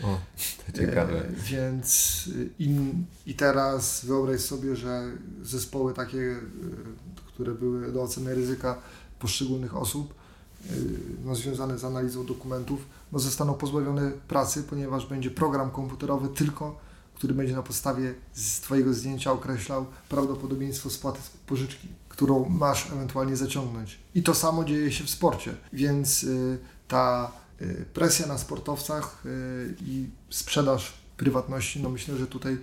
O, 0.03 0.19
to 0.65 0.77
ciekawe. 0.77 1.19
E, 1.19 1.31
więc 1.31 2.23
in, 2.59 3.05
i 3.25 3.33
teraz 3.33 4.05
wyobraź 4.05 4.41
sobie, 4.41 4.75
że 4.75 5.11
zespoły 5.43 5.93
takie, 5.93 6.17
e, 6.17 6.39
które 7.27 7.53
były 7.53 7.91
do 7.91 8.03
oceny 8.03 8.35
ryzyka 8.35 8.77
poszczególnych 9.19 9.75
osób, 9.75 10.13
e, 10.69 10.73
no, 11.25 11.35
związane 11.35 11.77
z 11.77 11.83
analizą 11.83 12.25
dokumentów, 12.25 12.85
no, 13.11 13.19
zostaną 13.19 13.53
pozbawione 13.53 14.11
pracy, 14.27 14.63
ponieważ 14.63 15.05
będzie 15.05 15.31
program 15.31 15.71
komputerowy 15.71 16.27
tylko, 16.27 16.79
który 17.15 17.33
będzie 17.33 17.55
na 17.55 17.63
podstawie 17.63 18.13
z 18.33 18.59
Twojego 18.59 18.93
zdjęcia 18.93 19.31
określał 19.31 19.85
prawdopodobieństwo 20.09 20.89
spłaty 20.89 21.19
pożyczki, 21.47 21.87
którą 22.09 22.49
masz 22.49 22.91
ewentualnie 22.91 23.35
zaciągnąć. 23.35 23.99
I 24.15 24.23
to 24.23 24.35
samo 24.35 24.65
dzieje 24.65 24.91
się 24.91 25.03
w 25.03 25.09
sporcie, 25.09 25.55
więc 25.73 26.23
y, 26.23 26.57
ta 26.87 27.31
y, 27.31 27.46
presja 27.93 28.27
na 28.27 28.37
sportowcach 28.37 29.23
y, 29.25 29.75
i 29.81 30.09
sprzedaż 30.29 30.93
prywatności, 31.17 31.81
no 31.83 31.89
myślę, 31.89 32.17
że 32.17 32.27
tutaj 32.27 32.57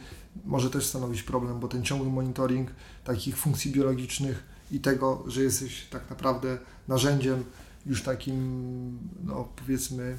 może 0.45 0.71
też 0.71 0.87
stanowić 0.87 1.23
problem, 1.23 1.61
bo 1.61 1.69
ten 1.69 1.85
ciągły 1.85 2.11
monitoring 2.11 2.71
takich 3.05 3.37
funkcji 3.37 3.73
biologicznych 3.73 4.45
i 4.71 4.81
tego, 4.81 5.25
że 5.27 5.43
jesteś 5.43 5.87
tak 5.91 6.11
naprawdę 6.11 6.59
narzędziem 6.89 7.45
już 7.87 8.03
takim, 8.03 8.99
no 9.25 9.49
powiedzmy, 9.57 10.19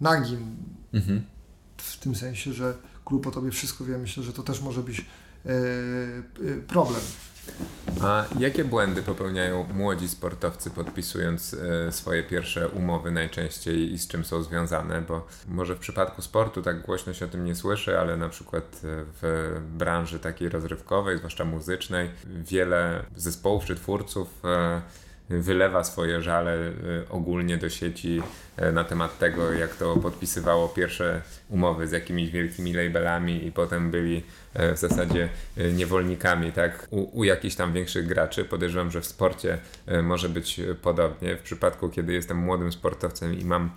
nagim, 0.00 0.56
mhm. 0.92 1.22
w 1.76 1.96
tym 1.96 2.14
sensie, 2.14 2.52
że 2.52 2.74
klub 3.04 3.26
o 3.26 3.30
tobie 3.30 3.50
wszystko 3.50 3.84
wie, 3.84 3.98
myślę, 3.98 4.22
że 4.22 4.32
to 4.32 4.42
też 4.42 4.60
może 4.60 4.82
być 4.82 5.00
e, 5.00 5.50
e, 5.50 6.60
problem. 6.66 7.00
A 8.02 8.24
jakie 8.38 8.64
błędy 8.64 9.02
popełniają 9.02 9.66
młodzi 9.74 10.08
sportowcy 10.08 10.70
podpisując 10.70 11.54
e, 11.54 11.92
swoje 11.92 12.22
pierwsze 12.22 12.68
umowy 12.68 13.10
najczęściej 13.10 13.92
i 13.92 13.98
z 13.98 14.08
czym 14.08 14.24
są 14.24 14.42
związane? 14.42 15.02
Bo 15.02 15.26
może 15.48 15.74
w 15.74 15.78
przypadku 15.78 16.22
sportu 16.22 16.62
tak 16.62 16.82
głośno 16.82 17.14
się 17.14 17.24
o 17.24 17.28
tym 17.28 17.44
nie 17.44 17.54
słyszy, 17.54 17.98
ale 17.98 18.16
na 18.16 18.28
przykład 18.28 18.80
w 18.82 19.56
branży 19.72 20.18
takiej 20.18 20.48
rozrywkowej, 20.48 21.18
zwłaszcza 21.18 21.44
muzycznej, 21.44 22.10
wiele 22.26 23.04
zespołów 23.16 23.64
czy 23.64 23.74
twórców 23.74 24.42
wylewa 25.30 25.84
swoje 25.84 26.22
żale 26.22 26.56
y, 26.56 26.72
ogólnie 27.10 27.56
do 27.56 27.70
sieci 27.70 28.22
y, 28.62 28.72
na 28.72 28.84
temat 28.84 29.18
tego, 29.18 29.52
jak 29.52 29.76
to 29.76 29.96
podpisywało 29.96 30.68
pierwsze 30.68 31.22
umowy 31.48 31.88
z 31.88 31.92
jakimiś 31.92 32.30
wielkimi 32.30 32.72
labelami 32.72 33.46
i 33.46 33.52
potem 33.52 33.90
byli 33.90 34.16
y, 34.60 34.74
w 34.74 34.78
zasadzie 34.78 35.28
niewolnikami, 35.74 36.52
tak, 36.52 36.88
u, 36.90 37.18
u 37.20 37.24
jakichś 37.24 37.56
tam 37.56 37.72
większych 37.72 38.06
graczy. 38.06 38.44
Podejrzewam, 38.44 38.90
że 38.90 39.00
w 39.00 39.06
sporcie 39.06 39.58
może 40.02 40.28
być 40.28 40.60
podobnie. 40.82 41.36
W 41.36 41.42
przypadku, 41.42 41.88
kiedy 41.88 42.12
jestem 42.12 42.36
młodym 42.36 42.72
sportowcem 42.72 43.38
i 43.38 43.44
mam 43.44 43.70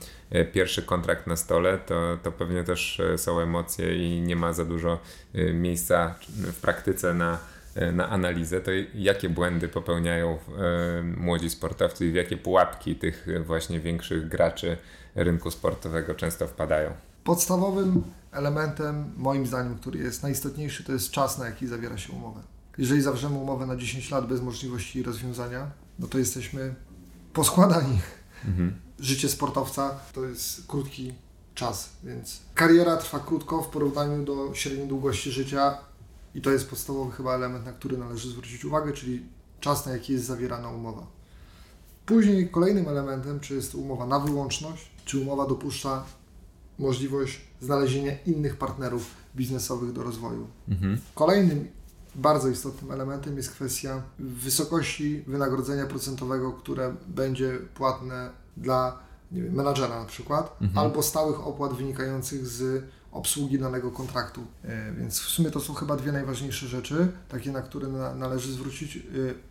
pierwszy 0.54 0.82
kontrakt 0.82 1.28
na 1.28 1.36
stole, 1.36 1.78
to, 1.78 2.18
to 2.24 2.32
pewnie 2.32 2.64
też 2.64 3.02
są 3.18 3.40
emocje 3.40 3.96
i 3.96 4.22
nie 4.22 4.36
ma 4.36 4.54
za 4.54 4.66
dużo 4.66 5.00
miejsca 5.54 6.16
w 6.30 6.62
praktyce 6.62 7.14
na 7.14 7.38
E, 7.38 7.61
na 7.94 8.10
analizę, 8.10 8.62
to 8.62 8.72
jakie 8.96 9.30
błędy 9.30 9.68
popełniają 9.68 10.32
e, 10.32 11.04
młodzi 11.04 11.50
sportowcy 11.50 12.06
i 12.06 12.12
w 12.12 12.16
jakie 12.16 12.38
pułapki 12.38 12.96
tych 12.96 13.28
właśnie 13.46 13.80
większych 13.80 14.28
graczy 14.28 14.78
rynku 15.16 15.52
sportowego 15.52 16.16
często 16.16 16.48
wpadają? 16.48 16.92
Podstawowym 17.24 18.04
elementem, 18.32 19.14
moim 19.18 19.48
zdaniem, 19.48 19.76
który 19.76 20.00
jest 20.00 20.24
najistotniejszy, 20.24 20.84
to 20.84 20.92
jest 20.92 21.12
czas, 21.12 21.38
na 21.38 21.46
jaki 21.46 21.68
zawiera 21.68 21.98
się 21.98 22.14
umowę. 22.14 22.42
Jeżeli 22.78 23.02
zawrzemy 23.02 23.38
umowę 23.38 23.66
na 23.66 23.76
10 23.76 24.12
lat 24.12 24.28
bez 24.28 24.42
możliwości 24.42 25.04
rozwiązania, 25.04 25.72
no 26.00 26.08
to 26.08 26.18
jesteśmy 26.18 26.76
poskładani. 27.34 28.00
Mhm. 28.48 28.76
Życie 29.00 29.30
sportowca 29.30 30.00
to 30.14 30.26
jest 30.26 30.68
krótki 30.68 31.14
czas, 31.56 31.90
więc 32.04 32.40
kariera 32.56 32.98
trwa 32.98 33.20
krótko 33.20 33.62
w 33.62 33.68
porównaniu 33.68 34.26
do 34.26 34.54
średniej 34.54 34.88
długości 34.88 35.32
życia 35.32 35.78
i 36.36 36.42
to 36.42 36.52
jest 36.52 36.70
podstawowy 36.70 37.12
chyba 37.12 37.36
element, 37.36 37.66
na 37.66 37.74
który 37.74 37.98
należy 37.98 38.30
zwrócić 38.30 38.66
uwagę, 38.66 38.94
czyli 38.94 39.26
czas, 39.60 39.86
na 39.86 39.92
jaki 39.92 40.14
jest 40.14 40.26
zawierana 40.26 40.70
umowa. 40.70 41.08
Później 42.06 42.50
kolejnym 42.50 42.88
elementem, 42.88 43.40
czy 43.40 43.56
jest 43.56 43.72
to 43.72 43.78
umowa 43.78 44.06
na 44.06 44.20
wyłączność, 44.20 44.92
czy 45.06 45.20
umowa 45.20 45.48
dopuszcza 45.48 46.04
możliwość 46.80 47.42
znalezienia 47.62 48.12
innych 48.26 48.56
partnerów 48.56 49.12
biznesowych 49.36 49.94
do 49.94 50.04
rozwoju. 50.04 50.48
Mhm. 50.70 51.02
Kolejnym 51.16 51.68
bardzo 52.16 52.48
istotnym 52.48 52.92
elementem 52.92 53.38
jest 53.38 53.52
kwestia 53.52 54.02
wysokości 54.20 55.24
wynagrodzenia 55.28 55.86
procentowego, 55.86 56.54
które 56.54 56.96
będzie 57.08 57.60
płatne 57.76 58.30
dla 58.58 59.00
nie 59.32 59.42
wiem, 59.42 59.54
menadżera 59.54 60.00
na 60.00 60.06
przykład, 60.06 60.62
mhm. 60.62 60.86
albo 60.86 61.04
stałych 61.04 61.48
opłat 61.48 61.74
wynikających 61.74 62.48
z 62.48 62.84
obsługi 63.12 63.60
danego 63.60 63.92
kontraktu. 63.92 64.42
E, 64.64 64.94
więc 64.94 65.20
w 65.20 65.30
sumie 65.30 65.52
to 65.52 65.60
są 65.60 65.74
chyba 65.74 65.96
dwie 65.96 66.12
najważniejsze 66.12 66.68
rzeczy, 66.68 67.12
takie 67.30 67.52
na 67.52 67.62
które 67.62 67.88
na, 67.88 68.16
należy 68.16 68.54
zwrócić 68.54 68.96
e, 68.98 69.00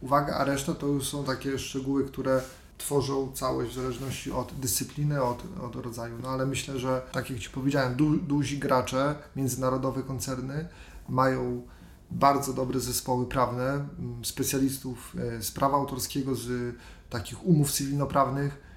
uwagę, 0.01 0.35
a 0.37 0.45
reszta 0.45 0.75
to 0.75 0.87
już 0.87 1.09
są 1.09 1.25
takie 1.25 1.59
szczegóły, 1.59 2.05
które 2.05 2.43
tworzą 2.79 3.33
całość 3.33 3.71
w 3.71 3.75
zależności 3.75 4.33
od 4.33 4.55
dyscypliny, 4.61 5.23
od, 5.23 5.45
od 5.63 5.77
rodzaju. 5.77 6.15
No 6.23 6.29
ale 6.29 6.47
myślę, 6.47 6.79
że 6.79 7.03
tak 7.13 7.31
jak 7.31 7.39
Ci 7.39 7.51
powiedziałem, 7.51 7.95
du, 7.95 8.17
duzi 8.17 8.59
gracze, 8.59 9.15
międzynarodowe 9.37 10.03
koncerny 10.03 10.69
mają 11.09 11.63
bardzo 12.11 12.53
dobre 12.53 12.81
zespoły 12.81 13.27
prawne, 13.27 13.89
specjalistów 14.23 15.17
e, 15.19 15.43
z 15.43 15.51
prawa 15.51 15.77
autorskiego, 15.77 16.35
z 16.35 16.77
takich 17.11 17.47
umów 17.47 17.73
cywilnoprawnych, 17.73 18.71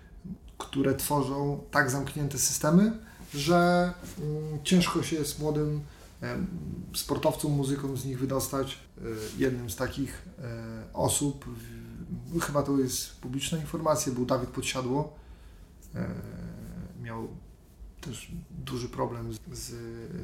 które 0.58 0.96
tworzą 0.96 1.64
tak 1.72 1.92
zamknięte 1.92 2.38
systemy, 2.38 3.00
że 3.34 3.94
mm, 4.20 4.64
ciężko 4.64 5.04
się 5.04 5.16
jest 5.16 5.40
młodym 5.40 5.82
sportowcom, 6.96 7.52
muzykom 7.52 7.98
z 7.98 8.06
nich 8.06 8.20
wydostać. 8.20 8.80
E, 8.98 9.02
jednym 9.38 9.70
z 9.70 9.76
takich 9.76 10.22
e, 10.40 10.84
osób, 10.94 11.46
chyba 12.42 12.64
to 12.64 12.78
jest 12.78 13.16
publiczna 13.16 13.58
informacja, 13.58 14.14
był 14.14 14.26
Dawid 14.26 14.50
Podsiadło. 14.50 15.14
E, 15.96 16.08
miał 17.02 17.28
też 18.02 18.32
duży 18.52 18.90
problem 18.90 19.34
z, 19.52 19.72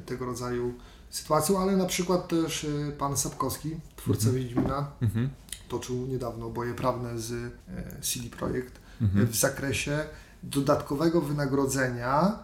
tego 0.06 0.26
rodzaju 0.26 0.74
sytuacją, 1.10 1.60
ale 1.60 1.78
na 1.78 1.86
przykład 1.86 2.28
też 2.28 2.66
pan 2.98 3.18
Sapkowski, 3.18 3.76
twórca 3.96 4.28
mhm. 4.28 4.44
Wiedźmina, 4.44 4.92
mhm. 5.02 5.30
toczył 5.70 6.08
niedawno 6.08 6.50
boje 6.50 6.74
prawne 6.74 7.20
z 7.20 7.54
CD 8.02 8.30
Projekt 8.30 8.80
mhm. 9.02 9.28
w 9.28 9.36
zakresie 9.36 10.06
dodatkowego 10.44 11.22
wynagrodzenia 11.22 12.40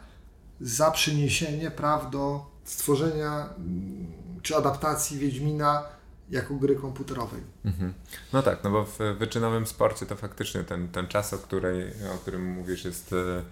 za 0.61 0.91
przeniesienie 0.91 1.71
praw 1.71 2.11
do 2.11 2.45
stworzenia 2.63 3.49
mm, 3.57 4.11
czy 4.41 4.55
adaptacji 4.55 5.19
Wiedźmina 5.19 5.83
jako 6.29 6.53
gry 6.53 6.75
komputerowej. 6.75 7.41
Mhm. 7.65 7.93
No 8.33 8.41
tak, 8.41 8.63
no 8.63 8.71
bo 8.71 8.85
w 8.85 8.97
wyczynowym 9.17 9.67
sporcie 9.67 10.05
to 10.05 10.15
faktycznie 10.15 10.63
ten, 10.63 10.87
ten 10.87 11.07
czas, 11.07 11.33
o, 11.33 11.37
której, 11.37 11.93
o 12.15 12.17
którym 12.17 12.45
mówisz, 12.45 12.85
jest 12.85 13.13
e, 13.13 13.43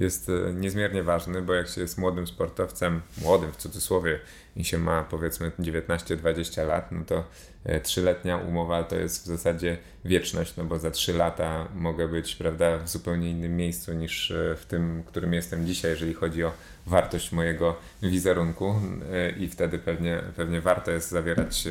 jest 0.00 0.28
e, 0.28 0.54
niezmiernie 0.54 1.02
ważny, 1.02 1.42
bo 1.42 1.54
jak 1.54 1.68
się 1.68 1.80
jest 1.80 1.98
młodym 1.98 2.26
sportowcem, 2.26 3.02
młodym 3.22 3.52
w 3.52 3.56
cudzysłowie, 3.56 4.20
i 4.56 4.64
się 4.64 4.78
ma 4.78 5.02
powiedzmy 5.02 5.52
19-20 5.60 6.66
lat, 6.66 6.92
no 6.92 7.04
to 7.04 7.24
e, 7.64 7.80
trzyletnia 7.80 8.36
umowa 8.36 8.84
to 8.84 8.96
jest 8.96 9.22
w 9.22 9.26
zasadzie 9.26 9.78
wieczność, 10.04 10.56
no 10.56 10.64
bo 10.64 10.78
za 10.78 10.90
3 10.90 11.12
lata 11.12 11.68
mogę 11.74 12.08
być, 12.08 12.36
prawda, 12.36 12.78
w 12.78 12.88
zupełnie 12.88 13.30
innym 13.30 13.56
miejscu 13.56 13.92
niż 13.92 14.30
e, 14.30 14.56
w 14.56 14.66
tym, 14.66 15.02
którym 15.06 15.32
jestem 15.32 15.66
dzisiaj, 15.66 15.90
jeżeli 15.90 16.14
chodzi 16.14 16.44
o 16.44 16.52
wartość 16.86 17.32
mojego 17.32 17.76
wizerunku 18.02 18.74
i 19.38 19.48
wtedy 19.48 19.78
pewnie, 19.78 20.22
pewnie 20.36 20.60
warto 20.60 20.90
jest 20.90 21.10
zawierać 21.10 21.68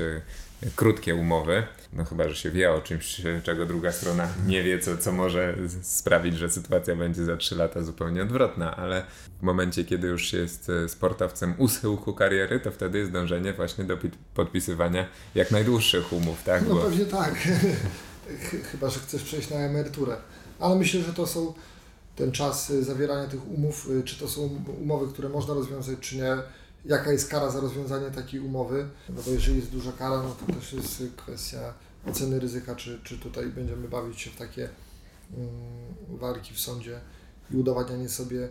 krótkie 0.75 1.15
umowy. 1.15 1.63
No 1.93 2.05
chyba, 2.05 2.29
że 2.29 2.35
się 2.35 2.51
wie 2.51 2.71
o 2.71 2.81
czymś, 2.81 3.21
czego 3.43 3.65
druga 3.65 3.91
strona 3.91 4.27
nie 4.47 4.63
wie, 4.63 4.79
co, 4.79 4.97
co 4.97 5.11
może 5.11 5.55
sprawić, 5.81 6.37
że 6.37 6.49
sytuacja 6.49 6.95
będzie 6.95 7.25
za 7.25 7.37
3 7.37 7.55
lata 7.55 7.83
zupełnie 7.83 8.23
odwrotna, 8.23 8.75
ale 8.75 9.03
w 9.39 9.43
momencie, 9.43 9.85
kiedy 9.85 10.07
już 10.07 10.33
jest 10.33 10.69
e, 10.69 10.89
sportowcem 10.89 11.53
u 11.57 11.67
schyłku 11.67 12.13
kariery, 12.13 12.59
to 12.59 12.71
wtedy 12.71 12.97
jest 12.97 13.11
dążenie 13.11 13.53
właśnie 13.53 13.83
do 13.83 13.97
podpisywania 14.33 15.07
jak 15.35 15.51
najdłuższych 15.51 16.13
umów, 16.13 16.43
tak? 16.43 16.63
No 16.67 16.75
Bo... 16.75 16.81
pewnie 16.81 17.05
tak. 17.05 17.35
chyba, 18.71 18.89
że 18.89 18.99
chcesz 18.99 19.23
przejść 19.23 19.49
na 19.49 19.55
emeryturę. 19.55 20.17
Ale 20.59 20.75
myślę, 20.75 21.01
że 21.01 21.13
to 21.13 21.27
są 21.27 21.53
ten 22.15 22.31
czas 22.31 22.71
e, 22.71 22.83
zawierania 22.83 23.27
tych 23.27 23.47
umów, 23.47 23.87
e, 23.99 24.03
czy 24.03 24.19
to 24.19 24.27
są 24.27 24.63
umowy, 24.81 25.13
które 25.13 25.29
można 25.29 25.53
rozwiązać, 25.53 25.99
czy 25.99 26.17
nie 26.17 26.37
jaka 26.85 27.11
jest 27.11 27.29
kara 27.29 27.49
za 27.49 27.59
rozwiązanie 27.59 28.11
takiej 28.11 28.39
umowy, 28.39 28.87
no 29.09 29.21
bo 29.25 29.31
jeżeli 29.31 29.57
jest 29.57 29.69
duża 29.69 29.91
kara, 29.91 30.23
no 30.23 30.35
to 30.35 30.53
też 30.53 30.73
jest 30.73 31.03
kwestia 31.17 31.73
oceny 32.07 32.39
ryzyka, 32.39 32.75
czy, 32.75 32.99
czy 33.03 33.17
tutaj 33.17 33.45
będziemy 33.45 33.87
bawić 33.87 34.21
się 34.21 34.29
w 34.29 34.35
takie 34.35 34.69
um, 35.37 36.19
walki 36.19 36.53
w 36.53 36.59
sądzie 36.59 36.99
i 37.51 37.55
udowadnianie 37.55 38.09
sobie 38.09 38.49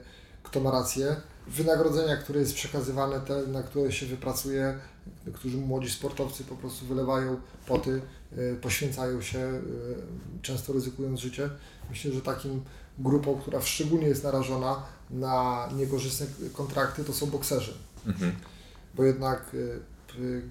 kto 0.49 0.61
ma 0.61 0.71
rację. 0.71 1.17
Wynagrodzenia, 1.47 2.17
które 2.17 2.41
jest 2.41 2.55
przekazywane, 2.55 3.21
te, 3.21 3.47
na 3.47 3.63
które 3.63 3.93
się 3.93 4.07
wypracuje, 4.07 4.79
którzy 5.35 5.57
młodzi 5.57 5.91
sportowcy 5.91 6.45
po 6.45 6.57
prostu 6.57 6.87
wylewają 6.87 7.41
poty, 7.67 8.01
y, 8.39 8.59
poświęcają 8.63 9.21
się, 9.21 9.39
y, 9.39 9.63
często 10.43 10.73
ryzykując 10.73 11.21
życie. 11.21 11.51
Myślę, 11.91 12.13
że 12.13 12.21
takim 12.21 12.63
grupą, 12.99 13.41
która 13.41 13.61
szczególnie 13.61 14.09
jest 14.09 14.25
narażona 14.25 14.83
na 15.11 15.69
niekorzystne 15.77 16.27
kontrakty, 16.53 17.05
to 17.05 17.13
są 17.13 17.27
bokserzy. 17.27 17.75
Mhm. 18.07 18.33
Bo 18.95 19.05
jednak 19.05 19.57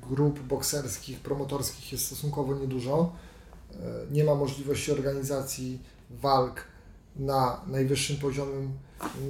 grup 0.09 0.39
bokserskich, 0.39 1.19
promotorskich 1.19 1.91
jest 1.91 2.05
stosunkowo 2.05 2.55
niedużo. 2.55 3.11
Nie 4.11 4.23
ma 4.23 4.35
możliwości 4.35 4.91
organizacji 4.91 5.79
walk 6.09 6.63
na 7.19 7.61
najwyższym 7.67 8.17
poziomie, 8.17 8.69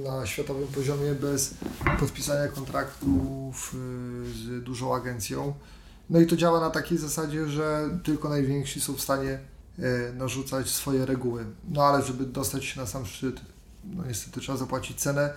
na 0.04 0.26
światowym 0.26 0.68
poziomie 0.68 1.14
bez 1.14 1.54
podpisania 2.00 2.48
kontraktów 2.48 3.74
y, 3.74 4.32
z 4.32 4.64
dużą 4.64 4.94
agencją. 4.94 5.54
No 6.10 6.20
i 6.20 6.26
to 6.26 6.36
działa 6.36 6.60
na 6.60 6.70
takiej 6.70 6.98
zasadzie, 6.98 7.48
że 7.48 7.90
tylko 8.04 8.28
najwięksi 8.28 8.80
są 8.80 8.94
w 8.94 9.00
stanie 9.00 9.38
y, 9.78 10.12
narzucać 10.16 10.70
swoje 10.70 11.06
reguły. 11.06 11.44
No 11.68 11.82
ale 11.82 12.02
żeby 12.02 12.24
dostać 12.24 12.64
się 12.64 12.80
na 12.80 12.86
sam 12.86 13.06
szczyt, 13.06 13.40
no 13.84 14.04
niestety 14.06 14.40
trzeba 14.40 14.58
zapłacić 14.58 15.00
cenę. 15.00 15.34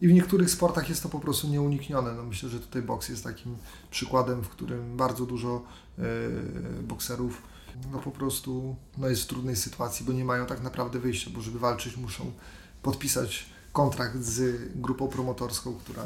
I 0.00 0.08
w 0.08 0.12
niektórych 0.12 0.50
sportach 0.50 0.88
jest 0.88 1.02
to 1.02 1.08
po 1.08 1.20
prostu 1.20 1.48
nieuniknione. 1.48 2.14
No 2.14 2.22
myślę, 2.22 2.48
że 2.48 2.60
tutaj 2.60 2.82
boks 2.82 3.08
jest 3.08 3.24
takim 3.24 3.56
przykładem, 3.90 4.42
w 4.42 4.48
którym 4.48 4.96
bardzo 4.96 5.26
dużo 5.26 5.62
y, 5.98 6.82
bokserów 6.82 7.42
no 7.92 7.98
po 7.98 8.10
prostu 8.10 8.76
no 8.98 9.08
jest 9.08 9.22
w 9.22 9.26
trudnej 9.26 9.56
sytuacji, 9.56 10.06
bo 10.06 10.12
nie 10.12 10.24
mają 10.24 10.46
tak 10.46 10.62
naprawdę 10.62 10.98
wyjścia, 10.98 11.30
bo 11.34 11.40
żeby 11.40 11.58
walczyć 11.58 11.96
muszą 11.96 12.32
podpisać 12.82 13.46
kontrakt 13.72 14.22
z 14.22 14.60
grupą 14.74 15.08
promotorską, 15.08 15.74
która 15.74 16.02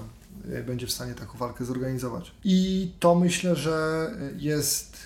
e, 0.50 0.62
będzie 0.62 0.86
w 0.86 0.92
stanie 0.92 1.14
taką 1.14 1.38
walkę 1.38 1.64
zorganizować. 1.64 2.34
I 2.44 2.92
to 3.00 3.14
myślę, 3.14 3.56
że 3.56 4.10
jest 4.36 4.96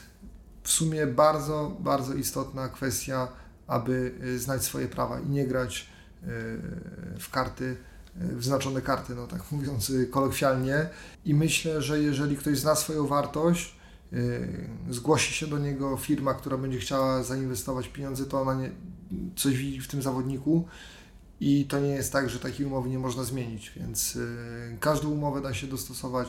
w 0.62 0.70
sumie 0.70 1.06
bardzo, 1.06 1.76
bardzo 1.80 2.14
istotna 2.14 2.68
kwestia, 2.68 3.28
aby 3.66 4.14
e, 4.34 4.38
znać 4.38 4.64
swoje 4.64 4.88
prawa 4.88 5.20
i 5.20 5.28
nie 5.28 5.46
grać 5.46 5.88
e, 6.22 6.26
w 7.18 7.30
karty, 7.30 7.76
w 8.14 8.44
znaczone 8.44 8.82
karty, 8.82 9.14
no 9.14 9.26
tak 9.26 9.52
mówiąc 9.52 9.92
kolokwialnie. 10.10 10.88
I 11.24 11.34
myślę, 11.34 11.82
że 11.82 12.02
jeżeli 12.02 12.36
ktoś 12.36 12.58
zna 12.58 12.74
swoją 12.74 13.06
wartość, 13.06 13.82
Y, 14.12 14.68
zgłosi 14.90 15.34
się 15.34 15.46
do 15.46 15.58
niego 15.58 15.96
firma, 15.96 16.34
która 16.34 16.58
będzie 16.58 16.78
chciała 16.78 17.22
zainwestować 17.22 17.88
pieniądze, 17.88 18.24
to 18.24 18.40
ona 18.40 18.54
nie, 18.54 18.70
coś 19.36 19.56
widzi 19.56 19.80
w 19.80 19.88
tym 19.88 20.02
zawodniku 20.02 20.68
i 21.40 21.64
to 21.64 21.80
nie 21.80 21.88
jest 21.88 22.12
tak, 22.12 22.30
że 22.30 22.38
takiej 22.38 22.66
umowy 22.66 22.90
nie 22.90 22.98
można 22.98 23.24
zmienić, 23.24 23.72
więc 23.76 24.16
y, 24.16 24.76
każdą 24.80 25.10
umowę 25.10 25.40
da 25.40 25.54
się 25.54 25.66
dostosować, 25.66 26.28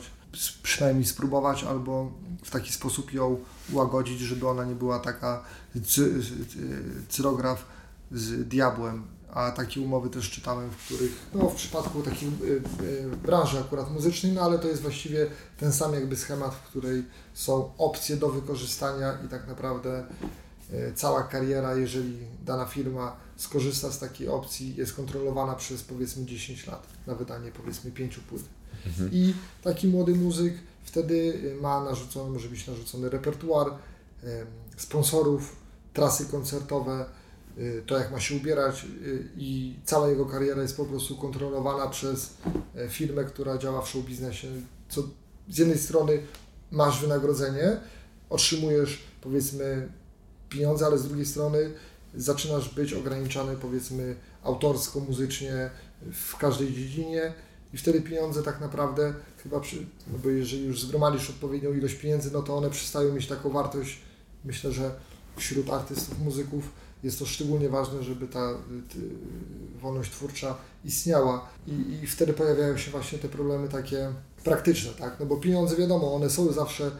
przynajmniej 0.62 1.06
spróbować 1.06 1.64
albo 1.64 2.12
w 2.44 2.50
taki 2.50 2.72
sposób 2.72 3.12
ją 3.12 3.40
ułagodzić, 3.72 4.20
żeby 4.20 4.48
ona 4.48 4.64
nie 4.64 4.74
była 4.74 4.98
taka 4.98 5.44
cyrograf 7.08 7.66
z 8.12 8.48
diabłem, 8.48 9.02
a 9.34 9.50
takie 9.50 9.80
umowy 9.80 10.10
też 10.10 10.30
czytałem, 10.30 10.70
w 10.70 10.76
których, 10.76 11.12
no 11.34 11.48
w 11.48 11.54
przypadku 11.54 12.02
takiej 12.02 12.28
y, 12.28 12.62
y, 12.82 13.16
branży 13.16 13.58
akurat 13.58 13.90
muzycznej, 13.90 14.32
no 14.32 14.40
ale 14.40 14.58
to 14.58 14.68
jest 14.68 14.82
właściwie 14.82 15.26
ten 15.58 15.72
sam 15.72 15.94
jakby 15.94 16.16
schemat, 16.16 16.54
w 16.54 16.62
której 16.62 17.04
są 17.34 17.76
opcje 17.78 18.16
do 18.16 18.28
wykorzystania 18.28 19.18
i 19.26 19.28
tak 19.28 19.48
naprawdę 19.48 20.04
y, 20.72 20.92
cała 20.94 21.22
kariera, 21.22 21.74
jeżeli 21.74 22.18
dana 22.44 22.66
firma 22.66 23.16
skorzysta 23.36 23.90
z 23.90 23.98
takiej 23.98 24.28
opcji, 24.28 24.76
jest 24.76 24.94
kontrolowana 24.94 25.54
przez 25.54 25.82
powiedzmy 25.82 26.26
10 26.26 26.66
lat 26.66 26.86
na 27.06 27.14
wydanie 27.14 27.50
powiedzmy 27.52 27.90
5 27.90 28.18
płyt. 28.18 28.42
Mhm. 28.86 29.10
I 29.12 29.34
taki 29.62 29.88
młody 29.88 30.14
muzyk 30.14 30.54
wtedy 30.84 31.40
ma 31.60 31.84
narzucony, 31.84 32.30
może 32.30 32.48
być 32.48 32.66
narzucony 32.66 33.08
repertuar, 33.08 33.70
sponsorów, 34.76 35.56
trasy 35.92 36.26
koncertowe, 36.26 37.06
to 37.86 37.98
jak 37.98 38.12
ma 38.12 38.20
się 38.20 38.36
ubierać 38.36 38.84
y, 38.84 39.28
i 39.36 39.76
cała 39.84 40.08
jego 40.08 40.26
kariera 40.26 40.62
jest 40.62 40.76
po 40.76 40.84
prostu 40.84 41.16
kontrolowana 41.16 41.88
przez 41.88 42.34
e, 42.76 42.88
firmę, 42.88 43.24
która 43.24 43.58
działa 43.58 43.82
w 43.82 43.88
show 43.88 44.04
biznesie. 44.04 44.48
Co 44.88 45.02
z 45.48 45.58
jednej 45.58 45.78
strony 45.78 46.22
masz 46.70 47.00
wynagrodzenie, 47.00 47.76
otrzymujesz 48.30 49.02
powiedzmy 49.20 49.88
pieniądze, 50.48 50.86
ale 50.86 50.98
z 50.98 51.04
drugiej 51.04 51.26
strony 51.26 51.72
zaczynasz 52.14 52.74
być 52.74 52.92
ograniczany 52.92 53.56
powiedzmy 53.56 54.16
autorsko, 54.42 55.00
muzycznie 55.00 55.70
w 56.12 56.36
każdej 56.36 56.72
dziedzinie 56.72 57.32
i 57.74 57.76
wtedy 57.76 58.00
pieniądze 58.00 58.42
tak 58.42 58.60
naprawdę 58.60 59.14
chyba, 59.42 59.60
przy, 59.60 59.76
no 60.12 60.18
bo 60.18 60.30
jeżeli 60.30 60.64
już 60.64 60.82
zgromadzisz 60.82 61.30
odpowiednią 61.30 61.72
ilość 61.72 61.94
pieniędzy, 61.94 62.30
no 62.32 62.42
to 62.42 62.56
one 62.56 62.70
przestają 62.70 63.14
mieć 63.14 63.26
taką 63.26 63.50
wartość, 63.50 64.00
myślę, 64.44 64.72
że 64.72 64.94
wśród 65.36 65.70
artystów, 65.70 66.18
muzyków, 66.18 66.70
jest 67.04 67.18
to 67.18 67.26
szczególnie 67.26 67.68
ważne, 67.68 68.02
żeby 68.02 68.28
ta 68.28 68.54
wolność 69.80 70.10
twórcza 70.10 70.56
istniała 70.84 71.48
i, 71.66 72.02
i 72.02 72.06
wtedy 72.06 72.32
pojawiają 72.32 72.76
się 72.76 72.90
właśnie 72.90 73.18
te 73.18 73.28
problemy 73.28 73.68
takie 73.68 74.12
praktyczne, 74.44 74.90
tak? 74.92 75.20
No 75.20 75.26
bo 75.26 75.36
pieniądze 75.36 75.76
wiadomo, 75.76 76.14
one 76.14 76.30
są 76.30 76.52
zawsze 76.52 76.90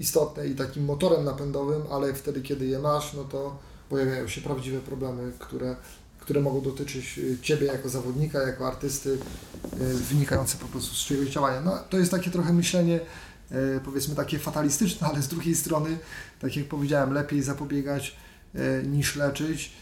istotne 0.00 0.46
i 0.46 0.54
takim 0.54 0.84
motorem 0.84 1.24
napędowym, 1.24 1.82
ale 1.90 2.14
wtedy, 2.14 2.42
kiedy 2.42 2.66
je 2.66 2.78
masz, 2.78 3.14
no 3.14 3.24
to 3.24 3.58
pojawiają 3.88 4.28
się 4.28 4.40
prawdziwe 4.40 4.78
problemy, 4.78 5.32
które, 5.38 5.76
które 6.18 6.40
mogą 6.40 6.60
dotyczyć 6.60 7.18
y, 7.18 7.38
Ciebie 7.42 7.66
jako 7.66 7.88
zawodnika, 7.88 8.42
jako 8.42 8.66
artysty, 8.68 9.18
y, 9.80 9.94
wynikające 9.94 10.58
po 10.58 10.66
prostu 10.66 10.94
z 10.94 10.98
czyjegoś 10.98 11.28
działania. 11.28 11.60
No, 11.60 11.78
to 11.90 11.98
jest 11.98 12.10
takie 12.10 12.30
trochę 12.30 12.52
myślenie, 12.52 13.00
y, 13.52 13.80
powiedzmy 13.84 14.14
takie 14.14 14.38
fatalistyczne, 14.38 15.06
ale 15.06 15.22
z 15.22 15.28
drugiej 15.28 15.56
strony, 15.56 15.98
tak 16.40 16.56
jak 16.56 16.68
powiedziałem, 16.68 17.12
lepiej 17.12 17.42
zapobiegać 17.42 18.16
niż 18.84 19.16
leczyć, 19.16 19.72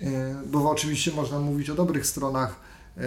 e, 0.00 0.34
bo 0.46 0.70
oczywiście 0.70 1.12
można 1.12 1.40
mówić 1.40 1.70
o 1.70 1.74
dobrych 1.74 2.06
stronach 2.06 2.60
e, 2.96 3.02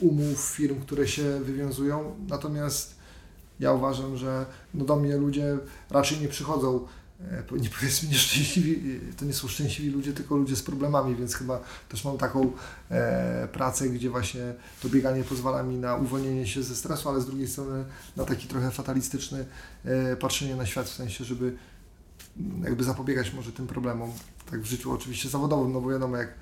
umów 0.00 0.40
firm, 0.40 0.80
które 0.80 1.08
się 1.08 1.40
wywiązują, 1.40 2.16
natomiast 2.28 2.94
ja 3.60 3.72
uważam, 3.72 4.16
że 4.16 4.46
no 4.74 4.84
do 4.84 4.96
mnie 4.96 5.16
ludzie 5.16 5.58
raczej 5.90 6.20
nie 6.20 6.28
przychodzą, 6.28 6.86
nie 7.60 7.70
powiedzmy 7.70 8.08
nieszczęśliwi, 8.08 9.00
to 9.16 9.24
nie 9.24 9.32
są 9.32 9.48
szczęśliwi 9.48 9.90
ludzie, 9.90 10.12
tylko 10.12 10.36
ludzie 10.36 10.56
z 10.56 10.62
problemami, 10.62 11.16
więc 11.16 11.34
chyba 11.34 11.60
też 11.88 12.04
mam 12.04 12.18
taką 12.18 12.52
e, 12.90 13.48
pracę, 13.52 13.88
gdzie 13.88 14.10
właśnie 14.10 14.54
to 14.82 14.88
bieganie 14.88 15.24
pozwala 15.24 15.62
mi 15.62 15.76
na 15.76 15.96
uwolnienie 15.96 16.46
się 16.46 16.62
ze 16.62 16.76
stresu, 16.76 17.08
ale 17.08 17.20
z 17.20 17.26
drugiej 17.26 17.48
strony 17.48 17.84
na 18.16 18.24
taki 18.24 18.48
trochę 18.48 18.70
fatalistyczny 18.70 19.44
e, 19.84 20.16
patrzenie 20.16 20.56
na 20.56 20.66
świat, 20.66 20.86
w 20.86 20.94
sensie, 20.94 21.24
żeby 21.24 21.56
jakby 22.64 22.84
zapobiegać 22.84 23.34
może 23.34 23.52
tym 23.52 23.66
problemom, 23.66 24.10
tak 24.50 24.60
w 24.60 24.64
życiu 24.64 24.92
oczywiście 24.92 25.28
zawodowym, 25.28 25.72
no 25.72 25.80
bo 25.80 25.90
wiadomo, 25.90 26.16
jak 26.16 26.34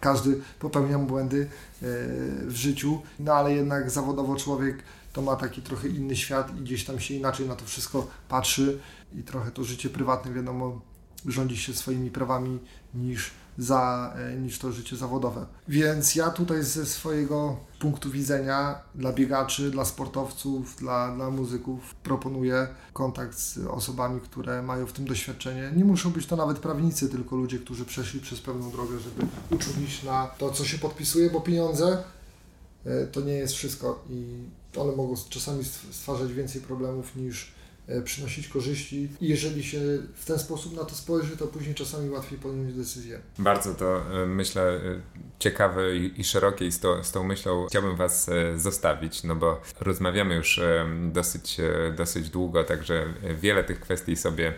każdy 0.00 0.40
popełnia 0.58 0.98
błędy 0.98 1.42
e, 1.42 1.48
w 2.46 2.54
życiu, 2.54 3.02
no 3.18 3.32
ale 3.32 3.54
jednak 3.54 3.90
zawodowo 3.90 4.36
człowiek 4.36 4.82
to 5.12 5.22
ma 5.22 5.36
taki 5.36 5.62
trochę 5.62 5.88
inny 5.88 6.16
świat 6.16 6.56
i 6.58 6.60
gdzieś 6.60 6.84
tam 6.84 7.00
się 7.00 7.14
inaczej 7.14 7.48
na 7.48 7.56
to 7.56 7.64
wszystko 7.64 8.08
patrzy 8.28 8.78
i 9.14 9.22
trochę 9.22 9.50
to 9.50 9.64
życie 9.64 9.90
prywatne, 9.90 10.32
wiadomo, 10.32 10.80
rządzi 11.26 11.56
się 11.56 11.74
swoimi 11.74 12.10
prawami 12.10 12.58
niż 12.94 13.30
za, 13.58 14.14
e, 14.16 14.36
niż 14.36 14.58
to 14.58 14.72
życie 14.72 14.96
zawodowe. 14.96 15.46
Więc 15.68 16.14
ja 16.14 16.30
tutaj 16.30 16.62
ze 16.62 16.86
swojego 16.86 17.56
punktu 17.78 18.10
widzenia 18.10 18.78
dla 18.94 19.12
biegaczy, 19.12 19.70
dla 19.70 19.84
sportowców, 19.84 20.76
dla, 20.76 21.14
dla 21.14 21.30
muzyków 21.30 21.94
proponuję 21.94 22.68
kontakt 22.92 23.38
z 23.38 23.58
osobami, 23.58 24.20
które 24.20 24.62
mają 24.62 24.86
w 24.86 24.92
tym 24.92 25.04
doświadczenie. 25.04 25.72
Nie 25.76 25.84
muszą 25.84 26.10
być 26.10 26.26
to 26.26 26.36
nawet 26.36 26.58
prawnicy, 26.58 27.08
tylko 27.08 27.36
ludzie, 27.36 27.58
którzy 27.58 27.84
przeszli 27.84 28.20
przez 28.20 28.40
pewną 28.40 28.70
drogę, 28.70 28.98
żeby 28.98 29.26
uczulić 29.50 30.02
na 30.02 30.26
to, 30.38 30.50
co 30.50 30.64
się 30.64 30.78
podpisuje, 30.78 31.30
bo 31.30 31.40
pieniądze 31.40 32.04
e, 32.84 33.06
to 33.06 33.20
nie 33.20 33.32
jest 33.32 33.54
wszystko 33.54 34.04
i 34.10 34.24
one 34.76 34.96
mogą 34.96 35.14
czasami 35.28 35.64
stwarzać 35.90 36.32
więcej 36.32 36.60
problemów 36.60 37.16
niż 37.16 37.52
przynosić 38.04 38.48
korzyści 38.48 39.08
i 39.20 39.28
jeżeli 39.28 39.64
się 39.64 39.78
w 40.14 40.24
ten 40.24 40.38
sposób 40.38 40.76
na 40.76 40.84
to 40.84 40.94
spojrzy, 40.94 41.36
to 41.36 41.46
później 41.46 41.74
czasami 41.74 42.10
łatwiej 42.10 42.38
podjąć 42.38 42.74
decyzję. 42.74 43.20
Bardzo 43.38 43.74
to 43.74 44.22
e, 44.22 44.26
myślę 44.26 44.62
e, 44.62 44.80
ciekawe 45.38 45.96
i, 45.96 46.24
szerokie 46.24 46.72
z, 46.72 46.80
to, 46.80 47.04
z 47.04 47.12
tą 47.12 47.24
myślą 47.24 47.66
chciałbym 47.66 47.96
Was 47.96 48.30
zostawić, 48.56 49.24
no 49.24 49.36
bo 49.36 49.60
rozmawiamy 49.80 50.34
już 50.34 50.60
dosyć, 51.12 51.56
dosyć 51.96 52.30
długo, 52.30 52.64
także 52.64 53.14
wiele 53.40 53.64
tych 53.64 53.80
kwestii 53.80 54.16
sobie 54.16 54.54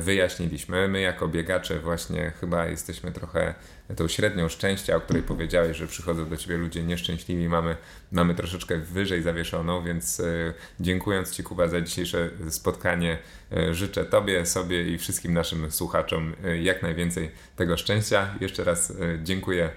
wyjaśniliśmy. 0.00 0.88
My 0.88 1.00
jako 1.00 1.28
biegacze 1.28 1.80
właśnie 1.80 2.32
chyba 2.40 2.66
jesteśmy 2.66 3.12
trochę 3.12 3.54
tą 3.96 4.08
średnią 4.08 4.48
szczęścia, 4.48 4.96
o 4.96 5.00
której 5.00 5.22
powiedziałeś, 5.22 5.76
że 5.76 5.86
przychodzą 5.86 6.28
do 6.28 6.36
ciebie 6.36 6.56
ludzie 6.56 6.82
nieszczęśliwi, 6.82 7.48
mamy, 7.48 7.76
mamy 8.12 8.34
troszeczkę 8.34 8.78
wyżej 8.78 9.22
zawieszoną, 9.22 9.84
więc 9.84 10.20
e, 10.20 10.54
dziękując 10.80 11.30
Ci 11.30 11.42
Kuba 11.42 11.68
za 11.68 11.80
dzisiejsze 11.80 12.30
spotkanie, 12.50 13.18
e, 13.52 13.74
życzę 13.74 14.04
Tobie, 14.04 14.46
sobie 14.46 14.88
i 14.88 14.98
wszystkim 14.98 15.34
naszym 15.34 15.70
słuchaczom 15.70 16.34
e, 16.44 16.62
jak 16.62 16.82
najwięcej 16.82 17.30
tego 17.56 17.76
szczęścia. 17.76 18.34
Jeszcze 18.40 18.64
raz 18.64 18.92
dziękuję 19.22 19.70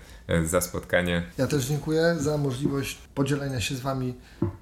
za 0.43 0.61
spotkanie. 0.61 1.23
Ja 1.37 1.47
też 1.47 1.65
dziękuję 1.65 2.15
za 2.19 2.37
możliwość 2.37 2.97
podzielenia 3.15 3.61
się 3.61 3.75
z 3.75 3.79
Wami 3.79 4.13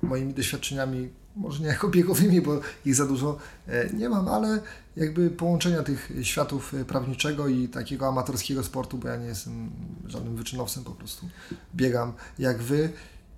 moimi 0.01 0.33
doświadczeniami 0.33 1.09
może 1.39 1.59
nie 1.59 1.67
jako 1.67 1.87
biegowymi, 1.87 2.41
bo 2.41 2.59
ich 2.85 2.95
za 2.95 3.05
dużo 3.05 3.37
e, 3.67 3.93
nie 3.93 4.09
mam, 4.09 4.27
ale 4.27 4.59
jakby 4.95 5.29
połączenia 5.29 5.83
tych 5.83 6.11
światów 6.21 6.73
e, 6.73 6.85
prawniczego 6.85 7.47
i 7.47 7.67
takiego 7.67 8.07
amatorskiego 8.07 8.63
sportu, 8.63 8.97
bo 8.97 9.07
ja 9.07 9.15
nie 9.15 9.25
jestem 9.25 9.69
żadnym 10.07 10.35
wyczynowcem, 10.35 10.83
po 10.83 10.91
prostu 10.91 11.29
biegam 11.75 12.13
jak 12.39 12.61
Wy 12.61 12.89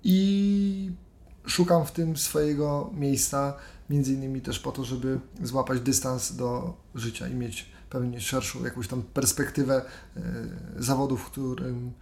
i 0.04 0.90
szukam 1.46 1.86
w 1.86 1.92
tym 1.92 2.16
swojego 2.16 2.90
miejsca, 2.94 3.54
między 3.90 4.12
innymi 4.12 4.40
też 4.40 4.58
po 4.58 4.72
to, 4.72 4.84
żeby 4.84 5.20
złapać 5.42 5.80
dystans 5.80 6.36
do 6.36 6.76
życia 6.94 7.28
i 7.28 7.34
mieć 7.34 7.72
pewnie 7.90 8.20
szerszą 8.20 8.64
jakąś 8.64 8.88
tam 8.88 9.02
perspektywę 9.02 9.84
e, 10.16 10.22
zawodów, 10.76 11.22
w 11.22 11.30
którym 11.30 11.92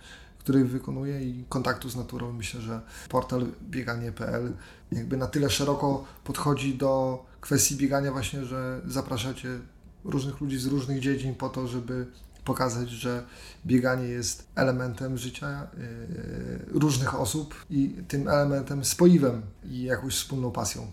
który 0.40 0.64
wykonuję 0.64 1.22
i 1.22 1.44
kontaktu 1.48 1.88
z 1.88 1.96
naturą. 1.96 2.32
Myślę, 2.32 2.60
że 2.60 2.80
portal 3.08 3.46
bieganie.pl 3.62 4.52
jakby 4.92 5.16
na 5.16 5.26
tyle 5.26 5.50
szeroko 5.50 6.04
podchodzi 6.24 6.74
do 6.74 7.24
kwestii 7.40 7.76
biegania 7.76 8.12
właśnie, 8.12 8.44
że 8.44 8.80
zapraszacie 8.86 9.48
różnych 10.04 10.40
ludzi 10.40 10.58
z 10.58 10.66
różnych 10.66 11.00
dziedzin 11.00 11.34
po 11.34 11.48
to, 11.48 11.66
żeby 11.66 12.06
pokazać, 12.44 12.90
że 12.90 13.22
bieganie 13.66 14.08
jest 14.08 14.48
elementem 14.54 15.18
życia 15.18 15.68
yy, 16.72 16.80
różnych 16.80 17.20
osób 17.20 17.54
i 17.70 17.96
tym 18.08 18.28
elementem 18.28 18.84
spoiwem 18.84 19.42
i 19.64 19.82
jakąś 19.82 20.14
wspólną 20.14 20.50
pasją. 20.50 20.92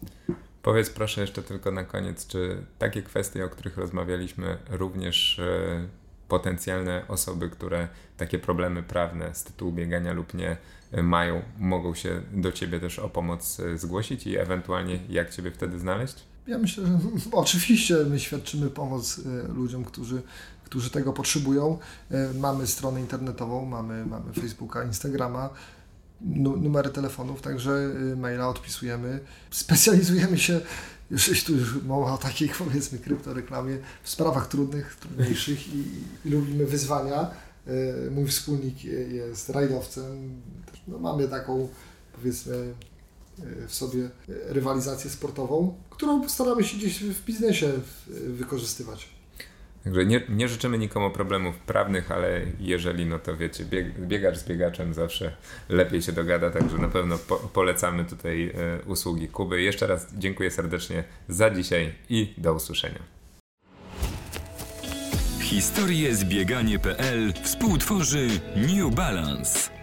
Powiedz 0.61 0.89
proszę 0.89 1.21
jeszcze 1.21 1.43
tylko 1.43 1.71
na 1.71 1.83
koniec, 1.83 2.27
czy 2.27 2.65
takie 2.79 3.03
kwestie, 3.03 3.45
o 3.45 3.49
których 3.49 3.77
rozmawialiśmy, 3.77 4.57
również 4.69 5.37
yy 5.37 6.06
potencjalne 6.27 7.07
osoby, 7.07 7.49
które 7.49 7.87
takie 8.17 8.39
problemy 8.39 8.83
prawne 8.83 9.35
z 9.35 9.43
tytułu 9.43 9.71
biegania 9.71 10.13
lub 10.13 10.33
nie 10.33 10.57
y, 10.93 11.03
mają, 11.03 11.41
mogą 11.59 11.95
się 11.95 12.21
do 12.33 12.51
Ciebie 12.51 12.79
też 12.79 12.99
o 12.99 13.09
pomoc 13.09 13.59
y, 13.59 13.77
zgłosić 13.77 14.27
i 14.27 14.37
ewentualnie 14.37 14.99
jak 15.09 15.29
Ciebie 15.29 15.51
wtedy 15.51 15.79
znaleźć? 15.79 16.15
Ja 16.47 16.57
myślę, 16.57 16.85
że 16.85 17.29
oczywiście 17.31 17.95
my 18.09 18.19
świadczymy 18.19 18.69
pomoc 18.69 19.17
y, 19.17 19.23
ludziom, 19.53 19.83
którzy, 19.85 20.21
którzy 20.63 20.89
tego 20.89 21.13
potrzebują. 21.13 21.77
Mamy 22.39 22.67
stronę 22.67 23.01
internetową, 23.01 23.65
mamy, 23.65 24.05
mamy 24.05 24.33
Facebooka, 24.33 24.83
Instagrama, 24.83 25.49
numery 26.21 26.89
telefonów, 26.89 27.41
także 27.41 27.89
maila 28.17 28.49
odpisujemy. 28.49 29.19
Specjalizujemy 29.51 30.37
się 30.37 30.61
już, 31.11 31.43
tu 31.43 31.53
już 31.53 31.83
mowa 31.83 32.13
o 32.13 32.17
takiej 32.17 32.49
powiedzmy 32.65 32.99
kryptoreklamie 32.99 33.77
w 34.03 34.09
sprawach 34.09 34.47
trudnych, 34.47 34.95
trudniejszych 34.95 35.73
i, 35.73 35.83
i 36.25 36.29
lubimy 36.29 36.65
wyzwania. 36.65 37.31
E, 37.67 38.09
mój 38.11 38.27
wspólnik 38.27 38.83
jest 39.11 39.49
rajdowcem. 39.49 40.41
No, 40.87 40.99
mamy 40.99 41.27
taką 41.27 41.69
powiedzmy 42.15 42.73
e, 43.39 43.67
w 43.67 43.73
sobie 43.73 44.09
rywalizację 44.27 45.09
sportową, 45.11 45.75
którą 45.89 46.29
staramy 46.29 46.63
się 46.63 46.77
gdzieś 46.77 47.03
w 47.03 47.25
biznesie 47.25 47.71
wykorzystywać. 48.27 49.16
Także 49.87 50.05
nie, 50.05 50.21
nie 50.29 50.47
życzymy 50.47 50.77
nikomu 50.77 51.11
problemów 51.11 51.57
prawnych, 51.59 52.11
ale 52.11 52.41
jeżeli, 52.59 53.05
no 53.05 53.19
to 53.19 53.37
wiecie, 53.37 53.65
bieg, 53.65 53.99
biegacz 53.99 54.37
z 54.37 54.47
biegaczem 54.47 54.93
zawsze 54.93 55.35
lepiej 55.69 56.01
się 56.01 56.11
dogada, 56.11 56.51
także 56.51 56.77
na 56.77 56.87
pewno 56.87 57.17
po, 57.17 57.35
polecamy 57.35 58.05
tutaj 58.05 58.47
e, 58.47 58.81
usługi 58.85 59.27
Kuby. 59.27 59.61
Jeszcze 59.61 59.87
raz 59.87 60.07
dziękuję 60.17 60.51
serdecznie 60.51 61.03
za 61.27 61.49
dzisiaj 61.49 61.93
i 62.09 62.33
do 62.37 62.53
usłyszenia. 62.53 62.99
Zbieganie.pl 66.11 67.33
współtworzy 67.43 68.27
New 68.55 68.95
Balance. 68.95 69.76